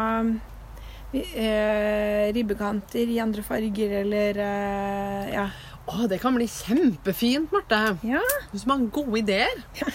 eh, 1.13 2.33
ribbekanter 2.37 3.09
i 3.09 3.19
andre 3.25 3.43
farger, 3.43 3.99
eller 4.03 4.39
eh, 4.47 5.33
ja. 5.35 5.49
Å, 5.91 6.07
det 6.09 6.21
kan 6.23 6.35
bli 6.39 6.47
kjempefint, 6.47 7.51
Marte. 7.53 7.81
ja. 8.07 8.21
Du 8.53 8.59
som 8.59 8.71
har 8.77 8.85
gode 8.95 9.19
ideer. 9.19 9.63
Ja. 9.81 9.89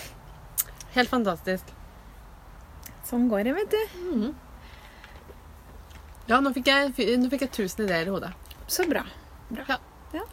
Helt 0.98 1.10
fantastisk. 1.12 1.70
Sånn 3.08 3.30
går 3.32 3.46
det, 3.48 3.54
vet 3.56 3.72
du. 3.72 4.34
Ja, 6.28 6.42
nå 6.44 6.52
fikk 6.56 6.68
jeg, 6.68 6.92
nå 7.22 7.30
fikk 7.32 7.46
jeg 7.46 7.54
tusen 7.56 7.86
ideer 7.86 8.10
i 8.10 8.12
hodet. 8.12 8.34
Så 8.68 8.84
bra. 8.90 9.06
Bra. 9.50 9.78
Ja. 10.16 10.26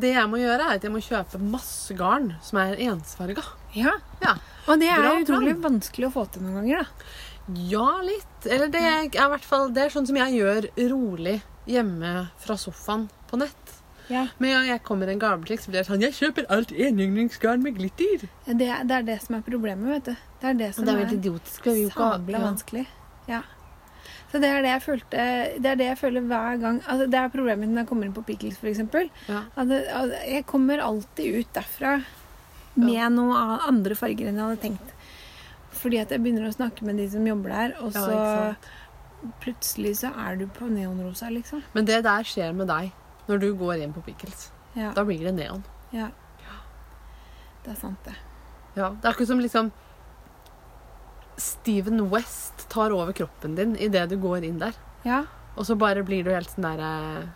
Det 0.00 0.12
jeg 0.14 0.28
må 0.28 0.38
gjøre, 0.40 0.68
er 0.70 0.78
at 0.78 0.84
jeg 0.86 0.92
må 0.92 1.00
kjøpe 1.04 1.40
masse 1.40 1.92
garn 1.96 2.30
som 2.44 2.58
er 2.62 2.80
ensfarga. 2.88 3.44
Ja. 3.76 3.92
Ja. 4.24 4.34
Og 4.68 4.80
det 4.80 4.88
er 4.92 5.00
Bra 5.04 5.12
utrolig 5.20 5.54
plan. 5.58 5.62
vanskelig 5.68 6.08
å 6.08 6.14
få 6.16 6.24
til 6.32 6.44
noen 6.46 6.60
ganger, 6.62 6.84
da. 6.88 7.12
Ja, 7.68 7.86
litt. 8.06 8.46
Eller 8.46 8.68
det 8.72 8.80
er 8.86 9.06
i 9.08 9.08
hvert 9.32 9.44
fall 9.44 9.72
Det 9.74 9.82
er 9.82 9.90
sånn 9.90 10.06
som 10.06 10.14
jeg 10.20 10.36
gjør 10.38 10.68
rolig 10.92 11.40
hjemme 11.68 12.12
fra 12.40 12.54
sofaen 12.60 13.08
på 13.28 13.40
nett. 13.40 13.72
Ja. 14.10 14.26
Men 14.38 14.50
ja, 14.50 14.60
jeg 14.72 14.82
kommer 14.82 15.08
i 15.08 15.14
en 15.14 15.20
gavebutikk, 15.22 15.60
så 15.62 15.70
blir 15.70 15.80
det 15.82 15.86
sånn 15.88 16.02
Jeg 16.02 16.16
kjøper 16.18 16.46
alt 16.50 16.72
enhjørningsgarn 16.74 17.62
med 17.62 17.76
glitter. 17.78 18.26
Det, 18.46 18.56
det 18.58 18.96
er 18.98 19.02
det 19.06 19.18
som 19.22 19.36
er 19.38 19.44
problemet, 19.46 19.88
vet 19.96 20.10
du. 20.10 20.14
Det 20.42 20.48
er 20.50 20.54
det 20.58 20.70
som 20.74 20.84
Det 20.86 20.94
er 20.94 21.02
veldig 21.04 21.18
idiotisk. 21.20 21.68
sabla 21.94 22.38
ja. 22.38 22.44
vanskelig. 22.46 22.86
Ja. 23.30 23.42
Så 24.32 24.40
det 24.40 24.48
er 24.48 24.62
det 24.64 24.78
følte 24.82 25.24
Det 25.60 25.68
er 25.70 25.76
det 25.76 25.86
jeg 25.90 25.98
føler 26.00 26.24
hver 26.24 26.56
gang 26.58 26.78
altså 26.88 27.04
Det 27.06 27.18
er 27.20 27.28
problemet 27.28 27.68
når 27.68 27.82
jeg 27.82 27.88
kommer 27.90 28.08
inn 28.08 28.14
på 28.16 28.24
Pickles, 28.26 28.56
f.eks. 28.58 28.80
Ja. 29.28 29.42
At 29.60 29.74
jeg 30.26 30.46
kommer 30.48 30.80
alltid 30.82 31.38
ut 31.42 31.52
derfra 31.54 31.98
med 32.74 32.94
Ja. 32.94 33.08
noe 33.12 33.36
av 33.36 33.68
andre 33.68 33.94
farger 33.94 34.30
enn 34.30 34.40
jeg 34.40 34.48
hadde 34.48 34.62
tenkt. 34.62 34.94
Fordi 35.82 35.98
at 36.00 36.10
jeg 36.14 36.22
begynner 36.24 36.48
å 36.48 36.54
snakke 36.54 36.86
med 36.88 36.96
de 36.96 37.08
som 37.12 37.26
jobber 37.26 37.52
der, 37.52 37.74
og 37.82 37.92
så 37.92 38.08
ja, 38.08 38.54
plutselig 39.42 39.98
så 40.00 40.10
er 40.16 40.36
du 40.40 40.46
på 40.46 40.68
neonrosa, 40.70 41.28
liksom. 41.32 41.62
Men 41.74 41.84
det 41.88 42.02
der 42.06 42.24
skjer 42.24 42.54
med 42.56 42.70
deg 42.70 42.90
når 43.28 43.38
du 43.42 43.48
går 43.54 43.82
inn 43.84 43.92
på 43.94 44.02
Pickles. 44.06 44.50
Ja. 44.74 44.92
Da 44.96 45.04
blir 45.04 45.22
det 45.24 45.34
neon. 45.36 45.64
ja. 45.92 46.10
Det 47.62 47.70
er 47.70 47.76
sant, 47.78 47.98
det. 48.02 48.16
Ja, 48.74 48.88
Det 48.90 49.04
er 49.06 49.12
akkurat 49.12 49.28
som 49.28 49.38
liksom 49.38 49.68
Steven 51.38 52.08
West 52.10 52.64
tar 52.72 52.90
over 52.90 53.12
kroppen 53.12 53.54
din 53.54 53.76
idet 53.76 54.08
du 54.10 54.16
går 54.20 54.42
inn 54.48 54.58
der. 54.58 54.74
Ja. 55.06 55.22
Og 55.56 55.66
så 55.68 55.76
bare 55.78 56.02
blir 56.06 56.24
du 56.26 56.30
helt 56.32 56.50
sånn 56.50 56.64
der 56.66 56.80
eh, 56.82 57.28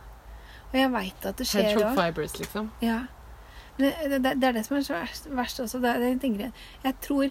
Og 0.73 0.77
jeg 0.81 0.91
veit 0.95 1.27
at 1.29 1.39
det 1.39 1.47
skjer 1.47 1.69
Hedgehog 1.71 1.95
fibers, 1.99 2.35
liksom. 2.41 2.71
Ja. 2.83 3.05
Det, 3.77 3.93
det, 4.09 4.21
det 4.41 4.49
er 4.49 4.57
det 4.57 4.65
som 4.67 4.79
er 4.79 4.87
så 4.87 4.97
verst, 4.97 5.29
verst 5.31 5.61
også. 5.63 5.81
Det, 5.85 5.95
det 6.01 6.11
jeg, 6.15 6.21
tenker, 6.25 6.65
jeg 6.85 6.99
tror 7.05 7.31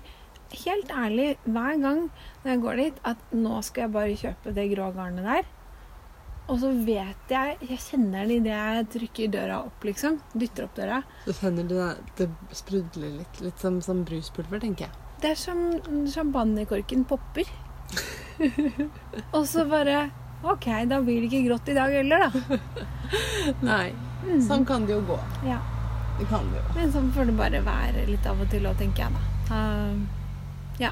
helt 0.55 0.91
ærlig 0.95 1.29
hver 1.43 1.79
gang 1.81 2.01
når 2.43 2.51
jeg 2.51 2.61
går 2.63 2.81
dit, 2.83 2.99
at 3.11 3.33
nå 3.35 3.61
skal 3.65 3.87
jeg 3.87 3.95
bare 3.95 4.19
kjøpe 4.23 4.53
det 4.55 4.67
grå 4.75 4.91
garnet 4.95 5.25
der. 5.27 5.49
Og 6.45 6.59
så 6.61 6.69
vet 6.85 7.31
jeg 7.31 7.55
Jeg 7.65 7.79
kjenner 7.81 8.27
det 8.29 8.39
idet 8.41 8.57
jeg 8.57 8.89
trykker 8.95 9.31
døra 9.33 9.61
opp, 9.65 9.85
liksom. 9.87 10.19
Dytter 10.33 10.67
opp 10.67 10.75
døra. 10.77 11.01
Så 11.25 11.37
kjenner 11.39 11.69
du 11.69 11.75
det, 11.77 11.93
det 12.19 12.57
sprudler 12.57 13.17
litt. 13.21 13.41
Litt 13.41 13.61
som, 13.61 13.79
som 13.85 14.03
bruspulver, 14.07 14.61
tenker 14.61 14.87
jeg. 14.87 15.01
Det 15.23 15.31
er 15.31 15.39
som 15.39 16.05
champagnekorken 16.11 17.05
popper. 17.09 17.49
og 19.35 19.45
så 19.47 19.65
bare 19.69 20.09
OK, 20.45 20.67
da 20.89 20.99
blir 21.01 21.23
det 21.23 21.31
ikke 21.31 21.45
grått 21.47 21.71
i 21.71 21.77
dag 21.77 21.93
heller, 21.95 22.27
da. 22.27 22.59
Nei. 23.71 23.87
Mm. 24.25 24.41
Sånn 24.45 24.65
kan 24.67 24.85
det 24.85 24.97
jo 24.97 25.01
gå. 25.07 25.17
Ja. 25.47 25.57
Det 26.19 26.27
kan 26.29 26.45
det 26.51 26.61
jo. 26.61 26.75
Men 26.77 26.93
sånn 26.93 27.09
får 27.15 27.31
det 27.31 27.37
bare 27.39 27.63
være 27.65 28.05
litt 28.09 28.27
av 28.29 28.39
og 28.43 28.51
til 28.51 28.67
òg, 28.69 28.77
tenker 28.79 29.07
jeg 29.07 29.15
da. 29.15 29.23
Uh, 29.49 30.75
ja. 30.81 30.91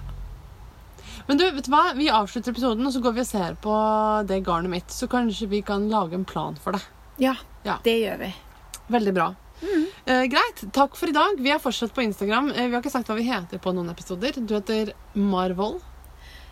Men 1.28 1.38
du, 1.40 1.44
vet 1.52 1.66
du 1.66 1.72
hva? 1.72 1.94
Vi 1.96 2.10
avslutter 2.12 2.52
episoden, 2.52 2.86
og 2.86 2.94
så 2.94 3.00
går 3.04 3.14
vi 3.16 3.22
og 3.24 3.28
ser 3.30 3.56
på 3.64 3.74
det 4.28 4.42
garnet 4.44 4.70
mitt. 4.74 4.92
Så 4.92 5.08
kanskje 5.08 5.48
vi 5.48 5.62
kan 5.66 5.86
lage 5.90 6.14
en 6.18 6.26
plan 6.26 6.56
for 6.60 6.72
det. 6.78 6.84
ja. 7.18 7.36
Ja. 7.64 7.78
Det 7.84 7.94
gjør 8.02 8.18
vi. 8.20 8.28
Veldig 8.92 9.14
bra. 9.16 9.30
Eh, 10.06 10.26
greit. 10.28 10.64
Takk 10.76 10.98
for 11.00 11.08
i 11.08 11.14
dag. 11.16 11.38
Vi 11.40 11.50
er 11.54 11.62
fortsatt 11.64 11.94
på 11.96 12.04
Instagram. 12.04 12.50
Eh, 12.52 12.66
vi 12.68 12.74
har 12.76 12.82
ikke 12.84 12.92
sagt 12.92 13.08
hva 13.08 13.16
vi 13.16 13.24
heter 13.24 13.62
på 13.64 13.72
noen 13.72 13.88
episoder. 13.94 14.36
Du 14.36 14.52
heter 14.58 14.92
Marvoll. 15.16 15.78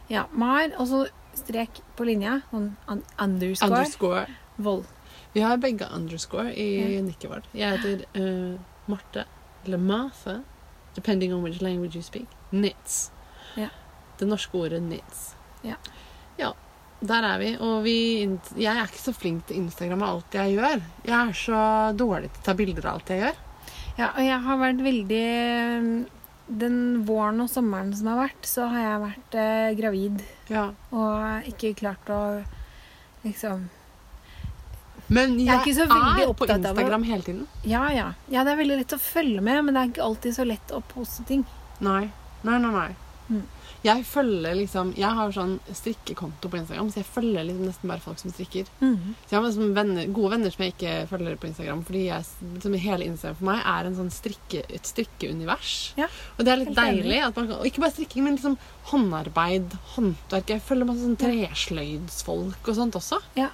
Ja, 0.07 0.24
Mar, 0.32 0.72
og 0.80 0.88
så 0.88 1.01
strek 1.36 1.82
på 1.99 2.07
linja. 2.07 2.38
Sånn 2.51 2.69
un 2.88 3.03
underscore. 3.19 3.67
Underscore. 3.82 4.24
Vold. 4.57 4.88
Vi 5.36 5.43
har 5.43 5.57
begge 5.59 5.89
underscore 5.91 6.53
i 6.55 6.69
Ja. 6.95 7.01
nikket 7.03 7.30
vårt. 7.34 7.51
Jeg 7.53 7.76
heter 7.80 8.05
uh, 8.15 8.55
Marte, 8.88 9.26
eller 9.65 9.78
Martha, 9.78 10.38
depending 10.95 11.34
on 11.34 11.43
which 11.43 11.59
language 11.61 11.95
you 11.95 12.03
speak. 12.03 12.28
Nits. 12.51 13.11
Det 14.22 14.28
norske 14.30 14.57
ordet 14.59 14.82
nits. 14.86 15.32
Ja. 15.65 15.76
Ja, 16.38 16.51
der 17.01 17.26
er 17.26 17.39
vi. 17.41 17.51
Og 17.57 17.82
vi, 17.86 17.95
jeg 18.55 18.69
er 18.72 18.86
ikke 18.86 19.01
så 19.01 19.13
flink 19.17 19.47
til 19.49 19.63
Instagram 19.63 20.03
og 20.05 20.11
alt 20.15 20.38
jeg 20.38 20.55
gjør. 20.59 20.82
Jeg 21.07 21.17
er 21.17 21.38
så 21.41 21.61
dårlig 21.97 22.30
til 22.36 22.43
å 22.43 22.47
ta 22.51 22.55
bilder 22.59 22.88
av 22.91 22.99
alt 22.99 23.09
jeg 23.13 23.24
gjør. 23.26 23.39
Ja, 23.97 24.07
og 24.13 24.22
jeg 24.24 24.39
har 24.45 24.57
vært 24.61 24.80
veldig 24.86 25.26
Den 26.61 26.78
våren 27.07 27.43
og 27.43 27.49
sommeren 27.51 27.91
som 27.95 28.07
har 28.11 28.22
vært, 28.26 28.47
så 28.47 28.65
har 28.72 28.82
jeg 28.86 29.01
vært 29.03 29.36
eh, 29.39 29.67
gravid 29.78 30.24
Ja. 30.51 30.63
og 30.91 31.47
ikke 31.47 31.74
klart 31.80 32.09
å 32.11 32.22
liksom 33.24 33.67
Men 35.11 35.38
jeg, 35.39 35.47
Jeg 35.47 35.76
er 35.76 35.78
så 35.78 35.86
er 35.86 36.34
på 36.39 36.47
Instagram 36.47 37.03
hele 37.07 37.24
tiden. 37.24 37.47
Ja, 37.67 37.86
ja. 37.91 38.13
Ja, 38.32 38.43
det 38.47 38.53
er 38.53 38.61
veldig 38.61 38.78
lett 38.82 38.95
å 38.95 38.99
følge 38.99 39.43
med, 39.43 39.63
men 39.65 39.76
det 39.76 39.82
er 39.82 39.91
ikke 39.91 40.05
alltid 40.07 40.36
så 40.36 40.47
lett 40.47 40.72
å 40.72 40.80
poste 40.93 41.24
ting. 41.28 41.43
Nei. 41.84 42.09
Nei, 42.47 42.57
nei, 42.63 42.72
nei. 42.72 42.89
Mm. 43.30 43.43
Jeg 43.84 44.03
følger 44.05 44.53
liksom 44.59 44.91
Jeg 44.95 45.09
har 45.17 45.32
sånn 45.34 45.55
strikkekonto 45.73 46.49
på 46.53 46.59
Instagram, 46.59 46.89
så 46.93 46.99
jeg 47.01 47.07
følger 47.09 47.47
liksom 47.47 47.65
nesten 47.65 47.89
bare 47.89 48.03
folk 48.03 48.19
som 48.21 48.29
strikker. 48.32 48.67
Så 49.25 49.32
jeg 49.32 49.38
har 49.39 49.45
liksom 49.47 49.71
venner, 49.73 50.05
gode 50.13 50.32
venner 50.36 50.51
som 50.53 50.61
jeg 50.65 50.75
ikke 50.75 51.07
følger 51.09 51.39
på 51.41 51.47
Instagram, 51.49 51.82
fordi 51.88 52.03
jeg, 52.05 52.25
liksom 52.53 52.75
hele 52.84 53.07
Instagram 53.09 53.36
for 53.39 53.45
meg 53.49 53.63
er 53.65 53.89
en 53.89 53.95
sånn 53.97 54.11
strikke, 54.13 54.61
et 54.69 54.86
strikkeunivers. 54.91 55.71
Ja, 55.97 56.07
og 56.38 56.45
det 56.45 56.53
er 56.53 56.61
litt 56.61 56.75
deilig. 56.77 57.17
At 57.25 57.36
man, 57.41 57.47
kan- 57.49 57.57
og 57.57 57.65
ikke 57.65 57.82
bare 57.82 57.95
strikking, 57.95 58.23
men 58.23 58.38
liksom 58.38 58.57
håndarbeid, 58.91 59.73
håndverk. 59.95 60.53
Jeg 60.53 60.61
følger 60.61 60.86
masse 60.91 61.01
sånn 61.07 61.17
tresløydsfolk 61.17 62.67
og 62.69 62.75
sånt 62.77 62.95
også. 62.99 63.19
Ja. 63.38 63.49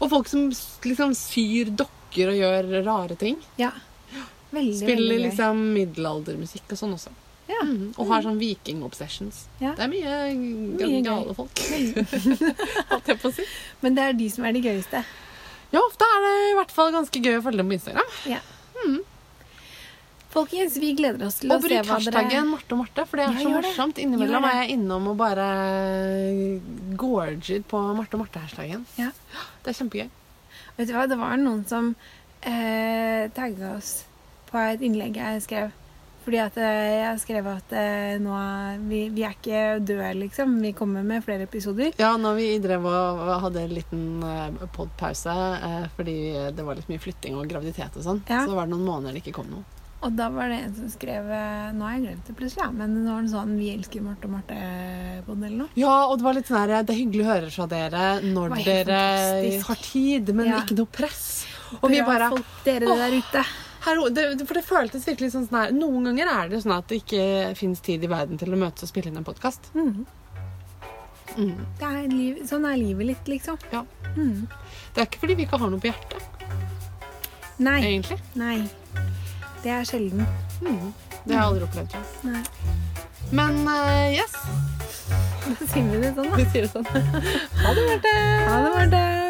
Og 0.00 0.10
folk 0.12 0.28
som 0.28 0.48
liksom 0.84 1.12
syr 1.16 1.70
dokker 1.76 2.32
og 2.32 2.40
gjør 2.40 2.72
rare 2.86 3.16
ting. 3.20 3.36
Ja. 3.60 3.72
Veldig, 4.52 4.76
Spiller 4.78 4.96
veldig 4.96 5.20
liksom 5.26 5.62
middelaldermusikk 5.74 6.70
og 6.72 6.78
sånn 6.80 6.94
også. 6.96 7.10
Ja. 7.46 7.60
Mm. 7.62 7.92
Og 7.94 8.08
har 8.10 8.24
sånn 8.24 8.40
viking-obsessions. 8.40 9.44
Ja. 9.62 9.74
Det 9.78 9.84
er 9.86 9.90
mye, 9.92 10.14
Mye 10.80 11.02
gale 11.06 11.34
folk. 11.36 11.62
Holdt 12.90 13.12
jeg 13.12 13.20
på 13.22 13.30
å 13.30 13.34
si. 13.36 13.46
Men 13.84 13.98
det 13.98 14.06
er 14.08 14.16
de 14.18 14.30
som 14.34 14.46
er 14.48 14.56
de 14.56 14.64
gøyeste. 14.66 15.02
Ja, 15.72 15.82
ofte 15.82 16.06
er 16.06 16.24
det 16.24 16.32
i 16.50 16.56
hvert 16.58 16.74
fall 16.74 16.94
ganske 16.94 17.22
gøy 17.22 17.38
å 17.38 17.44
følge 17.44 17.62
dem 17.62 17.70
på 17.70 17.78
Instagram. 17.78 18.16
Folkens, 20.36 20.74
vi 20.76 20.90
gleder 20.92 21.24
oss 21.26 21.38
til 21.40 21.52
Og 21.52 21.62
å 21.62 21.64
se 21.64 21.68
hva 21.70 21.70
dere 21.70 21.84
bruk 21.86 21.88
hva 21.88 21.96
hashtaggen 21.96 22.50
Marte 22.50 22.74
og 22.76 22.80
Marte, 22.82 23.04
for 23.08 23.16
det 23.20 23.24
er 23.24 23.32
Ja, 23.38 23.44
så 23.46 23.52
morsomt. 23.54 24.00
Innimellom 24.02 24.44
er 24.44 24.58
jeg 24.60 24.74
innom 24.74 25.06
og 25.12 25.16
bare 25.16 25.46
gorger 27.00 27.64
på 27.70 27.80
Marte 27.96 28.18
og 28.18 28.24
Marte-hashtaggen. 28.24 28.84
Ja. 29.00 29.08
Det 29.64 29.72
er 29.72 29.78
kjempegøy. 29.80 30.10
Vet 30.76 30.90
du 30.90 30.92
hva, 30.92 31.06
det 31.08 31.16
var 31.16 31.40
noen 31.40 31.64
som 31.70 31.94
eh, 32.44 33.30
tagga 33.32 33.72
oss 33.78 34.02
på 34.50 34.60
et 34.60 34.84
innlegg 34.84 35.16
jeg 35.16 35.46
skrev. 35.46 35.72
Fordi 36.26 36.40
at 36.42 36.56
eh, 36.58 37.04
jeg 37.04 37.20
skrev 37.22 37.46
at 37.52 37.72
eh, 37.78 38.16
nå 38.18 38.34
vi, 38.90 39.04
vi 39.14 39.22
er 39.22 39.36
ikke 39.36 39.60
døde, 39.86 40.08
liksom. 40.24 40.56
Vi 40.64 40.72
kommer 40.74 41.04
med 41.06 41.22
flere 41.22 41.46
episoder. 41.46 41.92
Ja, 42.02 42.16
når 42.18 42.34
vi 42.40 42.48
drev 42.64 42.82
og 42.90 43.20
hadde 43.44 43.62
en 43.62 43.74
liten 43.76 44.02
uh, 44.26 44.66
podpause 44.74 45.30
eh, 45.30 45.86
fordi 45.94 46.16
det 46.56 46.64
var 46.66 46.74
litt 46.80 46.90
mye 46.90 46.98
flytting 47.02 47.38
og 47.38 47.46
graviditet 47.50 47.94
og 48.00 48.02
sånn, 48.08 48.22
Ja. 48.26 48.42
så 48.42 48.56
var 48.58 48.66
det 48.66 48.74
noen 48.74 48.88
måneder 48.88 49.14
det 49.14 49.22
ikke 49.22 49.36
kom 49.38 49.52
noe. 49.54 49.62
Og 50.04 50.12
da 50.18 50.26
var 50.28 50.50
det 50.52 50.58
en 50.66 50.74
som 50.76 50.88
skrev 50.92 51.30
eh, 51.32 51.70
Nå 51.74 51.86
har 51.86 51.94
jeg 51.96 52.02
glemt 52.04 52.26
det 52.28 52.34
plutselig, 52.36 52.60
ja, 52.66 52.70
men 52.74 52.92
det 52.98 53.06
var 53.08 53.22
en 53.22 53.30
sånn 53.32 53.54
'Vi 53.56 53.68
elsker 53.78 54.02
Marte 54.04 54.26
og 54.28 54.34
Marte'-pod 54.34 55.38
eller 55.46 55.56
noe. 55.62 55.68
Ja, 55.74 55.94
og 56.10 56.18
det 56.18 56.24
var 56.26 56.34
litt 56.36 56.46
sånn 56.50 56.58
her 56.60 56.82
Det 56.82 56.90
er 56.92 57.00
hyggelig 57.00 57.24
å 57.24 57.30
høre 57.32 57.50
fra 57.54 57.66
dere 57.70 58.02
når 58.26 58.56
Det 58.58 58.64
dere 58.66 58.98
fantastisk. 58.98 59.66
har 59.70 59.76
tid, 59.86 60.34
men 60.34 60.46
Ja. 60.50 60.60
ikke 60.60 60.76
noe 60.76 60.86
press. 60.90 61.46
Og 61.80 61.88
vi 61.90 62.02
Bra 62.02 62.06
bare 62.12 62.28
folk 62.34 62.44
dere 62.64 62.86
der 62.98 63.16
ute. 63.16 63.44
Hallo, 63.86 64.08
det, 64.10 64.22
For 64.48 64.58
det 64.58 64.64
føltes 64.66 65.06
virkelig 65.06 65.30
sånn 65.34 65.46
sånn 65.46 65.60
her 65.60 65.74
Noen 65.74 66.08
ganger 66.08 66.30
er 66.32 66.48
det 66.50 66.62
sånn 66.64 66.74
at 66.74 66.88
det 66.90 67.00
ikke 67.04 67.26
fins 67.58 67.82
tid 67.86 68.02
i 68.02 68.10
verden 68.10 68.40
til 68.40 68.50
å 68.50 68.58
møtes 68.58 68.82
og 68.82 68.90
spille 68.90 69.12
inn 69.12 69.20
en 69.20 69.26
podkast. 69.26 69.70
Mm. 69.78 70.06
Mm. 71.36 71.60
Det 71.78 71.86
er 71.86 72.08
liv, 72.10 72.40
sånn 72.48 72.66
er 72.66 72.78
livet 72.80 73.10
litt, 73.12 73.30
liksom. 73.30 73.60
Ja. 73.70 73.84
Mm. 74.16 74.46
Det 74.94 75.02
er 75.02 75.06
ikke 75.06 75.22
fordi 75.22 75.36
vi 75.38 75.46
ikke 75.46 75.60
har 75.60 75.70
noe 75.70 75.82
på 75.82 75.90
hjertet, 75.90 76.46
Nei. 77.62 77.78
egentlig. 77.84 78.18
Nei. 78.34 78.56
Det 79.62 79.74
er 79.74 79.86
sjelden. 79.88 80.26
Mm. 80.62 80.90
Det 81.26 81.34
har 81.34 81.36
jeg 81.36 81.44
aldri 81.44 81.68
opplevd. 81.68 81.96
Nei. 82.26 82.42
Men 83.34 83.62
uh, 83.66 84.06
yes, 84.14 84.34
Da 85.46 85.66
sier 85.66 85.86
vi 85.90 86.02
det 86.02 86.12
sånn, 86.14 86.30
da. 86.30 86.38
vi 86.38 86.48
sier 86.50 86.66
det 86.66 86.74
sånn. 86.74 86.90
ha 87.62 87.76
det, 87.76 87.86
Marte! 87.90 88.18
Ha 88.50 88.60
det, 88.66 88.74
Marte. 88.78 89.25